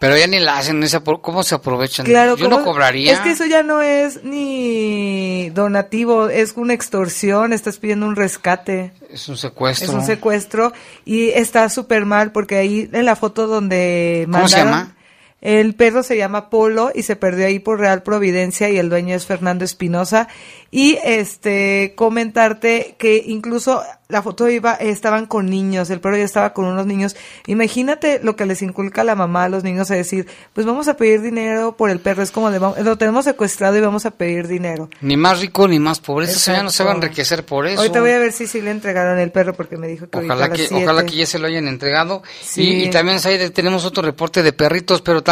Pero 0.02 0.16
ya 0.16 0.26
ni 0.26 0.40
la 0.40 0.58
hacen, 0.58 0.84
¿cómo 1.20 1.44
se 1.44 1.54
aprovechan? 1.54 2.04
Claro, 2.04 2.36
Yo 2.36 2.48
no 2.48 2.56
¿cómo? 2.56 2.72
cobraría. 2.72 3.12
Es 3.12 3.20
que 3.20 3.30
eso 3.30 3.46
ya 3.46 3.62
no 3.62 3.82
es 3.82 4.24
ni 4.24 5.48
donativo, 5.50 6.28
es 6.28 6.54
una 6.56 6.74
extorsión, 6.74 7.52
estás 7.52 7.78
pidiendo 7.78 8.06
un 8.06 8.16
rescate. 8.16 8.90
Es 9.08 9.28
un 9.28 9.36
secuestro. 9.36 9.86
Es 9.86 9.94
un 9.94 10.02
secuestro 10.04 10.72
y 11.04 11.28
está 11.28 11.68
súper 11.68 12.04
mal 12.04 12.32
porque 12.32 12.56
ahí 12.56 12.90
en 12.92 13.04
la 13.04 13.14
foto 13.14 13.46
donde 13.46 14.26
¿Cómo 14.28 14.48
se 14.48 14.56
mandaron- 14.56 14.70
llama? 14.72 14.96
El 15.42 15.74
perro 15.74 16.02
se 16.02 16.16
llama 16.16 16.48
Polo 16.48 16.90
y 16.94 17.02
se 17.02 17.16
perdió 17.16 17.46
ahí 17.46 17.58
por 17.58 17.78
Real 17.80 18.02
Providencia 18.02 18.70
y 18.70 18.78
el 18.78 18.88
dueño 18.88 19.14
es 19.14 19.26
Fernando 19.26 19.64
Espinosa. 19.64 20.28
Y 20.70 20.98
este 21.04 21.92
comentarte 21.96 22.94
que 22.98 23.22
incluso 23.26 23.82
la 24.08 24.22
foto 24.22 24.48
iba, 24.48 24.74
estaban 24.74 25.26
con 25.26 25.46
niños, 25.46 25.90
el 25.90 26.00
perro 26.00 26.16
ya 26.16 26.24
estaba 26.24 26.52
con 26.52 26.66
unos 26.66 26.86
niños. 26.86 27.16
Imagínate 27.46 28.20
lo 28.22 28.36
que 28.36 28.46
les 28.46 28.62
inculca 28.62 29.04
la 29.04 29.14
mamá 29.14 29.44
a 29.44 29.48
los 29.48 29.64
niños 29.64 29.90
a 29.90 29.94
decir, 29.94 30.26
pues 30.52 30.66
vamos 30.66 30.86
a 30.88 30.96
pedir 30.96 31.20
dinero 31.22 31.76
por 31.76 31.90
el 31.90 31.98
perro, 31.98 32.22
es 32.22 32.30
como 32.30 32.50
de, 32.50 32.58
"Vamos- 32.58 32.78
lo 32.78 32.96
tenemos 32.96 33.24
secuestrado 33.24 33.76
y 33.76 33.80
vamos 33.80 34.06
a 34.06 34.10
pedir 34.12 34.48
dinero. 34.48 34.88
Ni 35.00 35.16
más 35.16 35.40
rico 35.40 35.66
ni 35.66 35.78
más 35.78 35.98
pobre. 36.00 36.26
Esa 36.26 36.38
señora 36.38 36.62
no 36.62 36.70
se 36.70 36.84
va 36.84 36.92
a 36.92 36.94
enriquecer 36.94 37.44
por 37.44 37.66
eso. 37.66 37.80
Ahorita 37.80 38.00
voy 38.00 38.10
a 38.12 38.18
ver 38.18 38.32
si 38.32 38.46
sí 38.46 38.60
le 38.60 38.70
entregaron 38.70 39.18
el 39.18 39.30
perro 39.32 39.54
porque 39.54 39.76
me 39.76 39.88
dijo 39.88 40.08
que 40.08 40.18
a 40.18 40.20
Ojalá 40.22 40.48
las 40.48 40.58
que, 40.58 40.66
siete. 40.68 40.84
ojalá 40.84 41.04
que 41.04 41.16
ya 41.16 41.26
se 41.26 41.38
lo 41.38 41.46
hayan 41.48 41.66
entregado. 41.68 42.22
Sí. 42.42 42.62
Y, 42.62 42.84
y 42.84 42.90
también 42.90 43.18
tenemos 43.52 43.84
otro 43.84 44.02
reporte 44.02 44.42
de 44.42 44.52
perritos, 44.52 45.00
pero 45.02 45.22
también 45.22 45.31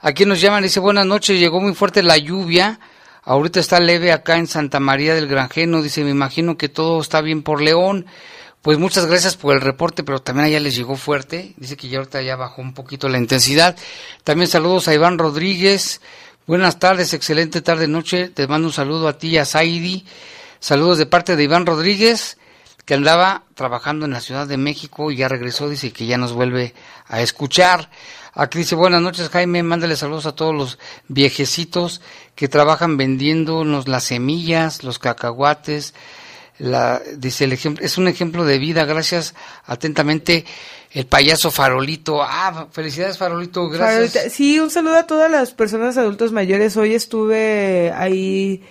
aquí 0.00 0.24
nos 0.24 0.40
llaman, 0.40 0.62
dice 0.62 0.80
buenas 0.80 1.06
noches, 1.06 1.38
llegó 1.38 1.60
muy 1.60 1.74
fuerte 1.74 2.02
la 2.02 2.18
lluvia, 2.18 2.80
ahorita 3.22 3.60
está 3.60 3.80
leve 3.80 4.12
acá 4.12 4.36
en 4.36 4.46
Santa 4.46 4.80
María 4.80 5.14
del 5.14 5.28
Granjeno, 5.28 5.82
dice 5.82 6.04
me 6.04 6.10
imagino 6.10 6.56
que 6.56 6.68
todo 6.68 7.00
está 7.00 7.20
bien 7.20 7.42
por 7.42 7.62
León. 7.62 8.06
Pues 8.62 8.78
muchas 8.78 9.06
gracias 9.06 9.36
por 9.36 9.54
el 9.54 9.62
reporte, 9.62 10.04
pero 10.04 10.20
también 10.20 10.48
allá 10.48 10.60
les 10.60 10.76
llegó 10.76 10.94
fuerte. 10.94 11.54
Dice 11.56 11.78
que 11.78 11.88
ya 11.88 11.96
ahorita 11.96 12.20
ya 12.20 12.36
bajó 12.36 12.60
un 12.60 12.74
poquito 12.74 13.08
la 13.08 13.16
intensidad. 13.16 13.74
También 14.22 14.50
saludos 14.50 14.86
a 14.86 14.92
Iván 14.92 15.16
Rodríguez. 15.16 16.02
Buenas 16.46 16.78
tardes, 16.78 17.14
excelente 17.14 17.62
tarde, 17.62 17.88
noche. 17.88 18.28
Te 18.28 18.46
mando 18.46 18.68
un 18.68 18.74
saludo 18.74 19.08
a 19.08 19.16
ti 19.16 19.28
y 19.28 19.38
a 19.38 19.46
Saidi. 19.46 20.04
Saludos 20.58 20.98
de 20.98 21.06
parte 21.06 21.36
de 21.36 21.44
Iván 21.44 21.64
Rodríguez, 21.64 22.36
que 22.84 22.94
andaba 22.94 23.44
trabajando 23.54 24.06
en 24.06 24.12
la 24.12 24.20
Ciudad 24.20 24.46
de 24.46 24.56
México 24.56 25.10
y 25.10 25.16
ya 25.16 25.28
regresó. 25.28 25.68
Dice 25.68 25.92
que 25.92 26.06
ya 26.06 26.18
nos 26.18 26.32
vuelve 26.32 26.74
a 27.06 27.20
escuchar. 27.20 27.90
Aquí 28.34 28.58
dice, 28.58 28.76
buenas 28.76 29.02
noches 29.02 29.28
Jaime, 29.28 29.62
mándale 29.62 29.96
saludos 29.96 30.26
a 30.26 30.34
todos 30.34 30.54
los 30.54 30.78
viejecitos 31.08 32.00
que 32.36 32.48
trabajan 32.48 32.96
vendiéndonos 32.96 33.88
las 33.88 34.04
semillas, 34.04 34.84
los 34.84 34.98
cacahuates, 35.00 35.94
la, 36.58 37.00
dice 37.16 37.44
el 37.44 37.52
ejemplo, 37.52 37.84
es 37.84 37.98
un 37.98 38.06
ejemplo 38.06 38.44
de 38.44 38.58
vida, 38.58 38.84
gracias 38.84 39.34
atentamente 39.64 40.44
el 40.92 41.06
payaso 41.06 41.50
Farolito. 41.50 42.22
Ah, 42.22 42.68
felicidades 42.70 43.18
Farolito, 43.18 43.68
gracias. 43.68 44.32
Sí, 44.32 44.60
un 44.60 44.70
saludo 44.70 44.96
a 44.96 45.06
todas 45.06 45.30
las 45.30 45.52
personas 45.52 45.96
adultos 45.96 46.32
mayores. 46.32 46.76
Hoy 46.76 46.94
estuve 46.94 47.92
ahí 47.92 48.62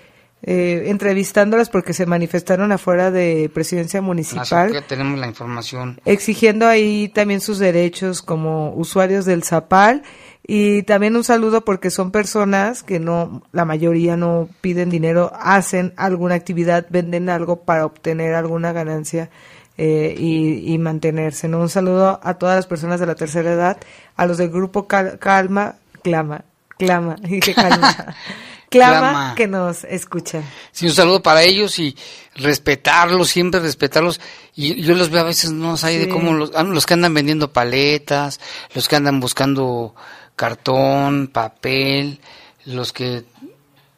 eh, 0.42 0.84
entrevistándolas 0.88 1.70
porque 1.70 1.94
se 1.94 2.06
manifestaron 2.06 2.72
afuera 2.72 3.12
de 3.12 3.52
presidencia 3.54 4.02
municipal. 4.02 4.72
Ya 4.72 4.88
tenemos 4.88 5.20
la 5.20 5.28
información. 5.28 6.00
Exigiendo 6.06 6.68
ahí 6.68 7.10
también 7.10 7.42
sus 7.42 7.60
derechos 7.60 8.22
como 8.22 8.74
usuarios 8.74 9.26
del 9.26 9.44
Zapal 9.44 10.04
y 10.48 10.84
también 10.84 11.16
un 11.16 11.24
saludo 11.24 11.66
porque 11.66 11.92
son 11.92 12.12
personas 12.12 12.84
que 12.84 13.00
no, 13.00 13.44
la 13.52 13.66
mayoría 13.66 14.18
no 14.18 14.50
piden 14.62 14.90
dinero, 14.90 15.32
hacen 15.40 15.94
alguna 15.98 16.36
actividad, 16.36 16.88
venden 16.90 17.30
algo 17.30 17.64
para 17.64 17.86
obtener 17.86 18.34
alguna 18.34 18.72
ganancia 18.72 19.30
eh, 19.78 20.16
y, 20.18 20.78
mantenerse. 20.78 21.48
¿no? 21.48 21.60
Un 21.60 21.70
saludo 21.70 22.20
a 22.24 22.34
todas 22.36 22.56
las 22.56 22.66
personas 22.66 23.00
de 23.00 23.06
la 23.06 23.16
tercera 23.16 23.52
edad, 23.52 23.78
a 24.16 24.26
los 24.26 24.38
del 24.38 24.50
grupo 24.50 24.88
Calma, 24.88 25.76
Clama, 26.02 26.46
Clama, 26.78 27.16
dije 27.22 27.54
Calma. 27.54 28.16
Clama, 28.70 29.34
que 29.36 29.48
nos 29.48 29.84
escuchan. 29.84 30.44
Sí, 30.72 30.86
un 30.86 30.94
saludo 30.94 31.22
para 31.22 31.44
ellos 31.44 31.80
y 31.80 31.96
respetarlos, 32.36 33.30
siempre 33.30 33.60
respetarlos. 33.60 34.22
Y 34.56 34.82
yo 34.82 34.96
los 34.96 35.10
veo 35.10 35.22
a 35.22 35.26
veces, 35.26 35.52
no 35.52 35.78
sé, 35.78 35.98
de 35.98 36.10
cómo 36.10 36.34
los, 36.34 36.52
ah, 36.56 36.64
los 36.64 36.86
que 36.86 36.94
andan 36.94 37.14
vendiendo 37.14 37.52
paletas, 37.52 38.40
los 38.74 38.88
que 38.88 38.96
andan 38.96 39.20
buscando 39.20 39.96
cartón, 40.36 41.28
papel, 41.28 42.20
los 42.66 42.94
que 42.94 43.24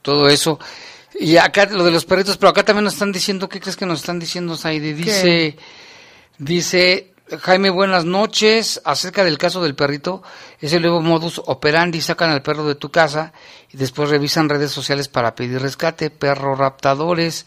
todo 0.01 0.29
eso. 0.29 0.59
Y 1.19 1.37
acá 1.37 1.65
lo 1.65 1.83
de 1.83 1.91
los 1.91 2.05
perritos, 2.05 2.37
pero 2.37 2.49
acá 2.49 2.63
también 2.63 2.85
nos 2.85 2.93
están 2.93 3.11
diciendo, 3.11 3.49
¿qué 3.49 3.59
crees 3.59 3.75
que 3.75 3.85
nos 3.85 3.99
están 3.99 4.19
diciendo, 4.19 4.55
Saide? 4.55 4.93
Dice, 4.93 5.57
dice 6.37 7.10
Jaime, 7.39 7.69
buenas 7.69 8.03
noches. 8.03 8.81
Acerca 8.83 9.23
del 9.23 9.37
caso 9.37 9.63
del 9.63 9.75
perrito, 9.75 10.21
es 10.59 10.73
el 10.73 10.81
nuevo 10.81 11.01
modus 11.01 11.41
operandi. 11.45 12.01
Sacan 12.01 12.29
al 12.29 12.41
perro 12.41 12.67
de 12.67 12.75
tu 12.75 12.91
casa 12.91 13.31
y 13.71 13.77
después 13.77 14.09
revisan 14.09 14.49
redes 14.49 14.71
sociales 14.71 15.07
para 15.07 15.33
pedir 15.33 15.61
rescate. 15.61 16.09
Perro 16.09 16.55
raptadores, 16.55 17.45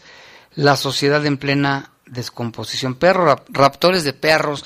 la 0.55 0.75
sociedad 0.75 1.23
en 1.25 1.37
plena 1.37 1.91
descomposición. 2.07 2.95
Perro 2.95 3.43
raptores 3.49 4.03
de 4.03 4.13
perros 4.13 4.65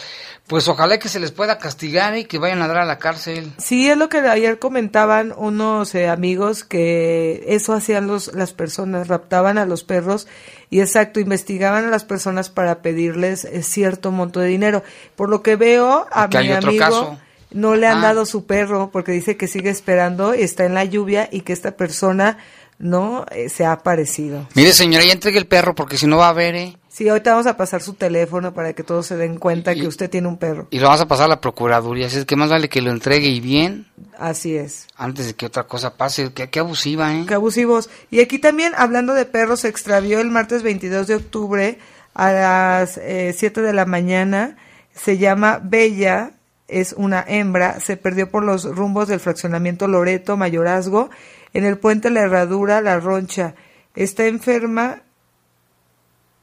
pues 0.49 0.67
ojalá 0.67 0.97
que 0.97 1.09
se 1.09 1.19
les 1.19 1.31
pueda 1.31 1.59
castigar 1.59 2.17
y 2.17 2.25
que 2.25 2.39
vayan 2.39 2.63
a 2.63 2.67
dar 2.67 2.79
a 2.79 2.85
la 2.85 2.97
cárcel. 2.97 3.53
Sí, 3.59 3.87
es 3.87 3.95
lo 3.95 4.09
que 4.09 4.17
ayer 4.17 4.57
comentaban 4.57 5.31
unos 5.37 5.93
eh, 5.93 6.09
amigos 6.09 6.63
que 6.63 7.43
eso 7.45 7.73
hacían 7.73 8.07
los, 8.07 8.33
las 8.33 8.51
personas, 8.53 9.07
raptaban 9.07 9.59
a 9.59 9.67
los 9.67 9.83
perros 9.83 10.27
y 10.69 10.81
exacto, 10.81 11.19
investigaban 11.19 11.85
a 11.85 11.89
las 11.89 12.03
personas 12.03 12.49
para 12.49 12.81
pedirles 12.81 13.45
eh, 13.45 13.63
cierto 13.63 14.11
monto 14.11 14.39
de 14.39 14.47
dinero. 14.47 14.83
Por 15.15 15.29
lo 15.29 15.41
que 15.41 15.55
veo, 15.55 16.07
a 16.11 16.27
mi 16.27 16.51
amigo 16.51 17.17
no 17.51 17.75
le 17.75 17.87
han 17.87 17.99
ah. 17.99 18.07
dado 18.07 18.25
su 18.25 18.45
perro 18.45 18.91
porque 18.91 19.11
dice 19.11 19.37
que 19.37 19.47
sigue 19.47 19.69
esperando, 19.69 20.33
está 20.33 20.65
en 20.65 20.75
la 20.75 20.85
lluvia 20.85 21.27
y 21.31 21.41
que 21.41 21.53
esta 21.53 21.75
persona 21.75 22.37
no 22.77 23.25
eh, 23.31 23.49
se 23.49 23.65
ha 23.65 23.71
aparecido. 23.71 24.47
Mire 24.53 24.73
señora, 24.73 25.03
ya 25.03 25.13
entregue 25.13 25.39
el 25.39 25.47
perro 25.47 25.75
porque 25.75 25.97
si 25.97 26.07
no 26.07 26.17
va 26.17 26.29
a 26.29 26.33
ver, 26.33 26.55
¿eh? 26.55 26.77
Sí, 26.99 27.07
ahorita 27.07 27.31
vamos 27.31 27.47
a 27.47 27.55
pasar 27.55 27.81
su 27.81 27.93
teléfono 27.93 28.53
para 28.53 28.73
que 28.73 28.83
todos 28.83 29.05
se 29.05 29.15
den 29.15 29.37
cuenta 29.37 29.73
que 29.73 29.87
usted 29.87 30.09
tiene 30.09 30.27
un 30.27 30.35
perro. 30.35 30.67
Y 30.69 30.79
lo 30.79 30.87
vamos 30.87 30.99
a 30.99 31.07
pasar 31.07 31.27
a 31.27 31.29
la 31.29 31.39
Procuraduría, 31.39 32.07
así 32.07 32.17
es 32.17 32.25
que 32.25 32.35
más 32.35 32.49
vale 32.49 32.67
que 32.67 32.81
lo 32.81 32.91
entregue 32.91 33.29
y 33.29 33.39
bien. 33.39 33.87
Así 34.17 34.57
es. 34.57 34.85
Antes 34.97 35.27
de 35.27 35.33
que 35.33 35.45
otra 35.45 35.63
cosa 35.63 35.95
pase, 35.95 36.33
qué, 36.33 36.59
abusiva, 36.59 37.15
¿eh? 37.15 37.23
Qué 37.25 37.35
abusivos. 37.35 37.89
Y 38.11 38.19
aquí 38.19 38.37
también, 38.37 38.73
hablando 38.75 39.13
de 39.13 39.23
perros, 39.23 39.61
se 39.61 39.69
extravió 39.69 40.19
el 40.19 40.29
martes 40.29 40.61
22 40.61 41.07
de 41.07 41.15
octubre 41.15 41.79
a 42.15 42.33
las 42.33 42.97
eh, 42.97 43.33
7 43.33 43.61
de 43.61 43.71
la 43.71 43.85
mañana. 43.85 44.57
Se 44.93 45.17
llama 45.17 45.61
Bella, 45.63 46.33
es 46.67 46.91
una 46.91 47.23
hembra, 47.25 47.79
se 47.79 47.95
perdió 47.95 48.29
por 48.29 48.43
los 48.43 48.65
rumbos 48.65 49.07
del 49.07 49.21
fraccionamiento 49.21 49.87
Loreto, 49.87 50.35
Mayorazgo, 50.35 51.09
en 51.53 51.63
el 51.63 51.77
puente 51.77 52.09
La 52.09 52.23
Herradura, 52.23 52.81
La 52.81 52.99
Roncha. 52.99 53.55
Está 53.95 54.25
enferma 54.25 55.03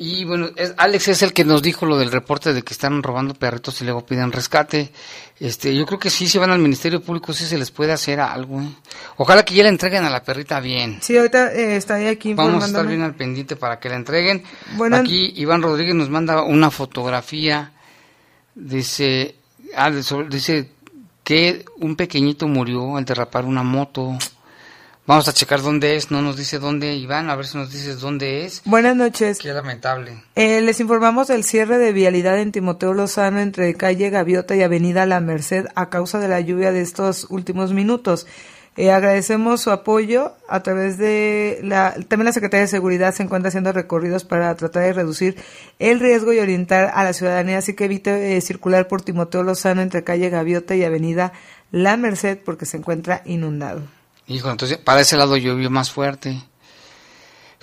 Y 0.00 0.24
bueno, 0.24 0.50
Alex 0.76 1.08
es 1.08 1.22
el 1.22 1.32
que 1.32 1.44
nos 1.44 1.60
dijo 1.60 1.84
lo 1.84 1.98
del 1.98 2.12
reporte 2.12 2.52
de 2.52 2.62
que 2.62 2.72
están 2.72 3.02
robando 3.02 3.34
perritos 3.34 3.80
y 3.80 3.84
luego 3.84 4.06
piden 4.06 4.30
rescate. 4.30 4.92
Este, 5.40 5.74
yo 5.74 5.86
creo 5.86 5.98
que 5.98 6.08
sí, 6.08 6.28
si 6.28 6.38
van 6.38 6.50
al 6.50 6.60
Ministerio 6.60 7.02
Público, 7.02 7.32
sí 7.32 7.46
se 7.46 7.58
les 7.58 7.72
puede 7.72 7.92
hacer 7.92 8.20
algo. 8.20 8.60
¿eh? 8.60 8.68
Ojalá 9.16 9.44
que 9.44 9.54
ya 9.54 9.64
le 9.64 9.70
entreguen 9.70 10.04
a 10.04 10.10
la 10.10 10.22
perrita 10.22 10.60
bien. 10.60 10.98
Sí, 11.02 11.16
ahorita 11.16 11.52
eh, 11.52 11.80
aquí 12.08 12.34
Vamos 12.34 12.62
a 12.62 12.66
estar 12.68 12.86
bien 12.86 13.02
al 13.02 13.16
pendiente 13.16 13.56
para 13.56 13.80
que 13.80 13.88
la 13.88 13.96
entreguen. 13.96 14.44
Bueno, 14.76 14.96
aquí 14.96 15.32
Iván 15.34 15.62
Rodríguez 15.62 15.96
nos 15.96 16.10
manda 16.10 16.42
una 16.42 16.70
fotografía. 16.70 17.72
Dice, 18.54 19.34
Ah, 19.76 19.90
dice 19.90 20.70
que 21.24 21.64
un 21.78 21.96
pequeñito 21.96 22.48
murió 22.48 22.96
al 22.96 23.04
derrapar 23.04 23.44
una 23.44 23.62
moto. 23.62 24.16
Vamos 25.08 25.26
a 25.26 25.32
checar 25.32 25.62
dónde 25.62 25.96
es, 25.96 26.10
no 26.10 26.20
nos 26.20 26.36
dice 26.36 26.58
dónde, 26.58 26.94
Iván, 26.94 27.30
a 27.30 27.34
ver 27.34 27.46
si 27.46 27.56
nos 27.56 27.72
dices 27.72 27.98
dónde 27.98 28.44
es. 28.44 28.60
Buenas 28.66 28.94
noches. 28.94 29.38
Qué 29.38 29.54
lamentable. 29.54 30.22
Eh, 30.34 30.60
les 30.60 30.80
informamos 30.80 31.28
del 31.28 31.44
cierre 31.44 31.78
de 31.78 31.94
vialidad 31.94 32.38
en 32.38 32.52
Timoteo 32.52 32.92
Lozano 32.92 33.40
entre 33.40 33.72
calle 33.72 34.10
Gaviota 34.10 34.54
y 34.54 34.62
avenida 34.62 35.06
La 35.06 35.20
Merced 35.20 35.64
a 35.74 35.88
causa 35.88 36.18
de 36.18 36.28
la 36.28 36.42
lluvia 36.42 36.72
de 36.72 36.82
estos 36.82 37.26
últimos 37.30 37.72
minutos. 37.72 38.26
Eh, 38.76 38.92
agradecemos 38.92 39.62
su 39.62 39.70
apoyo 39.70 40.34
a 40.46 40.62
través 40.62 40.98
de 40.98 41.60
la, 41.62 41.94
también 42.06 42.26
la 42.26 42.32
Secretaría 42.32 42.66
de 42.66 42.68
Seguridad 42.68 43.14
se 43.14 43.22
encuentra 43.22 43.48
haciendo 43.48 43.72
recorridos 43.72 44.24
para 44.24 44.54
tratar 44.56 44.82
de 44.82 44.92
reducir 44.92 45.42
el 45.78 46.00
riesgo 46.00 46.34
y 46.34 46.38
orientar 46.38 46.92
a 46.94 47.02
la 47.02 47.14
ciudadanía, 47.14 47.56
así 47.56 47.72
que 47.72 47.86
evite 47.86 48.36
eh, 48.36 48.40
circular 48.42 48.88
por 48.88 49.00
Timoteo 49.00 49.42
Lozano 49.42 49.80
entre 49.80 50.04
calle 50.04 50.28
Gaviota 50.28 50.76
y 50.76 50.84
avenida 50.84 51.32
La 51.70 51.96
Merced 51.96 52.40
porque 52.44 52.66
se 52.66 52.76
encuentra 52.76 53.22
inundado. 53.24 53.80
Hijo, 54.28 54.50
entonces 54.50 54.78
para 54.78 55.00
ese 55.00 55.16
lado 55.16 55.36
llovió 55.36 55.70
más 55.70 55.90
fuerte. 55.90 56.38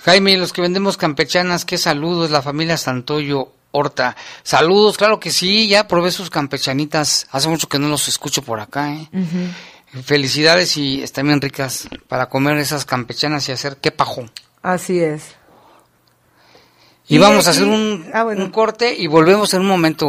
Jaime, 0.04 0.36
los 0.36 0.52
que 0.52 0.60
vendemos 0.60 0.96
campechanas, 0.96 1.64
qué 1.64 1.78
saludos, 1.78 2.30
la 2.30 2.42
familia 2.42 2.76
Santoyo 2.76 3.52
Horta. 3.70 4.16
Saludos, 4.42 4.96
claro 4.96 5.20
que 5.20 5.30
sí, 5.30 5.68
ya 5.68 5.86
probé 5.86 6.10
sus 6.10 6.30
campechanitas. 6.30 7.26
Hace 7.30 7.48
mucho 7.48 7.68
que 7.68 7.78
no 7.78 7.88
los 7.88 8.08
escucho 8.08 8.42
por 8.42 8.60
acá, 8.60 8.92
¿eh? 8.92 9.08
Felicidades 10.04 10.76
y 10.76 11.02
están 11.02 11.26
bien 11.26 11.40
ricas 11.40 11.88
para 12.08 12.28
comer 12.28 12.58
esas 12.58 12.84
campechanas 12.84 13.48
y 13.48 13.52
hacer 13.52 13.78
quepajo. 13.78 14.26
Así 14.62 15.00
es. 15.00 15.36
Y, 17.08 17.18
vamos 17.18 17.46
a 17.46 17.50
hacer 17.50 17.64
un, 17.64 18.10
ah, 18.12 18.24
un, 18.24 18.50
corte 18.50 18.92
y 18.92 19.06
volvemos 19.06 19.54
en 19.54 19.60
un 19.60 19.68
momento. 19.68 20.08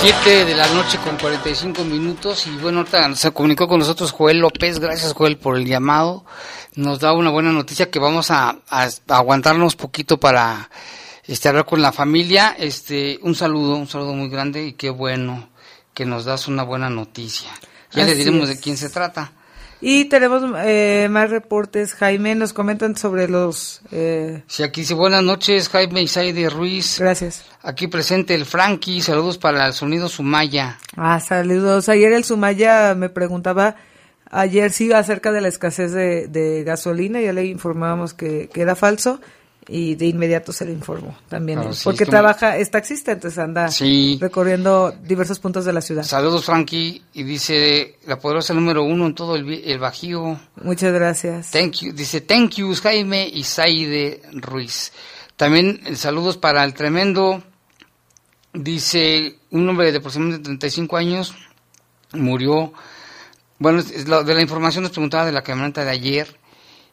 7 0.00 0.46
de 0.46 0.54
la 0.54 0.66
noche 0.68 0.96
con 1.04 1.18
45 1.18 1.84
minutos 1.84 2.46
y 2.46 2.50
bueno, 2.56 2.78
ahorita 2.78 3.14
se 3.14 3.32
comunicó 3.32 3.68
con 3.68 3.80
nosotros 3.80 4.12
Joel 4.12 4.38
López, 4.38 4.78
gracias 4.78 5.12
Joel 5.12 5.36
por 5.36 5.58
el 5.58 5.66
llamado, 5.66 6.24
nos 6.74 7.00
da 7.00 7.12
una 7.12 7.28
buena 7.28 7.52
noticia 7.52 7.90
que 7.90 7.98
vamos 7.98 8.30
a, 8.30 8.60
a, 8.70 8.84
a 8.84 9.16
aguantarnos 9.16 9.76
poquito 9.76 10.18
para 10.18 10.70
este, 11.26 11.50
hablar 11.50 11.66
con 11.66 11.82
la 11.82 11.92
familia, 11.92 12.56
este, 12.58 13.18
un 13.22 13.34
saludo, 13.34 13.76
un 13.76 13.88
saludo 13.88 14.14
muy 14.14 14.30
grande 14.30 14.64
y 14.64 14.72
qué 14.72 14.88
bueno 14.88 15.50
que 15.92 16.06
nos 16.06 16.24
das 16.24 16.48
una 16.48 16.62
buena 16.62 16.88
noticia. 16.88 17.50
Ya 17.92 18.06
le 18.06 18.14
diremos 18.14 18.48
de 18.48 18.58
quién 18.58 18.78
se 18.78 18.88
trata. 18.88 19.32
Y 19.80 20.06
tenemos 20.06 20.42
eh, 20.64 21.08
más 21.10 21.30
reportes. 21.30 21.94
Jaime 21.94 22.34
nos 22.34 22.52
comentan 22.52 22.96
sobre 22.96 23.28
los... 23.28 23.80
Eh... 23.90 24.42
Sí, 24.46 24.62
aquí 24.62 24.82
dice 24.82 24.94
buenas 24.94 25.22
noches, 25.22 25.68
Jaime 25.70 26.02
Isaide 26.02 26.50
Ruiz. 26.50 26.98
Gracias. 26.98 27.44
Aquí 27.62 27.86
presente 27.86 28.34
el 28.34 28.44
Frankie, 28.44 29.00
saludos 29.00 29.38
para 29.38 29.66
el 29.66 29.72
sonido 29.72 30.08
Sumaya. 30.08 30.78
Ah, 30.96 31.18
saludos. 31.20 31.88
Ayer 31.88 32.12
el 32.12 32.24
Sumaya 32.24 32.94
me 32.94 33.08
preguntaba, 33.08 33.76
ayer 34.30 34.70
sí 34.70 34.92
acerca 34.92 35.32
de 35.32 35.40
la 35.40 35.48
escasez 35.48 35.92
de, 35.92 36.28
de 36.28 36.62
gasolina, 36.62 37.20
ya 37.20 37.32
le 37.32 37.46
informábamos 37.46 38.12
que, 38.12 38.50
que 38.52 38.60
era 38.60 38.76
falso 38.76 39.20
y 39.72 39.94
de 39.94 40.06
inmediato 40.06 40.52
se 40.52 40.64
le 40.64 40.72
informó 40.72 41.16
también. 41.28 41.60
Claro, 41.60 41.74
sí, 41.74 41.82
porque 41.84 42.04
trabaja, 42.04 42.56
es 42.56 42.72
taxista, 42.72 43.12
entonces 43.12 43.38
anda 43.38 43.68
sí. 43.68 44.18
recorriendo 44.20 44.90
diversos 44.90 45.38
puntos 45.38 45.64
de 45.64 45.72
la 45.72 45.80
ciudad. 45.80 46.02
Saludos, 46.02 46.44
Frankie. 46.44 47.02
Y 47.12 47.22
dice 47.22 47.98
la 48.06 48.18
poderosa 48.18 48.52
número 48.52 48.82
uno 48.82 49.06
en 49.06 49.14
todo 49.14 49.36
el, 49.36 49.48
el 49.48 49.78
Bajío. 49.78 50.40
Muchas 50.62 50.92
gracias. 50.92 51.52
Thank 51.52 51.82
you. 51.82 51.92
Dice, 51.92 52.20
thank 52.20 52.56
you, 52.56 52.74
Jaime 52.82 53.28
y 53.32 53.44
Saide 53.44 54.22
Ruiz. 54.32 54.92
También 55.36 55.96
saludos 55.96 56.36
para 56.36 56.64
el 56.64 56.74
tremendo. 56.74 57.40
Dice, 58.52 59.38
un 59.52 59.68
hombre 59.68 59.92
de 59.92 59.98
aproximadamente 59.98 60.44
35 60.44 60.96
años 60.96 61.34
murió. 62.12 62.72
Bueno, 63.60 63.82
de 63.84 64.34
la 64.34 64.42
información 64.42 64.82
nos 64.82 64.90
preguntaba 64.90 65.26
de 65.26 65.32
la 65.32 65.42
camioneta 65.42 65.84
de 65.84 65.90
ayer 65.90 66.39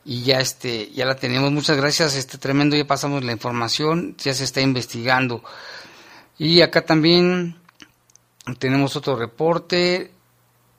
y 0.07 0.23
ya 0.23 0.39
este 0.39 0.89
ya 0.91 1.05
la 1.05 1.17
tenemos. 1.17 1.51
Muchas 1.51 1.75
gracias 1.75 2.15
este 2.15 2.37
tremendo 2.37 2.77
ya 2.77 2.87
pasamos 2.87 3.25
la 3.25 3.33
información 3.33 4.15
ya 4.17 4.33
se 4.33 4.45
está 4.45 4.61
investigando. 4.61 5.43
Y 6.37 6.61
acá 6.61 6.85
también 6.85 7.57
tenemos 8.57 8.95
otro 8.95 9.17
reporte 9.17 10.11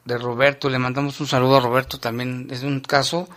de 0.07 0.19
Roberto. 0.19 0.71
Le 0.71 0.79
mandamos 0.79 1.21
un 1.21 1.27
saludo 1.27 1.59
a 1.59 1.61
Roberto 1.61 2.01
también. 2.01 2.49
Es 2.51 2.63
un 2.63 2.81
caso 2.81 3.29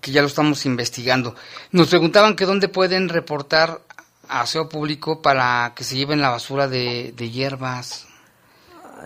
que 0.00 0.12
ya 0.12 0.20
lo 0.20 0.28
estamos 0.28 0.64
investigando. 0.66 1.34
Nos 1.72 1.88
preguntaban 1.88 2.36
que 2.36 2.46
dónde 2.46 2.68
pueden 2.68 3.08
reportar 3.08 3.80
aseo 4.28 4.68
público 4.68 5.20
para 5.20 5.72
que 5.74 5.82
se 5.82 5.96
lleven 5.96 6.20
la 6.20 6.30
basura 6.30 6.68
de, 6.68 7.12
de 7.16 7.30
hierbas 7.30 8.06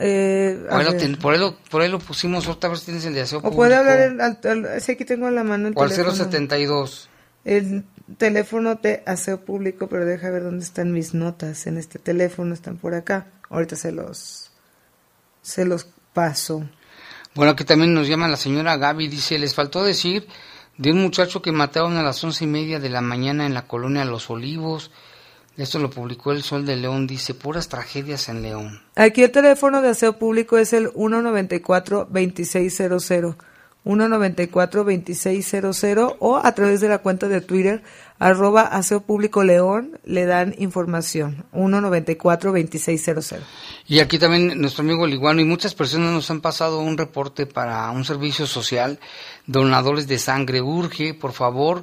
eh, 0.01 0.67
por, 0.69 0.81
ahí 0.81 0.85
lo, 0.85 1.19
por, 1.19 1.33
ahí 1.33 1.41
lo, 1.41 1.57
por, 1.71 1.83
ahí 1.83 1.89
lo, 1.89 1.99
pusimos, 1.99 2.47
otra 2.49 2.71
vez 2.71 2.85
tienes 2.85 3.05
el 3.05 3.15
de 3.15 3.23
aseo 3.23 3.39
o 3.39 3.43
público. 3.43 3.57
puede 3.57 3.75
hablar, 3.75 4.01
el, 4.01 4.21
al, 4.21 4.39
al, 4.45 5.07
tengo 5.07 5.29
en 5.29 5.35
la 5.35 5.45
mano 5.45 5.69
el 5.69 5.75
o 5.77 5.83
al 5.83 5.91
teléfono. 5.91 6.15
072. 6.15 7.09
El 7.45 7.85
teléfono 8.17 8.77
de 8.77 9.03
aseo 9.07 9.45
público, 9.45 9.89
pero 9.89 10.05
deja 10.05 10.31
ver 10.31 10.45
dónde 10.45 10.65
están 10.65 10.93
mis 10.93 11.15
notas. 11.15 11.67
En 11.67 11.79
este 11.79 11.99
teléfono 11.99 12.55
están 12.55 12.77
por 12.77 12.95
acá. 12.95 13.27
Ahorita 13.51 13.77
se 13.77 13.93
los, 13.93 14.51
se 15.43 15.65
los 15.65 15.87
paso. 16.13 16.69
Bueno, 17.35 17.53
aquí 17.53 17.65
también 17.65 17.95
nos 17.95 18.09
llama 18.09 18.29
la 18.29 18.37
señora 18.37 18.77
Gaby, 18.77 19.09
dice, 19.09 19.39
les 19.39 19.55
faltó 19.55 19.85
decir 19.85 20.27
de 20.77 20.93
un 20.93 21.03
muchacho 21.03 21.43
que 21.43 21.53
mataron 21.53 21.97
a 21.97 22.03
las 22.03 22.23
once 22.25 22.45
y 22.45 22.47
media 22.47 22.79
de 22.79 22.89
la 22.89 23.01
mañana 23.01 23.47
en 23.47 23.55
la 23.55 23.67
colonia 23.67 24.05
Los 24.05 24.31
Olivos. 24.31 24.91
Esto 25.59 25.79
lo 25.81 25.91
publicó 25.91 26.31
el 26.31 26.45
Sol 26.45 26.65
de 26.65 26.77
León, 26.77 27.09
dice, 27.09 27.35
puras 27.35 27.69
tragedias 27.69 28.29
en 28.29 28.43
León. 28.43 28.81
Aquí 28.95 29.25
el 29.25 29.33
teléfono 29.33 29.83
de 29.83 29.89
aseo 29.89 30.17
público 30.17 30.57
es 30.57 30.73
el 30.73 30.93
194-2600, 30.93 33.35
194-2600 33.85 36.15
o 36.21 36.37
a 36.37 36.55
través 36.55 36.81
de 36.81 36.89
la 36.89 36.99
cuenta 36.99 37.27
de 37.27 37.41
Twitter, 37.41 37.83
arroba 38.21 38.63
aseo 38.63 39.01
público 39.01 39.43
León, 39.43 39.99
le 40.05 40.27
dan 40.27 40.55
información, 40.59 41.45
194-2600. 41.53 43.41
Y 43.89 43.99
aquí 43.99 44.21
también 44.21 44.61
nuestro 44.61 44.85
amigo 44.85 45.09
Liguano 45.09 45.41
y 45.41 45.45
muchas 45.45 45.75
personas 45.75 46.13
nos 46.13 46.31
han 46.31 46.41
pasado 46.41 46.79
un 46.79 46.97
reporte 46.97 47.47
para 47.47 47.91
un 47.91 48.05
servicio 48.05 48.47
social, 48.47 49.01
donadores 49.47 50.07
de 50.07 50.21
sangre, 50.21 50.63
urge, 50.63 51.15
por 51.15 51.33
favor, 51.33 51.83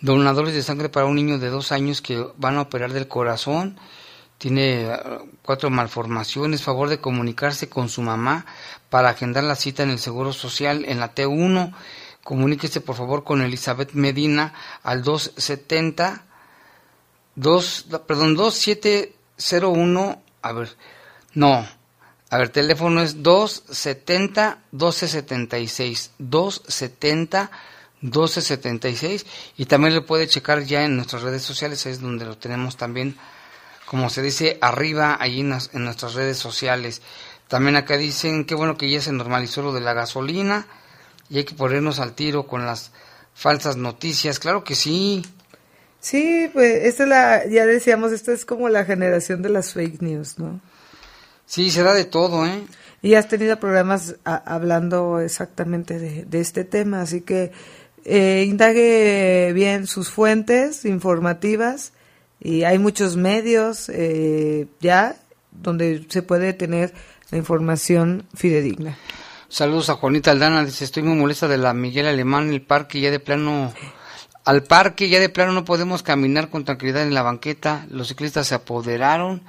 donadores 0.00 0.54
de 0.54 0.62
sangre 0.62 0.88
para 0.88 1.06
un 1.06 1.16
niño 1.16 1.38
de 1.38 1.50
dos 1.50 1.72
años 1.72 2.02
que 2.02 2.26
van 2.36 2.56
a 2.56 2.62
operar 2.62 2.92
del 2.92 3.08
corazón, 3.08 3.78
tiene 4.38 4.90
cuatro 5.42 5.70
malformaciones, 5.70 6.62
favor 6.62 6.88
de 6.88 7.00
comunicarse 7.00 7.68
con 7.68 7.88
su 7.88 8.02
mamá 8.02 8.44
para 8.90 9.10
agendar 9.10 9.44
la 9.44 9.56
cita 9.56 9.82
en 9.82 9.90
el 9.90 9.98
Seguro 9.98 10.32
Social 10.32 10.84
en 10.84 11.00
la 11.00 11.14
T1, 11.14 11.72
comuníquese 12.26 12.80
por 12.80 12.96
favor 12.96 13.24
con 13.24 13.40
Elizabeth 13.40 13.92
Medina 13.92 14.52
al 14.82 15.02
270 15.02 16.24
2 17.36 17.86
perdón 18.06 18.34
2701 18.34 20.22
a 20.42 20.52
ver 20.52 20.76
no 21.34 21.68
a 22.28 22.38
ver 22.38 22.48
teléfono 22.48 23.00
es 23.00 23.22
270 23.22 24.58
1276 24.72 26.10
270 26.18 27.42
1276 27.42 27.75
y 28.02 29.64
también 29.66 29.94
lo 29.94 30.06
puede 30.06 30.28
checar 30.28 30.64
ya 30.64 30.84
en 30.84 30.96
nuestras 30.96 31.22
redes 31.22 31.42
sociales, 31.42 31.86
es 31.86 32.00
donde 32.00 32.24
lo 32.24 32.36
tenemos 32.36 32.76
también, 32.76 33.16
como 33.86 34.10
se 34.10 34.22
dice, 34.22 34.58
arriba, 34.60 35.16
allí 35.18 35.40
en, 35.40 35.52
en 35.72 35.84
nuestras 35.84 36.14
redes 36.14 36.36
sociales. 36.36 37.02
También 37.48 37.76
acá 37.76 37.96
dicen, 37.96 38.44
qué 38.44 38.54
bueno 38.54 38.76
que 38.76 38.90
ya 38.90 39.00
se 39.00 39.12
normalizó 39.12 39.62
lo 39.62 39.72
de 39.72 39.80
la 39.80 39.94
gasolina 39.94 40.66
y 41.28 41.38
hay 41.38 41.44
que 41.44 41.54
ponernos 41.54 41.98
al 42.00 42.14
tiro 42.14 42.46
con 42.46 42.66
las 42.66 42.90
falsas 43.34 43.76
noticias, 43.76 44.38
claro 44.38 44.64
que 44.64 44.74
sí. 44.74 45.24
Sí, 46.00 46.50
pues 46.52 46.84
esta 46.84 47.02
es 47.04 47.08
la, 47.08 47.46
ya 47.46 47.66
decíamos, 47.66 48.12
esta 48.12 48.32
es 48.32 48.44
como 48.44 48.68
la 48.68 48.84
generación 48.84 49.42
de 49.42 49.48
las 49.48 49.72
fake 49.72 50.02
news, 50.02 50.38
¿no? 50.38 50.60
Sí, 51.46 51.70
se 51.70 51.82
da 51.82 51.94
de 51.94 52.04
todo, 52.04 52.46
¿eh? 52.46 52.64
Y 53.02 53.14
has 53.14 53.28
tenido 53.28 53.58
programas 53.60 54.16
a, 54.24 54.36
hablando 54.36 55.20
exactamente 55.20 55.98
de, 55.98 56.24
de 56.24 56.40
este 56.40 56.64
tema, 56.64 57.00
así 57.02 57.20
que 57.20 57.52
eh, 58.08 58.44
indague 58.46 59.50
bien 59.52 59.88
sus 59.88 60.10
fuentes 60.10 60.84
informativas 60.84 61.92
y 62.40 62.62
hay 62.62 62.78
muchos 62.78 63.16
medios 63.16 63.88
eh, 63.88 64.68
ya 64.78 65.16
donde 65.50 66.06
se 66.08 66.22
puede 66.22 66.52
tener 66.52 66.94
la 67.32 67.38
información 67.38 68.24
fidedigna. 68.32 68.96
Saludos 69.48 69.90
a 69.90 69.94
Juanita 69.94 70.30
Aldana, 70.30 70.64
dice, 70.64 70.84
estoy 70.84 71.02
muy 71.02 71.18
molesta 71.18 71.48
de 71.48 71.58
la 71.58 71.72
Miguel 71.72 72.06
Alemán, 72.06 72.50
el 72.50 72.62
parque 72.62 73.00
ya 73.00 73.10
de 73.10 73.18
plano, 73.18 73.74
al 74.44 74.62
parque 74.62 75.08
ya 75.08 75.18
de 75.18 75.28
plano 75.28 75.50
no 75.50 75.64
podemos 75.64 76.04
caminar 76.04 76.48
con 76.48 76.64
tranquilidad 76.64 77.02
en 77.02 77.12
la 77.12 77.22
banqueta, 77.22 77.86
los 77.90 78.06
ciclistas 78.06 78.46
se 78.46 78.54
apoderaron, 78.54 79.42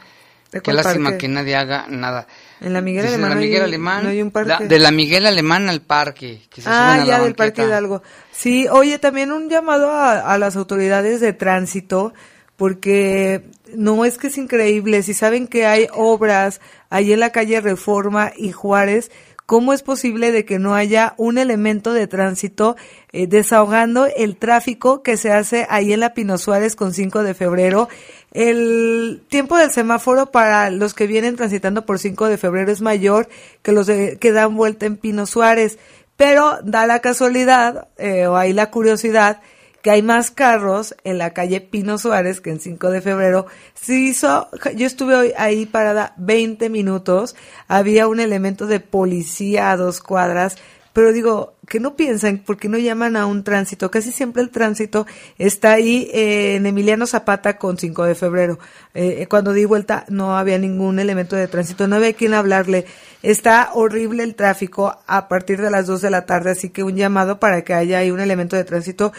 qué 0.63 0.73
lástima 0.73 1.17
que 1.17 1.27
nadie 1.27 1.55
haga 1.55 1.85
nada. 1.89 2.27
En 2.61 2.73
la 2.73 2.81
Miguel 2.81 3.05
Alemán. 3.07 3.29
la 3.29 3.35
no 3.35 3.39
hay- 3.41 3.47
Miguel 3.47 3.61
Alemán, 3.63 4.03
no 4.03 4.09
hay 4.09 4.21
un 4.21 4.31
parque. 4.31 4.49
la- 4.49 4.59
de 4.67 4.79
la 4.79 4.91
Miguel 4.91 5.25
Alemán 5.25 5.69
al 5.69 5.81
parque, 5.81 6.41
que 6.49 6.61
se 6.61 6.69
Ah, 6.71 7.03
ya 7.05 7.19
del 7.21 7.35
Parque. 7.35 7.63
Hidalgo. 7.63 8.01
Sí, 8.31 8.67
oye, 8.69 8.97
también 8.99 9.31
un 9.31 9.49
llamado 9.49 9.91
a, 9.91 10.33
a 10.33 10.37
las 10.37 10.55
autoridades 10.55 11.21
de 11.21 11.33
tránsito, 11.33 12.13
porque 12.55 13.43
no 13.75 14.03
es 14.05 14.17
que 14.17 14.27
es 14.27 14.37
increíble, 14.37 15.03
si 15.03 15.13
saben 15.13 15.47
que 15.47 15.65
hay 15.65 15.87
obras 15.93 16.59
ahí 16.89 17.13
en 17.13 17.19
la 17.19 17.31
calle 17.31 17.61
Reforma 17.61 18.31
y 18.35 18.51
Juárez, 18.51 19.11
¿cómo 19.45 19.71
es 19.73 19.83
posible 19.83 20.31
de 20.31 20.43
que 20.43 20.57
no 20.59 20.73
haya 20.75 21.13
un 21.17 21.37
elemento 21.37 21.93
de 21.93 22.07
tránsito 22.07 22.75
eh, 23.13 23.27
desahogando 23.27 24.07
el 24.07 24.35
tráfico 24.37 25.03
que 25.03 25.15
se 25.17 25.31
hace 25.31 25.65
ahí 25.69 25.93
en 25.93 25.99
la 26.01 26.13
Pino 26.13 26.37
Suárez 26.37 26.75
con 26.75 26.93
5 26.93 27.23
de 27.23 27.33
febrero? 27.33 27.87
El 28.33 29.23
tiempo 29.29 29.57
del 29.57 29.71
semáforo 29.71 30.31
para 30.31 30.69
los 30.69 30.93
que 30.93 31.07
vienen 31.07 31.35
transitando 31.35 31.85
por 31.85 31.97
5 31.99 32.27
de 32.27 32.37
febrero 32.37 32.71
es 32.71 32.81
mayor 32.81 33.29
que 33.61 33.71
los 33.71 33.87
de- 33.87 34.17
que 34.19 34.31
dan 34.31 34.55
vuelta 34.55 34.85
en 34.85 34.97
Pino 34.97 35.25
Suárez, 35.25 35.79
pero 36.17 36.59
da 36.63 36.85
la 36.87 36.99
casualidad 36.99 37.87
eh, 37.97 38.27
o 38.27 38.35
hay 38.35 38.53
la 38.53 38.69
curiosidad 38.69 39.41
que 39.81 39.91
hay 39.91 40.01
más 40.01 40.31
carros 40.31 40.95
en 41.05 41.17
la 41.17 41.33
calle 41.33 41.61
Pino 41.61 41.97
Suárez 41.97 42.41
que 42.41 42.49
en 42.49 42.59
5 42.59 42.89
de 42.91 43.01
febrero. 43.01 43.45
Se 43.73 43.93
hizo, 43.93 44.49
yo 44.75 44.85
estuve 44.85 45.15
hoy 45.15 45.33
ahí 45.37 45.65
parada 45.65 46.13
20 46.17 46.69
minutos, 46.69 47.35
había 47.67 48.07
un 48.07 48.19
elemento 48.19 48.67
de 48.67 48.81
policía 48.81 49.71
a 49.71 49.77
dos 49.77 50.01
cuadras, 50.01 50.57
pero 50.97 51.13
digo, 51.13 51.53
que 51.69 51.79
no 51.79 51.95
piensan, 51.95 52.41
porque 52.43 52.69
no 52.69 52.79
llaman 52.79 53.17
a 53.17 53.27
un 53.27 53.43
tránsito? 53.43 53.91
Casi 53.91 54.11
siempre 54.11 54.41
el 54.41 54.49
tránsito 54.49 55.05
está 55.37 55.73
ahí 55.73 56.09
eh, 56.11 56.55
en 56.55 56.65
Emiliano 56.65 57.05
Zapata 57.05 57.59
con 57.59 57.77
5 57.77 58.03
de 58.05 58.15
febrero. 58.15 58.57
Eh, 58.95 59.27
cuando 59.29 59.53
di 59.53 59.65
vuelta 59.65 60.05
no 60.09 60.35
había 60.39 60.57
ningún 60.57 60.97
elemento 60.97 61.35
de 61.35 61.47
tránsito, 61.47 61.87
no 61.87 61.97
había 61.97 62.13
quien 62.13 62.33
hablarle. 62.33 62.87
Está 63.21 63.69
horrible 63.75 64.23
el 64.23 64.33
tráfico 64.33 64.97
a 65.05 65.27
partir 65.27 65.61
de 65.61 65.69
las 65.69 65.85
2 65.85 66.01
de 66.01 66.09
la 66.09 66.25
tarde, 66.25 66.49
así 66.49 66.71
que 66.71 66.81
un 66.81 66.95
llamado 66.95 67.39
para 67.39 67.63
que 67.63 67.75
haya 67.75 67.99
ahí 67.99 68.09
un 68.09 68.19
elemento 68.19 68.55
de 68.55 68.63
tránsito. 68.63 69.13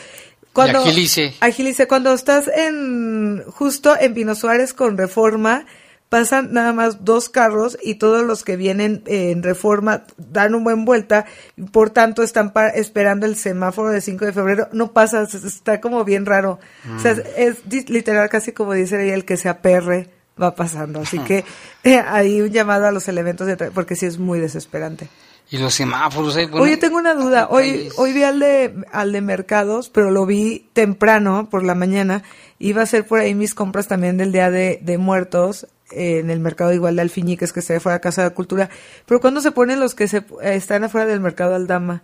Cuando, 0.52 0.80
agilice. 0.80 1.34
Agilice, 1.38 1.86
cuando 1.86 2.12
estás 2.12 2.48
en 2.48 3.44
justo 3.52 3.94
en 3.96 4.14
Pino 4.14 4.34
Suárez 4.34 4.74
con 4.74 4.98
Reforma, 4.98 5.64
pasan 6.08 6.52
nada 6.52 6.72
más 6.72 7.04
dos 7.04 7.28
carros 7.28 7.78
y 7.82 7.96
todos 7.96 8.24
los 8.24 8.44
que 8.44 8.56
vienen 8.56 9.02
en 9.06 9.42
reforma 9.42 10.04
dan 10.16 10.54
un 10.54 10.64
buen 10.64 10.84
vuelta, 10.84 11.26
por 11.72 11.90
tanto 11.90 12.22
están 12.22 12.52
esperando 12.74 13.26
el 13.26 13.36
semáforo 13.36 13.90
de 13.90 14.00
5 14.00 14.24
de 14.24 14.32
febrero, 14.32 14.68
no 14.72 14.92
pasa, 14.92 15.22
está 15.22 15.80
como 15.80 16.04
bien 16.04 16.26
raro. 16.26 16.58
O 16.96 16.98
sea, 17.00 17.12
es, 17.36 17.58
literal 17.88 18.28
casi 18.28 18.52
como 18.52 18.72
dice 18.72 19.12
el 19.12 19.24
que 19.24 19.36
se 19.36 19.48
aperre 19.48 20.10
va 20.40 20.54
pasando. 20.54 21.00
Así 21.00 21.18
que 21.18 21.44
eh, 21.84 21.98
hay 21.98 22.40
un 22.40 22.50
llamado 22.50 22.86
a 22.86 22.92
los 22.92 23.08
elementos 23.08 23.46
de 23.46 23.56
porque 23.56 23.96
sí 23.96 24.06
es 24.06 24.18
muy 24.18 24.40
desesperante. 24.40 25.08
Y 25.50 25.56
los 25.58 25.74
semáforos 25.74 26.36
ahí. 26.36 26.46
Oye, 26.52 26.76
tengo 26.76 26.98
una 26.98 27.14
duda. 27.14 27.48
Hoy, 27.50 27.88
hoy 27.96 28.12
vi 28.12 28.22
al 28.22 28.38
de, 28.38 28.84
al 28.92 29.12
de 29.12 29.22
mercados, 29.22 29.88
pero 29.88 30.10
lo 30.10 30.26
vi 30.26 30.68
temprano 30.74 31.48
por 31.50 31.64
la 31.64 31.74
mañana. 31.74 32.22
Iba 32.58 32.82
a 32.82 32.84
hacer 32.84 33.06
por 33.06 33.20
ahí 33.20 33.34
mis 33.34 33.54
compras 33.54 33.88
también 33.88 34.18
del 34.18 34.30
Día 34.30 34.50
de, 34.50 34.78
de 34.82 34.98
Muertos 34.98 35.66
en 35.90 36.30
el 36.30 36.40
mercado 36.40 36.72
igual 36.72 36.96
de 36.96 37.02
Alfiñiques 37.02 37.52
que 37.52 37.62
se 37.62 37.80
fuera 37.80 37.96
a 37.96 38.00
Casa 38.00 38.24
de 38.24 38.30
Cultura. 38.30 38.70
Pero 39.06 39.20
¿cuándo 39.20 39.40
se 39.40 39.52
ponen 39.52 39.80
los 39.80 39.94
que 39.94 40.08
se 40.08 40.24
están 40.42 40.84
afuera 40.84 41.06
del 41.06 41.20
mercado 41.20 41.54
Aldama? 41.54 42.02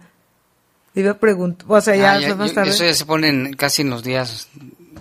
Iba 0.95 1.13
a 1.13 1.19
preguntar, 1.19 1.67
o 1.69 1.81
sea, 1.81 1.97
ya, 1.97 2.15
ah, 2.15 2.35
más 2.37 2.53
tarde. 2.53 2.71
Eso 2.71 2.85
ya 2.85 2.95
se 2.95 3.05
ponen 3.05 3.55
casi 3.55 3.83
en 3.83 3.91
los 3.91 4.05
días 4.05 4.49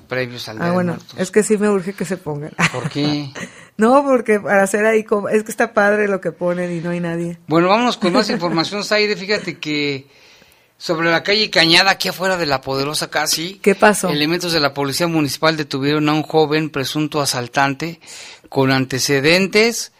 previos 0.07 0.49
al 0.49 0.57
ah, 0.57 0.59
Día 0.61 0.69
Ah, 0.69 0.73
bueno, 0.73 0.97
es 1.17 1.29
que 1.29 1.43
sí 1.43 1.57
me 1.57 1.69
urge 1.69 1.93
que 1.93 2.05
se 2.05 2.17
pongan. 2.17 2.51
¿Por 2.71 2.89
qué? 2.89 3.29
No, 3.77 4.03
porque 4.03 4.39
para 4.39 4.63
hacer 4.63 4.85
ahí, 4.85 5.05
es 5.31 5.43
que 5.43 5.51
está 5.51 5.73
padre 5.73 6.07
lo 6.07 6.19
que 6.19 6.31
ponen 6.31 6.71
y 6.71 6.79
no 6.81 6.89
hay 6.89 6.99
nadie. 6.99 7.37
Bueno, 7.47 7.69
vámonos 7.69 7.97
con 7.97 8.11
más 8.11 8.29
información, 8.29 8.83
Saide. 8.83 9.15
Fíjate 9.15 9.59
que 9.59 10.07
sobre 10.77 11.09
la 11.09 11.23
calle 11.23 11.49
Cañada, 11.49 11.91
aquí 11.91 12.09
afuera 12.09 12.37
de 12.37 12.45
la 12.45 12.59
poderosa 12.59 13.09
casi. 13.09 13.55
¿Qué 13.61 13.73
pasó? 13.73 14.09
Elementos 14.09 14.51
de 14.51 14.59
la 14.59 14.73
policía 14.73 15.07
municipal 15.07 15.55
detuvieron 15.55 16.09
a 16.09 16.13
un 16.13 16.23
joven 16.23 16.69
presunto 16.69 17.21
asaltante 17.21 17.99
con 18.53 18.71
antecedentes 18.71 19.93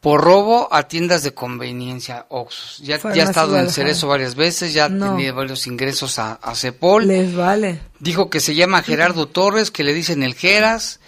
por 0.00 0.20
robo 0.20 0.68
a 0.72 0.88
tiendas 0.88 1.22
de 1.22 1.32
conveniencia 1.32 2.26
Oxus. 2.28 2.78
Ya, 2.82 2.98
ya 3.14 3.22
ha 3.22 3.26
estado 3.26 3.56
en 3.56 3.70
Cerezo 3.70 4.08
varias 4.08 4.34
veces, 4.34 4.74
ya 4.74 4.86
ha 4.86 4.88
tenido 4.88 5.32
varios 5.32 5.68
ingresos 5.68 6.18
a, 6.18 6.32
a 6.32 6.56
Cepol. 6.56 7.06
Les 7.06 7.36
vale. 7.36 7.78
Dijo 8.00 8.30
que 8.30 8.40
se 8.40 8.56
llama 8.56 8.82
Gerardo 8.82 9.28
Torres, 9.28 9.70
que 9.70 9.84
le 9.84 9.94
dicen 9.94 10.24
el 10.24 10.34
Geras 10.34 10.98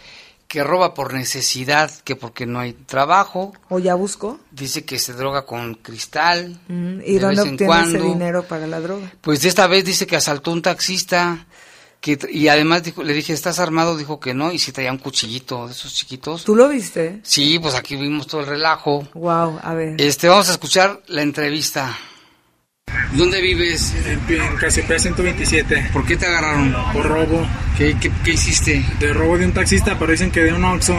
que 0.46 0.62
roba 0.62 0.94
por 0.94 1.12
necesidad, 1.12 1.90
que 2.04 2.14
porque 2.14 2.46
no 2.46 2.60
hay 2.60 2.72
trabajo. 2.72 3.52
¿O 3.68 3.80
ya 3.80 3.96
buscó? 3.96 4.38
Dice 4.52 4.84
que 4.84 5.00
se 5.00 5.12
droga 5.12 5.44
con 5.44 5.74
cristal. 5.74 6.60
Mm, 6.68 7.00
¿Y 7.04 7.18
dónde 7.18 7.42
obtiene 7.42 7.82
ese 7.82 7.98
dinero 7.98 8.44
para 8.44 8.68
la 8.68 8.78
droga? 8.78 9.12
Pues 9.22 9.44
esta 9.44 9.66
vez 9.66 9.84
dice 9.84 10.06
que 10.06 10.14
asaltó 10.14 10.52
un 10.52 10.62
taxista. 10.62 11.46
Que, 12.06 12.16
y 12.30 12.46
además 12.46 12.84
dijo, 12.84 13.02
le 13.02 13.14
dije, 13.14 13.32
¿estás 13.32 13.58
armado? 13.58 13.96
Dijo 13.96 14.20
que 14.20 14.32
no, 14.32 14.52
y 14.52 14.60
si 14.60 14.70
traía 14.70 14.92
un 14.92 14.98
cuchillito 14.98 15.66
de 15.66 15.72
esos 15.72 15.92
chiquitos. 15.92 16.44
¿Tú 16.44 16.54
lo 16.54 16.68
viste? 16.68 17.18
Sí, 17.24 17.58
pues 17.58 17.74
aquí 17.74 17.96
vimos 17.96 18.28
todo 18.28 18.42
el 18.42 18.46
relajo. 18.46 19.08
Wow, 19.14 19.58
a 19.60 19.74
ver. 19.74 20.00
Este, 20.00 20.28
vamos 20.28 20.48
a 20.48 20.52
escuchar 20.52 21.02
la 21.08 21.22
entrevista. 21.22 21.98
¿Dónde 23.16 23.40
vives? 23.40 23.94
En, 24.06 24.20
en 24.28 25.00
127. 25.00 25.90
¿Por 25.92 26.04
qué 26.04 26.16
te 26.16 26.26
agarraron? 26.26 26.74
Por 26.92 27.06
robo. 27.06 27.46
¿Qué, 27.78 27.96
qué, 27.98 28.32
hiciste? 28.32 28.84
De 29.00 29.12
robo 29.12 29.38
de 29.38 29.46
un 29.46 29.52
taxista, 29.52 29.98
pero 29.98 30.12
dicen 30.12 30.30
que 30.30 30.40
de 30.40 30.52
un 30.52 30.64
Oxxo. 30.64 30.96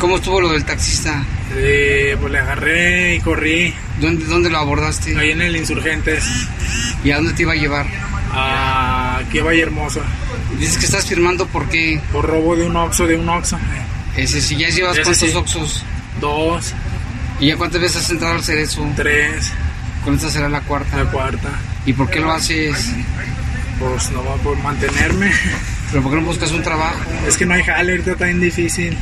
¿Cómo 0.00 0.16
estuvo 0.16 0.40
lo 0.40 0.50
del 0.50 0.64
taxista? 0.64 1.22
Eh, 1.54 2.16
pues 2.18 2.32
le 2.32 2.38
agarré 2.38 3.16
y 3.16 3.20
corrí. 3.20 3.74
¿Dónde, 4.00 4.24
¿Dónde 4.24 4.48
lo 4.48 4.58
abordaste? 4.58 5.16
Ahí 5.18 5.32
en 5.32 5.42
el 5.42 5.56
Insurgentes. 5.56 6.24
¿Y 7.04 7.10
a 7.10 7.16
dónde 7.16 7.34
te 7.34 7.42
iba 7.42 7.52
a 7.52 7.56
llevar? 7.56 7.86
A 8.32 9.18
aquí 9.18 9.40
a 9.40 9.44
Valle 9.44 9.62
Hermoso. 9.62 10.00
Dices 10.58 10.78
que 10.78 10.86
estás 10.86 11.06
firmando 11.06 11.46
por 11.46 11.68
qué? 11.68 12.00
Por 12.12 12.26
robo 12.26 12.56
de 12.56 12.64
un 12.64 12.76
Oxxo, 12.76 13.06
de 13.06 13.16
un 13.16 13.28
Oxxo. 13.28 13.58
Ese, 14.16 14.40
si 14.40 14.56
ya 14.56 14.68
llevas 14.68 14.98
cuántos 15.00 15.34
Oxxos? 15.34 15.84
Dos. 16.20 16.74
¿Y 17.38 17.48
ya 17.48 17.56
cuántas 17.56 17.80
veces 17.80 18.02
has 18.02 18.10
entrado 18.10 18.34
al 18.34 18.42
Cerezo? 18.42 18.86
Tres. 18.96 19.52
¿Con 20.04 20.14
esta 20.14 20.30
será 20.30 20.48
la 20.48 20.62
cuarta? 20.62 20.96
La 20.96 21.10
cuarta. 21.10 21.50
¿Y 21.86 21.92
por 21.92 22.10
qué 22.10 22.20
lo 22.20 22.30
haces? 22.30 22.92
Pues 23.78 24.10
no 24.10 24.24
va 24.24 24.36
por 24.36 24.56
mantenerme. 24.58 25.32
¿Pero 25.90 26.02
por 26.02 26.12
qué 26.12 26.20
no 26.20 26.26
buscas 26.26 26.52
un 26.52 26.62
trabajo? 26.62 26.98
Es 27.26 27.36
que 27.36 27.46
no 27.46 27.54
hay 27.54 27.62
jale, 27.62 27.92
ahorita 27.92 28.12
está 28.12 28.24
bien 28.26 28.40
difícil. 28.40 28.96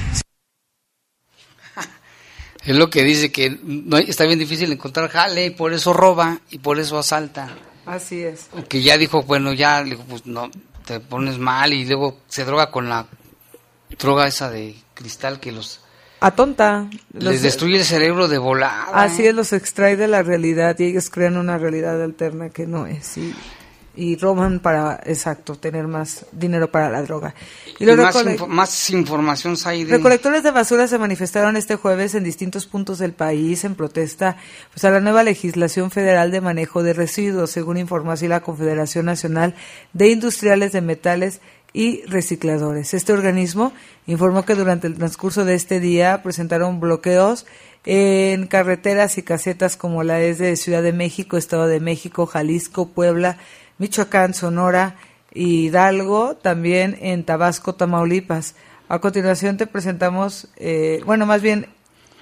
Es 2.65 2.77
lo 2.77 2.91
que 2.91 3.03
dice 3.03 3.33
que 3.33 3.59
no, 3.63 3.97
está 3.97 4.25
bien 4.25 4.39
difícil 4.39 4.71
encontrar 4.71 5.09
jale 5.09 5.47
y 5.47 5.51
por 5.51 5.73
eso 5.73 5.93
roba 5.93 6.41
y 6.51 6.59
por 6.59 6.79
eso 6.79 6.99
asalta. 6.99 7.49
Así 7.87 8.23
es. 8.23 8.51
Que 8.69 8.83
ya 8.83 8.99
dijo, 8.99 9.23
bueno, 9.23 9.55
ya, 9.55 9.85
pues 10.09 10.27
no, 10.27 10.51
te 10.85 11.01
pones 11.01 11.39
mal 11.39 11.73
y 11.73 11.87
luego 11.87 12.19
se 12.29 12.45
droga 12.45 12.71
con 12.71 12.89
la 12.89 13.07
droga 13.99 14.27
esa 14.27 14.51
de 14.51 14.75
cristal 14.95 15.41
que 15.41 15.53
los 15.53 15.81
a 16.21 16.31
tonta. 16.33 16.89
Les 17.13 17.43
destruye 17.43 17.79
el 17.79 17.85
cerebro 17.85 18.29
de 18.29 18.39
volar. 18.39 18.89
Así 18.93 19.27
es, 19.27 19.35
los 19.35 19.53
extrae 19.53 19.97
de 19.97 20.09
la 20.09 20.23
realidad 20.23 20.79
y 20.79 20.85
ellos 20.85 21.11
crean 21.11 21.37
una 21.37 21.59
realidad 21.59 22.03
alterna 22.03 22.51
que 22.51 22.67
no 22.67 22.87
es. 22.87 23.17
Y, 23.19 23.35
y 23.99 24.15
roban 24.17 24.61
para, 24.61 25.01
exacto, 25.07 25.57
tener 25.57 25.89
más 25.89 26.25
dinero 26.31 26.71
para 26.71 26.89
la 26.89 27.03
droga. 27.03 27.35
Y, 27.81 27.85
más, 27.87 28.91
información, 28.91 29.57
Recolectores 29.89 30.45
de 30.45 30.53
basura 30.53 30.87
se 30.87 30.99
manifestaron 30.99 31.57
este 31.57 31.75
jueves 31.75 32.15
en 32.15 32.23
distintos 32.23 32.67
puntos 32.67 32.99
del 32.99 33.13
país 33.13 33.65
en 33.65 33.75
protesta 33.75 34.37
pues, 34.73 34.85
a 34.85 34.91
la 34.91 35.01
nueva 35.01 35.25
legislación 35.25 35.91
federal 35.91 36.31
de 36.31 36.41
manejo 36.41 36.85
de 36.85 36.93
residuos, 36.93 37.51
según 37.51 37.77
informó 37.77 38.13
así 38.13 38.29
la 38.29 38.41
Confederación 38.41 39.07
Nacional 39.07 39.57
de 39.93 40.11
Industriales 40.11 40.71
de 40.71 40.81
Metales 40.81 41.41
y 41.73 42.03
recicladores. 42.07 42.95
Este 42.95 43.13
organismo 43.13 43.73
informó 44.07 44.45
que 44.45 44.55
durante 44.55 44.87
el 44.87 44.95
transcurso 44.95 45.45
de 45.45 45.55
este 45.55 45.81
día 45.81 46.23
presentaron 46.23 46.81
bloqueos 46.81 47.47
en 47.85 48.47
carreteras 48.47 49.19
y 49.19 49.23
casetas 49.23 49.77
como 49.77 50.03
la 50.03 50.21
es 50.21 50.39
de 50.39 50.57
Ciudad 50.57 50.83
de 50.83 50.93
México, 50.93 51.37
Estado 51.37 51.67
de 51.67 51.81
México, 51.81 52.27
Jalisco, 52.27 52.89
Puebla, 52.89 53.39
Michoacán, 53.79 54.35
Sonora, 54.35 54.97
Hidalgo, 55.33 56.37
también 56.37 56.99
en 57.01 57.25
Tabasco, 57.25 57.75
Tamaulipas. 57.75 58.55
A 58.89 59.01
continuación 59.01 59.57
te 59.57 59.67
presentamos, 59.67 60.49
eh, 60.57 61.03
bueno, 61.05 61.27
más 61.27 61.43
bien 61.43 61.67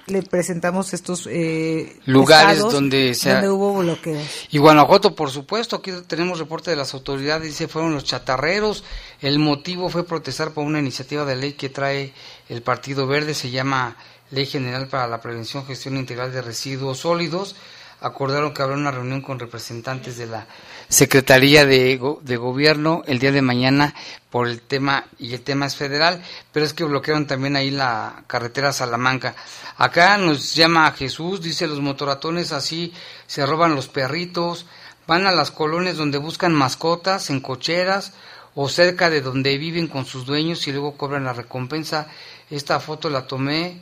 le 0.07 0.23
presentamos 0.23 0.93
estos 0.93 1.27
eh, 1.29 1.99
lugares 2.05 2.59
donde, 2.59 3.13
se 3.13 3.47
hubo 3.49 3.79
bloqueos. 3.79 4.23
Y 4.49 4.57
Guanajuato, 4.57 5.15
por 5.15 5.29
supuesto, 5.29 5.75
aquí 5.75 5.91
tenemos 6.07 6.39
reporte 6.39 6.71
de 6.71 6.77
las 6.77 6.93
autoridades, 6.93 7.43
dice 7.43 7.67
fueron 7.67 7.93
los 7.93 8.05
chatarreros, 8.05 8.83
el 9.21 9.39
motivo 9.39 9.89
fue 9.89 10.05
protestar 10.05 10.51
por 10.51 10.65
una 10.65 10.79
iniciativa 10.79 11.25
de 11.25 11.35
ley 11.35 11.53
que 11.53 11.69
trae 11.69 12.13
el 12.49 12.61
Partido 12.61 13.05
Verde, 13.05 13.33
se 13.33 13.51
llama 13.51 13.97
Ley 14.31 14.45
General 14.45 14.87
para 14.87 15.07
la 15.07 15.21
Prevención 15.21 15.65
Gestión 15.65 15.97
Integral 15.97 16.31
de 16.31 16.41
Residuos 16.41 16.99
Sólidos, 16.99 17.55
acordaron 18.01 18.53
que 18.53 18.61
habrá 18.61 18.75
una 18.75 18.91
reunión 18.91 19.21
con 19.21 19.39
representantes 19.39 20.17
de 20.17 20.27
la 20.27 20.47
Secretaría 20.89 21.65
de, 21.65 21.99
de, 22.21 22.37
Gobierno 22.37 23.03
el 23.07 23.19
día 23.19 23.33
de 23.33 23.41
mañana 23.41 23.93
por 24.29 24.47
el 24.47 24.61
tema, 24.61 25.05
y 25.19 25.33
el 25.33 25.41
tema 25.41 25.65
es 25.65 25.75
federal, 25.75 26.23
pero 26.53 26.65
es 26.65 26.73
que 26.73 26.85
bloquearon 26.85 27.27
también 27.27 27.57
ahí 27.57 27.71
la 27.71 28.23
carretera 28.27 28.71
Salamanca. 28.71 29.35
Acá 29.75 30.17
nos 30.17 30.55
llama 30.55 30.91
Jesús, 30.93 31.41
dice 31.41 31.67
los 31.67 31.81
motoratones 31.81 32.53
así, 32.53 32.93
se 33.25 33.45
roban 33.45 33.75
los 33.75 33.89
perritos, 33.89 34.65
van 35.07 35.27
a 35.27 35.33
las 35.33 35.51
colonias 35.51 35.97
donde 35.97 36.19
buscan 36.19 36.53
mascotas, 36.53 37.29
en 37.29 37.41
cocheras 37.41 38.13
o 38.55 38.69
cerca 38.69 39.09
de 39.09 39.21
donde 39.21 39.57
viven 39.57 39.87
con 39.87 40.05
sus 40.05 40.25
dueños 40.25 40.67
y 40.67 40.71
luego 40.71 40.95
cobran 40.95 41.25
la 41.25 41.33
recompensa. 41.33 42.07
Esta 42.49 42.79
foto 42.79 43.09
la 43.09 43.27
tomé 43.27 43.81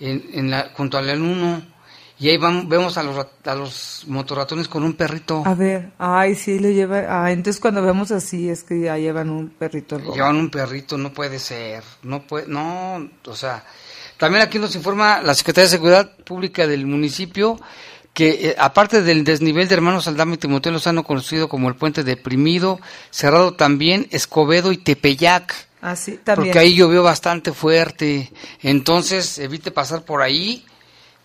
en, 0.00 0.28
en 0.32 0.50
la, 0.50 0.72
junto 0.74 0.98
al 0.98 1.20
1 1.20 1.69
y 2.20 2.28
ahí 2.28 2.36
vemos 2.36 2.98
a 2.98 3.02
los, 3.02 3.26
a 3.44 3.54
los 3.54 4.04
motorratones 4.06 4.68
con 4.68 4.82
un 4.84 4.92
perrito. 4.92 5.42
A 5.46 5.54
ver, 5.54 5.92
ay, 5.96 6.34
sí, 6.34 6.58
le 6.58 6.74
lleva. 6.74 7.04
Ah, 7.08 7.32
entonces 7.32 7.58
cuando 7.58 7.80
vemos 7.80 8.10
así 8.10 8.50
es 8.50 8.62
que 8.62 8.78
ya 8.78 8.98
llevan 8.98 9.30
un 9.30 9.48
perrito. 9.48 9.98
Llevan 9.98 10.36
un 10.36 10.50
perrito, 10.50 10.98
no 10.98 11.14
puede 11.14 11.38
ser. 11.38 11.82
No 12.02 12.26
puede, 12.26 12.46
no, 12.46 13.08
o 13.24 13.34
sea. 13.34 13.64
También 14.18 14.42
aquí 14.42 14.58
nos 14.58 14.76
informa 14.76 15.22
la 15.22 15.32
Secretaría 15.32 15.64
de 15.64 15.70
Seguridad 15.70 16.14
Pública 16.24 16.66
del 16.66 16.84
municipio 16.84 17.58
que 18.12 18.50
eh, 18.50 18.56
aparte 18.58 19.00
del 19.00 19.24
desnivel 19.24 19.66
de 19.66 19.76
Hermanos 19.76 20.06
Aldama 20.06 20.34
y 20.34 20.38
Timoteo 20.38 20.72
Lozano, 20.72 21.04
conocido 21.04 21.48
como 21.48 21.68
el 21.70 21.76
Puente 21.76 22.04
Deprimido, 22.04 22.80
cerrado 23.10 23.54
también 23.54 24.08
Escobedo 24.10 24.72
y 24.72 24.76
Tepeyac. 24.76 25.54
Ah, 25.80 25.96
sí, 25.96 26.20
también. 26.22 26.52
Porque 26.52 26.58
ahí 26.58 26.74
llovió 26.74 27.02
bastante 27.02 27.52
fuerte. 27.52 28.30
Entonces, 28.60 29.38
evite 29.38 29.70
pasar 29.70 30.02
por 30.02 30.20
ahí 30.20 30.66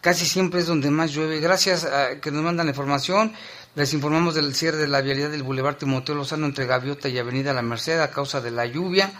casi 0.05 0.27
siempre 0.27 0.59
es 0.59 0.67
donde 0.67 0.91
más 0.91 1.13
llueve. 1.13 1.39
Gracias 1.39 1.83
a 1.83 2.21
que 2.21 2.29
nos 2.29 2.43
mandan 2.43 2.67
la 2.67 2.73
información. 2.73 3.33
Les 3.73 3.91
informamos 3.91 4.35
del 4.35 4.53
cierre 4.53 4.77
de 4.77 4.87
la 4.87 5.01
vialidad 5.01 5.31
del 5.31 5.41
Boulevard 5.41 5.77
Timoteo 5.77 6.13
Lozano 6.13 6.45
entre 6.45 6.67
Gaviota 6.67 7.09
y 7.09 7.17
Avenida 7.17 7.53
La 7.53 7.63
Merced 7.63 7.99
a 7.99 8.11
causa 8.11 8.39
de 8.39 8.51
la 8.51 8.67
lluvia. 8.67 9.11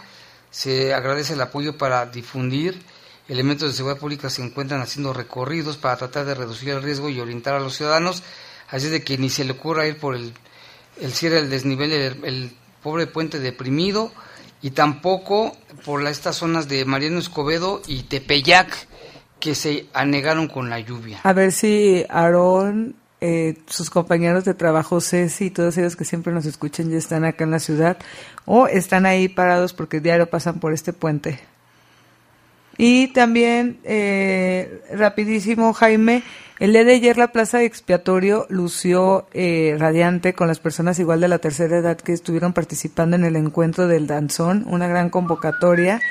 Se 0.51 0.93
agradece 0.93 1.33
el 1.33 1.41
apoyo 1.41 1.75
para 1.75 2.05
difundir. 2.05 2.79
Elementos 3.27 3.71
de 3.71 3.75
seguridad 3.75 3.99
pública 3.99 4.29
se 4.29 4.43
encuentran 4.43 4.79
haciendo 4.79 5.11
recorridos 5.11 5.77
para 5.77 5.97
tratar 5.97 6.23
de 6.23 6.35
reducir 6.35 6.69
el 6.69 6.83
riesgo 6.83 7.09
y 7.09 7.19
orientar 7.19 7.55
a 7.55 7.59
los 7.59 7.75
ciudadanos. 7.75 8.21
Así 8.69 8.87
de 8.89 9.03
que 9.03 9.17
ni 9.17 9.31
se 9.31 9.43
le 9.43 9.53
ocurra 9.53 9.87
ir 9.87 9.97
por 9.97 10.15
el, 10.15 10.33
el 11.01 11.13
cierre 11.13 11.37
del 11.37 11.49
desnivel, 11.49 11.91
el, 11.91 12.55
pobre 12.83 13.07
puente 13.07 13.39
deprimido, 13.39 14.11
y 14.61 14.69
tampoco 14.69 15.57
por 15.83 16.05
estas 16.05 16.35
zonas 16.35 16.67
de 16.67 16.85
Mariano 16.85 17.17
Escobedo 17.17 17.81
y 17.87 18.03
Tepeyac 18.03 18.87
que 19.45 19.53
se 19.53 19.85
anegaron 19.93 20.47
con 20.47 20.71
la 20.71 20.79
lluvia. 20.79 21.19
A 21.21 21.31
ver 21.31 21.51
si 21.51 22.03
Aarón, 22.09 22.95
eh, 23.21 23.59
sus 23.67 23.91
compañeros 23.91 24.43
de 24.43 24.55
trabajo, 24.55 24.99
Ceci 24.99 25.45
y 25.45 25.49
todos 25.51 25.77
ellos 25.77 25.95
que 25.95 26.03
siempre 26.03 26.33
nos 26.33 26.47
escuchan 26.47 26.89
ya 26.89 26.97
están 26.97 27.25
acá 27.25 27.43
en 27.43 27.51
la 27.51 27.59
ciudad 27.59 27.95
o 28.45 28.65
están 28.65 29.05
ahí 29.05 29.29
parados 29.29 29.73
porque 29.73 29.99
diario 29.99 30.27
pasan 30.31 30.59
por 30.59 30.73
este 30.73 30.93
puente. 30.93 31.39
Y 32.79 33.09
también, 33.09 33.77
eh, 33.83 34.81
rapidísimo, 34.91 35.73
Jaime, 35.73 36.23
el 36.57 36.73
día 36.73 36.83
de 36.83 36.95
ayer 36.95 37.15
la 37.15 37.27
Plaza 37.27 37.59
de 37.59 37.65
Expiatorio 37.65 38.47
lució 38.49 39.27
eh, 39.31 39.75
radiante 39.77 40.33
con 40.33 40.47
las 40.47 40.59
personas 40.59 40.97
igual 40.97 41.21
de 41.21 41.27
la 41.27 41.37
tercera 41.37 41.77
edad 41.77 41.97
que 41.97 42.13
estuvieron 42.13 42.53
participando 42.53 43.15
en 43.15 43.23
el 43.23 43.35
encuentro 43.35 43.87
del 43.87 44.07
danzón, 44.07 44.65
una 44.67 44.87
gran 44.87 45.11
convocatoria. 45.11 46.01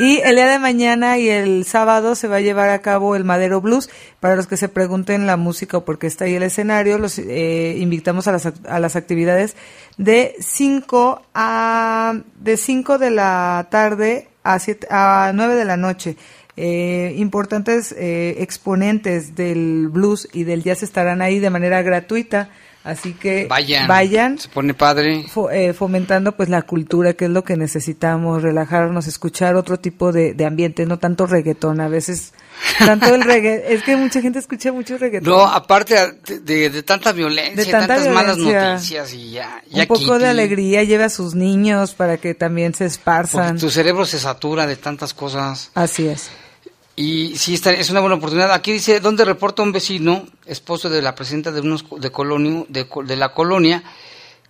Y 0.00 0.22
el 0.24 0.34
día 0.34 0.46
de 0.46 0.58
mañana 0.58 1.18
y 1.18 1.28
el 1.28 1.66
sábado 1.66 2.14
se 2.14 2.26
va 2.26 2.36
a 2.36 2.40
llevar 2.40 2.70
a 2.70 2.80
cabo 2.80 3.16
el 3.16 3.24
Madero 3.24 3.60
Blues. 3.60 3.90
Para 4.18 4.34
los 4.34 4.46
que 4.46 4.56
se 4.56 4.70
pregunten 4.70 5.26
la 5.26 5.36
música 5.36 5.76
o 5.76 5.84
por 5.84 5.98
qué 5.98 6.06
está 6.06 6.24
ahí 6.24 6.36
el 6.36 6.42
escenario, 6.42 6.96
los 6.96 7.18
eh, 7.18 7.76
invitamos 7.78 8.26
a 8.26 8.32
las, 8.32 8.46
a 8.46 8.80
las 8.80 8.96
actividades 8.96 9.56
de 9.98 10.36
5 10.40 11.20
a 11.34 12.14
de 12.36 12.56
5 12.56 12.96
de 12.96 13.10
la 13.10 13.68
tarde 13.70 14.28
a, 14.42 14.58
siete, 14.58 14.86
a 14.88 15.32
9 15.34 15.54
de 15.54 15.64
la 15.66 15.76
noche. 15.76 16.16
Eh, 16.56 17.14
importantes 17.18 17.92
eh, 17.92 18.36
exponentes 18.38 19.36
del 19.36 19.88
blues 19.88 20.30
y 20.32 20.44
del 20.44 20.62
jazz 20.62 20.82
estarán 20.82 21.20
ahí 21.20 21.40
de 21.40 21.50
manera 21.50 21.82
gratuita. 21.82 22.48
Así 22.82 23.12
que 23.12 23.46
vayan, 23.46 23.86
vayan 23.86 24.38
se 24.38 24.48
pone 24.48 24.72
padre. 24.72 25.24
Fo, 25.28 25.50
eh, 25.50 25.74
fomentando 25.74 26.34
pues 26.34 26.48
la 26.48 26.62
cultura, 26.62 27.12
que 27.12 27.26
es 27.26 27.30
lo 27.30 27.44
que 27.44 27.56
necesitamos, 27.56 28.42
relajarnos, 28.42 29.06
escuchar 29.06 29.54
otro 29.56 29.78
tipo 29.78 30.12
de, 30.12 30.32
de 30.32 30.46
ambiente, 30.46 30.86
no 30.86 30.98
tanto 30.98 31.26
reggaetón, 31.26 31.82
a 31.82 31.88
veces 31.88 32.32
tanto 32.78 33.14
el 33.14 33.22
reggaetón, 33.22 33.72
es 33.72 33.82
que 33.82 33.96
mucha 33.96 34.22
gente 34.22 34.38
escucha 34.38 34.72
mucho 34.72 34.96
reggaetón. 34.96 35.30
No, 35.30 35.42
aparte 35.42 35.94
de, 36.24 36.40
de, 36.40 36.70
de 36.70 36.82
tanta 36.82 37.12
violencia, 37.12 37.54
de 37.54 37.70
tanta 37.70 37.96
tantas 37.96 38.08
violencia, 38.08 38.54
malas 38.54 38.72
noticias 38.72 39.12
y 39.12 39.30
ya. 39.32 39.62
ya 39.68 39.82
un 39.82 39.86
poco 39.86 40.18
de 40.18 40.28
alegría, 40.28 40.82
lleve 40.82 41.04
a 41.04 41.10
sus 41.10 41.34
niños 41.34 41.94
para 41.94 42.16
que 42.16 42.34
también 42.34 42.72
se 42.72 42.86
esparzan. 42.86 43.48
Porque 43.48 43.60
tu 43.60 43.70
cerebro 43.70 44.06
se 44.06 44.18
satura 44.18 44.66
de 44.66 44.76
tantas 44.76 45.12
cosas. 45.12 45.70
Así 45.74 46.08
es. 46.08 46.30
Y 47.00 47.38
sí, 47.38 47.54
está, 47.54 47.72
es 47.72 47.88
una 47.88 48.00
buena 48.00 48.16
oportunidad. 48.16 48.52
Aquí 48.52 48.72
dice, 48.72 49.00
donde 49.00 49.24
reporta 49.24 49.62
un 49.62 49.72
vecino, 49.72 50.26
esposo 50.44 50.90
de 50.90 51.00
la 51.00 51.14
presidenta 51.14 51.50
de 51.50 51.62
unos 51.62 51.86
de, 51.98 52.12
colonio, 52.12 52.66
de, 52.68 52.86
de 53.06 53.16
la 53.16 53.32
colonia, 53.32 53.82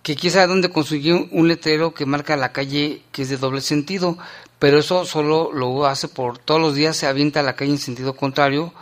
que 0.03 0.17
quién 0.17 0.33
sabe 0.33 0.47
dónde 0.47 0.69
consiguió 0.69 1.29
un 1.31 1.47
letrero 1.47 1.93
que 1.93 2.05
marca 2.05 2.35
la 2.35 2.51
calle 2.51 3.03
que 3.13 3.21
es 3.21 3.29
de 3.29 3.37
doble 3.37 3.61
sentido, 3.61 4.17
pero 4.59 4.79
eso 4.79 5.05
solo 5.05 5.53
lo 5.53 5.85
hace 5.85 6.09
por 6.09 6.39
todos 6.39 6.59
los 6.59 6.75
días, 6.75 6.97
se 6.97 7.07
avienta 7.07 7.39
a 7.39 7.43
la 7.43 7.55
calle 7.55 7.71
en 7.71 7.77
sentido 7.77 8.17
contrario 8.17 8.73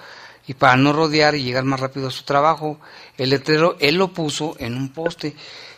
y 0.48 0.56
para 0.56 0.76
no 0.76 0.92
rodear 0.92 1.36
y 1.36 1.44
llegar 1.44 1.64
más 1.64 1.80
rápido 1.80 2.08
a 2.08 2.12
su 2.12 2.24
trabajo. 2.24 2.80
El 3.20 3.30
letrero 3.30 3.78
él 3.80 3.98
lo 3.98 4.14
puso 4.14 4.56
en 4.58 4.76
un 4.76 4.90
poste. 4.90 5.36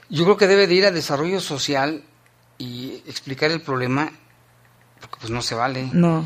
Yo 0.07 0.23
creo 0.23 0.37
que 0.37 0.47
debe 0.47 0.65
de 0.65 0.75
ir 0.75 0.85
a 0.85 0.91
desarrollo 0.91 1.41
social 1.41 2.05
y 2.57 3.03
explicar 3.05 3.51
el 3.51 3.59
problema, 3.59 4.13
porque 5.01 5.17
pues 5.19 5.29
no 5.29 5.41
se 5.41 5.55
vale. 5.55 5.89
No. 5.91 6.25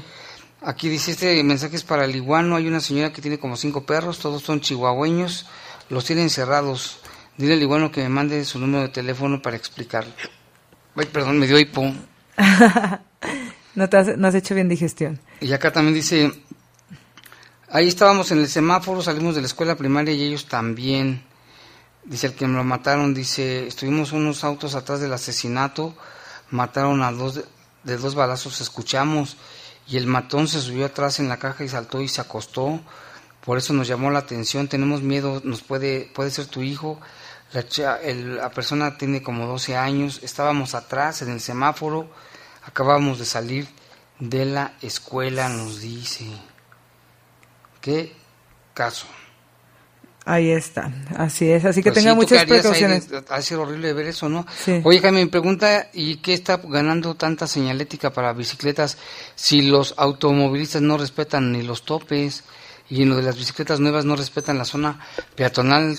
Aquí 0.66 0.90
dice 0.90 1.12
este 1.12 1.44
mensaje 1.44 1.76
es 1.76 1.84
para 1.84 2.06
el 2.06 2.16
iguano. 2.16 2.56
Hay 2.56 2.68
una 2.68 2.80
señora 2.80 3.14
que 3.14 3.22
tiene 3.22 3.38
como 3.38 3.56
cinco 3.56 3.86
perros, 3.86 4.18
todos 4.18 4.42
son 4.42 4.62
chihuahueños, 4.62 5.46
los 5.90 6.06
tiene 6.06 6.24
encerrados. 6.24 6.98
Dile 7.38 7.54
al 7.54 7.62
iguano 7.62 7.92
que 7.92 8.02
me 8.02 8.10
mande 8.10 8.44
su 8.46 8.58
número 8.58 8.82
de 8.82 8.90
teléfono 8.90 9.44
para 9.44 9.58
explicarle. 9.58 10.12
Ay, 10.96 11.06
perdón, 11.06 11.38
me 11.38 11.46
dio 11.46 11.60
hipo. 11.60 11.84
no, 13.76 13.90
te 13.90 13.98
has, 13.98 14.18
no 14.18 14.28
has 14.28 14.34
hecho 14.34 14.56
bien 14.56 14.68
digestión. 14.68 15.20
Y 15.40 15.54
acá 15.54 15.72
también 15.72 15.94
dice, 15.94 16.32
ahí 17.70 17.88
estábamos 17.88 18.32
en 18.32 18.40
el 18.40 18.48
semáforo, 18.48 19.04
salimos 19.04 19.36
de 19.36 19.42
la 19.42 19.48
escuela 19.48 19.76
primaria 19.76 20.16
y 20.16 20.24
ellos 20.24 20.48
también. 20.48 21.22
Dice 22.06 22.26
el 22.26 22.34
que 22.34 22.48
me 22.48 22.58
lo 22.58 22.64
mataron, 22.64 23.14
dice, 23.14 23.68
estuvimos 23.68 24.14
unos 24.14 24.44
autos 24.44 24.74
atrás 24.74 25.00
del 25.00 25.14
asesinato, 25.14 25.96
mataron 26.50 27.04
a 27.04 27.12
dos 27.12 27.36
de, 27.36 27.46
de 27.84 27.98
dos 27.98 28.16
balazos, 28.16 28.62
escuchamos 28.62 29.38
y 29.88 29.98
el 29.98 30.08
matón 30.08 30.48
se 30.48 30.62
subió 30.62 30.86
atrás 30.86 31.20
en 31.20 31.30
la 31.30 31.38
caja 31.38 31.64
y 31.64 31.70
saltó 31.70 32.02
y 32.02 32.08
se 32.08 32.22
acostó. 32.22 32.80
Por 33.44 33.58
eso 33.58 33.74
nos 33.74 33.88
llamó 33.88 34.10
la 34.10 34.20
atención, 34.20 34.68
tenemos 34.68 35.02
miedo, 35.02 35.42
nos 35.44 35.62
puede, 35.62 36.10
puede 36.14 36.32
ser 36.32 36.48
tu 36.48 36.64
hijo. 36.64 37.00
La, 37.54 37.98
el, 38.02 38.38
la 38.38 38.50
persona 38.50 38.98
tiene 38.98 39.22
como 39.22 39.46
12 39.46 39.78
años, 39.78 40.20
estábamos 40.24 40.74
atrás 40.74 41.22
en 41.22 41.30
el 41.30 41.40
semáforo, 41.40 42.10
acabamos 42.66 43.20
de 43.20 43.26
salir 43.26 43.68
de 44.20 44.46
la 44.46 44.74
escuela, 44.82 45.50
nos 45.50 45.82
dice. 45.82 46.26
¿Qué 47.82 48.16
caso? 48.74 49.06
Ahí 50.28 50.50
está, 50.50 50.92
así 51.18 51.52
es, 51.52 51.66
así 51.66 51.84
que 51.84 51.92
pues 51.92 52.04
tenga 52.04 52.14
sí, 52.14 52.18
muchas 52.18 52.46
precauciones. 52.46 53.08
Ha 53.30 53.42
sido 53.44 53.62
horrible 53.62 53.94
ver 53.94 54.08
eso, 54.08 54.28
¿no? 54.28 54.44
Sí. 54.58 54.82
Oye, 54.84 55.00
Jaime, 55.00 55.24
me 55.24 55.30
pregunta, 55.30 55.90
¿y 55.94 56.18
qué 56.18 56.34
está 56.34 56.58
ganando 56.58 57.14
tanta 57.14 57.46
señalética 57.46 58.12
para 58.12 58.34
bicicletas 58.34 58.98
si 59.36 59.62
los 59.62 59.94
automovilistas 59.98 60.82
no 60.82 60.98
respetan 60.98 61.52
ni 61.52 61.62
los 61.62 61.86
topes 61.86 62.44
y 62.90 63.04
en 63.04 63.10
lo 63.10 63.18
de 63.18 63.22
las 63.22 63.38
bicicletas 63.38 63.80
nuevas 63.80 64.04
no 64.06 64.16
respetan 64.16 64.58
la 64.58 64.66
zona 64.66 65.00
peatonal? 65.36 65.96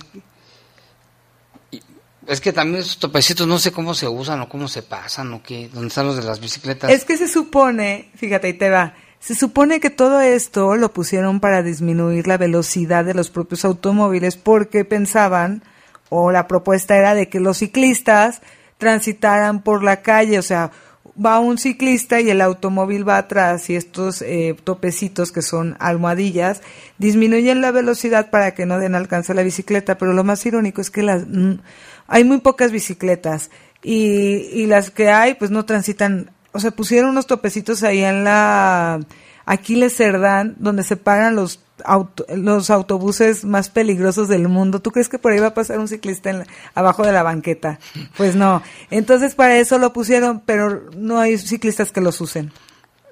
Es 2.26 2.40
que 2.40 2.52
también 2.52 2.80
esos 2.80 2.98
topecitos 2.98 3.46
no 3.46 3.60
sé 3.60 3.70
cómo 3.70 3.94
se 3.94 4.08
usan 4.08 4.40
o 4.40 4.48
cómo 4.48 4.66
se 4.66 4.82
pasan 4.82 5.32
o 5.34 5.42
qué, 5.44 5.70
¿dónde 5.72 5.86
están 5.86 6.06
los 6.06 6.16
de 6.16 6.24
las 6.24 6.40
bicicletas? 6.40 6.90
Es 6.90 7.04
que 7.04 7.16
se 7.16 7.28
supone, 7.28 8.10
fíjate, 8.16 8.48
ahí 8.48 8.54
te 8.54 8.70
va 8.70 8.92
se 9.26 9.34
supone 9.34 9.80
que 9.80 9.90
todo 9.90 10.20
esto 10.20 10.76
lo 10.76 10.92
pusieron 10.92 11.40
para 11.40 11.64
disminuir 11.64 12.28
la 12.28 12.38
velocidad 12.38 13.04
de 13.04 13.12
los 13.12 13.28
propios 13.28 13.64
automóviles 13.64 14.36
porque 14.36 14.84
pensaban, 14.84 15.64
o 16.10 16.30
la 16.30 16.46
propuesta 16.46 16.96
era 16.96 17.12
de 17.12 17.28
que 17.28 17.40
los 17.40 17.56
ciclistas 17.56 18.40
transitaran 18.78 19.64
por 19.64 19.82
la 19.82 20.00
calle, 20.00 20.38
o 20.38 20.42
sea, 20.42 20.70
va 21.18 21.40
un 21.40 21.58
ciclista 21.58 22.20
y 22.20 22.30
el 22.30 22.40
automóvil 22.40 23.08
va 23.08 23.16
atrás 23.16 23.68
y 23.68 23.74
estos 23.74 24.22
eh, 24.22 24.54
topecitos 24.62 25.32
que 25.32 25.42
son 25.42 25.74
almohadillas 25.80 26.62
disminuyen 26.98 27.60
la 27.60 27.72
velocidad 27.72 28.30
para 28.30 28.54
que 28.54 28.64
no 28.64 28.78
den 28.78 28.94
alcance 28.94 29.32
a 29.32 29.34
la 29.34 29.42
bicicleta, 29.42 29.98
pero 29.98 30.12
lo 30.12 30.22
más 30.22 30.46
irónico 30.46 30.80
es 30.80 30.92
que 30.92 31.02
las, 31.02 31.26
mm, 31.26 31.54
hay 32.06 32.22
muy 32.22 32.38
pocas 32.38 32.70
bicicletas 32.70 33.50
y, 33.82 34.50
y 34.52 34.66
las 34.66 34.92
que 34.92 35.10
hay 35.10 35.34
pues 35.34 35.50
no 35.50 35.64
transitan 35.64 36.30
o 36.56 36.60
sea, 36.60 36.70
pusieron 36.70 37.10
unos 37.10 37.26
topecitos 37.26 37.82
ahí 37.82 38.02
en 38.02 38.24
la 38.24 39.00
Aquiles 39.44 39.94
Cerdán, 39.94 40.56
donde 40.58 40.82
se 40.82 40.96
paran 40.96 41.36
los 41.36 41.60
auto, 41.84 42.24
los 42.34 42.70
autobuses 42.70 43.44
más 43.44 43.68
peligrosos 43.68 44.28
del 44.28 44.48
mundo. 44.48 44.80
¿Tú 44.80 44.90
crees 44.90 45.08
que 45.08 45.18
por 45.18 45.32
ahí 45.32 45.38
va 45.38 45.48
a 45.48 45.54
pasar 45.54 45.78
un 45.78 45.86
ciclista 45.86 46.30
en 46.30 46.38
la, 46.40 46.46
abajo 46.74 47.04
de 47.04 47.12
la 47.12 47.22
banqueta? 47.22 47.78
Pues 48.16 48.34
no. 48.34 48.62
Entonces 48.90 49.34
para 49.34 49.58
eso 49.58 49.78
lo 49.78 49.92
pusieron, 49.92 50.40
pero 50.44 50.90
no 50.96 51.20
hay 51.20 51.38
ciclistas 51.38 51.92
que 51.92 52.00
los 52.00 52.20
usen. 52.20 52.52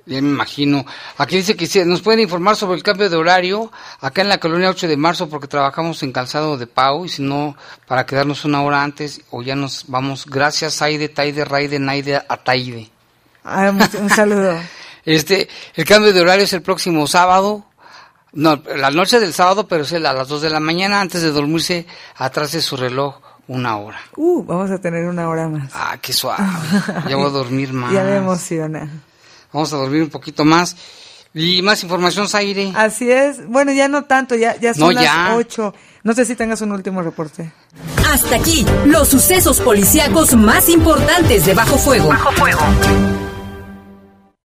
Ya 0.06 0.20
me 0.20 0.28
imagino. 0.28 0.84
Aquí 1.16 1.36
dice 1.36 1.56
que 1.56 1.84
nos 1.84 2.02
pueden 2.02 2.20
informar 2.20 2.56
sobre 2.56 2.76
el 2.76 2.82
cambio 2.82 3.08
de 3.08 3.16
horario 3.16 3.72
acá 4.00 4.20
en 4.20 4.28
la 4.28 4.38
colonia 4.38 4.68
8 4.68 4.86
de 4.86 4.96
marzo 4.96 5.28
porque 5.30 5.48
trabajamos 5.48 6.02
en 6.02 6.12
Calzado 6.12 6.58
de 6.58 6.66
Pau 6.66 7.06
y 7.06 7.08
si 7.08 7.22
no, 7.22 7.56
para 7.86 8.04
quedarnos 8.04 8.44
una 8.44 8.62
hora 8.62 8.82
antes 8.82 9.22
o 9.30 9.42
ya 9.42 9.56
nos 9.56 9.84
vamos. 9.88 10.26
Gracias, 10.26 10.82
Aide, 10.82 11.08
Taide, 11.08 11.44
Raide, 11.44 11.78
Naide, 11.78 12.16
Ataide. 12.28 12.93
Ah, 13.44 13.72
un 14.00 14.10
saludo. 14.10 14.58
este, 15.04 15.48
el 15.74 15.84
cambio 15.84 16.12
de 16.12 16.20
horario 16.20 16.44
es 16.44 16.52
el 16.52 16.62
próximo 16.62 17.06
sábado. 17.06 17.64
No, 18.32 18.60
la 18.76 18.90
noche 18.90 19.20
del 19.20 19.32
sábado, 19.32 19.68
pero 19.68 19.84
es 19.84 19.92
a 19.92 19.98
las 20.00 20.26
2 20.26 20.42
de 20.42 20.50
la 20.50 20.58
mañana, 20.58 21.00
antes 21.00 21.22
de 21.22 21.30
dormirse, 21.30 21.86
atrás 22.16 22.50
de 22.50 22.60
su 22.60 22.76
reloj, 22.76 23.20
una 23.46 23.76
hora. 23.76 24.00
Uh, 24.16 24.42
vamos 24.42 24.70
a 24.72 24.78
tener 24.78 25.04
una 25.04 25.28
hora 25.28 25.46
más. 25.46 25.70
Ah, 25.72 25.96
qué 26.02 26.12
suave. 26.12 26.42
ya 27.08 27.16
voy 27.16 27.26
a 27.26 27.30
dormir 27.30 27.72
más. 27.72 27.92
Ya 27.92 28.02
me 28.02 28.16
emociona. 28.16 28.88
Vamos 29.52 29.72
a 29.72 29.76
dormir 29.76 30.02
un 30.02 30.10
poquito 30.10 30.44
más. 30.44 30.76
Y 31.32 31.62
más 31.62 31.82
información, 31.82 32.28
Zaire. 32.28 32.72
Así 32.76 33.10
es. 33.10 33.46
Bueno, 33.48 33.72
ya 33.72 33.88
no 33.88 34.04
tanto, 34.04 34.36
ya, 34.36 34.56
ya 34.56 34.72
son 34.72 34.94
no, 34.94 35.02
ya. 35.02 35.28
las 35.28 35.36
8. 35.36 35.74
No 36.04 36.12
sé 36.12 36.24
si 36.24 36.36
tengas 36.36 36.60
un 36.60 36.72
último 36.72 37.02
reporte. 37.02 37.52
Hasta 38.12 38.36
aquí, 38.36 38.64
los 38.86 39.08
sucesos 39.08 39.60
policíacos 39.60 40.34
más 40.34 40.68
importantes 40.68 41.46
de 41.46 41.54
Bajo 41.54 41.76
Fuego. 41.76 42.08
Bajo 42.08 42.30
Fuego. 42.32 42.60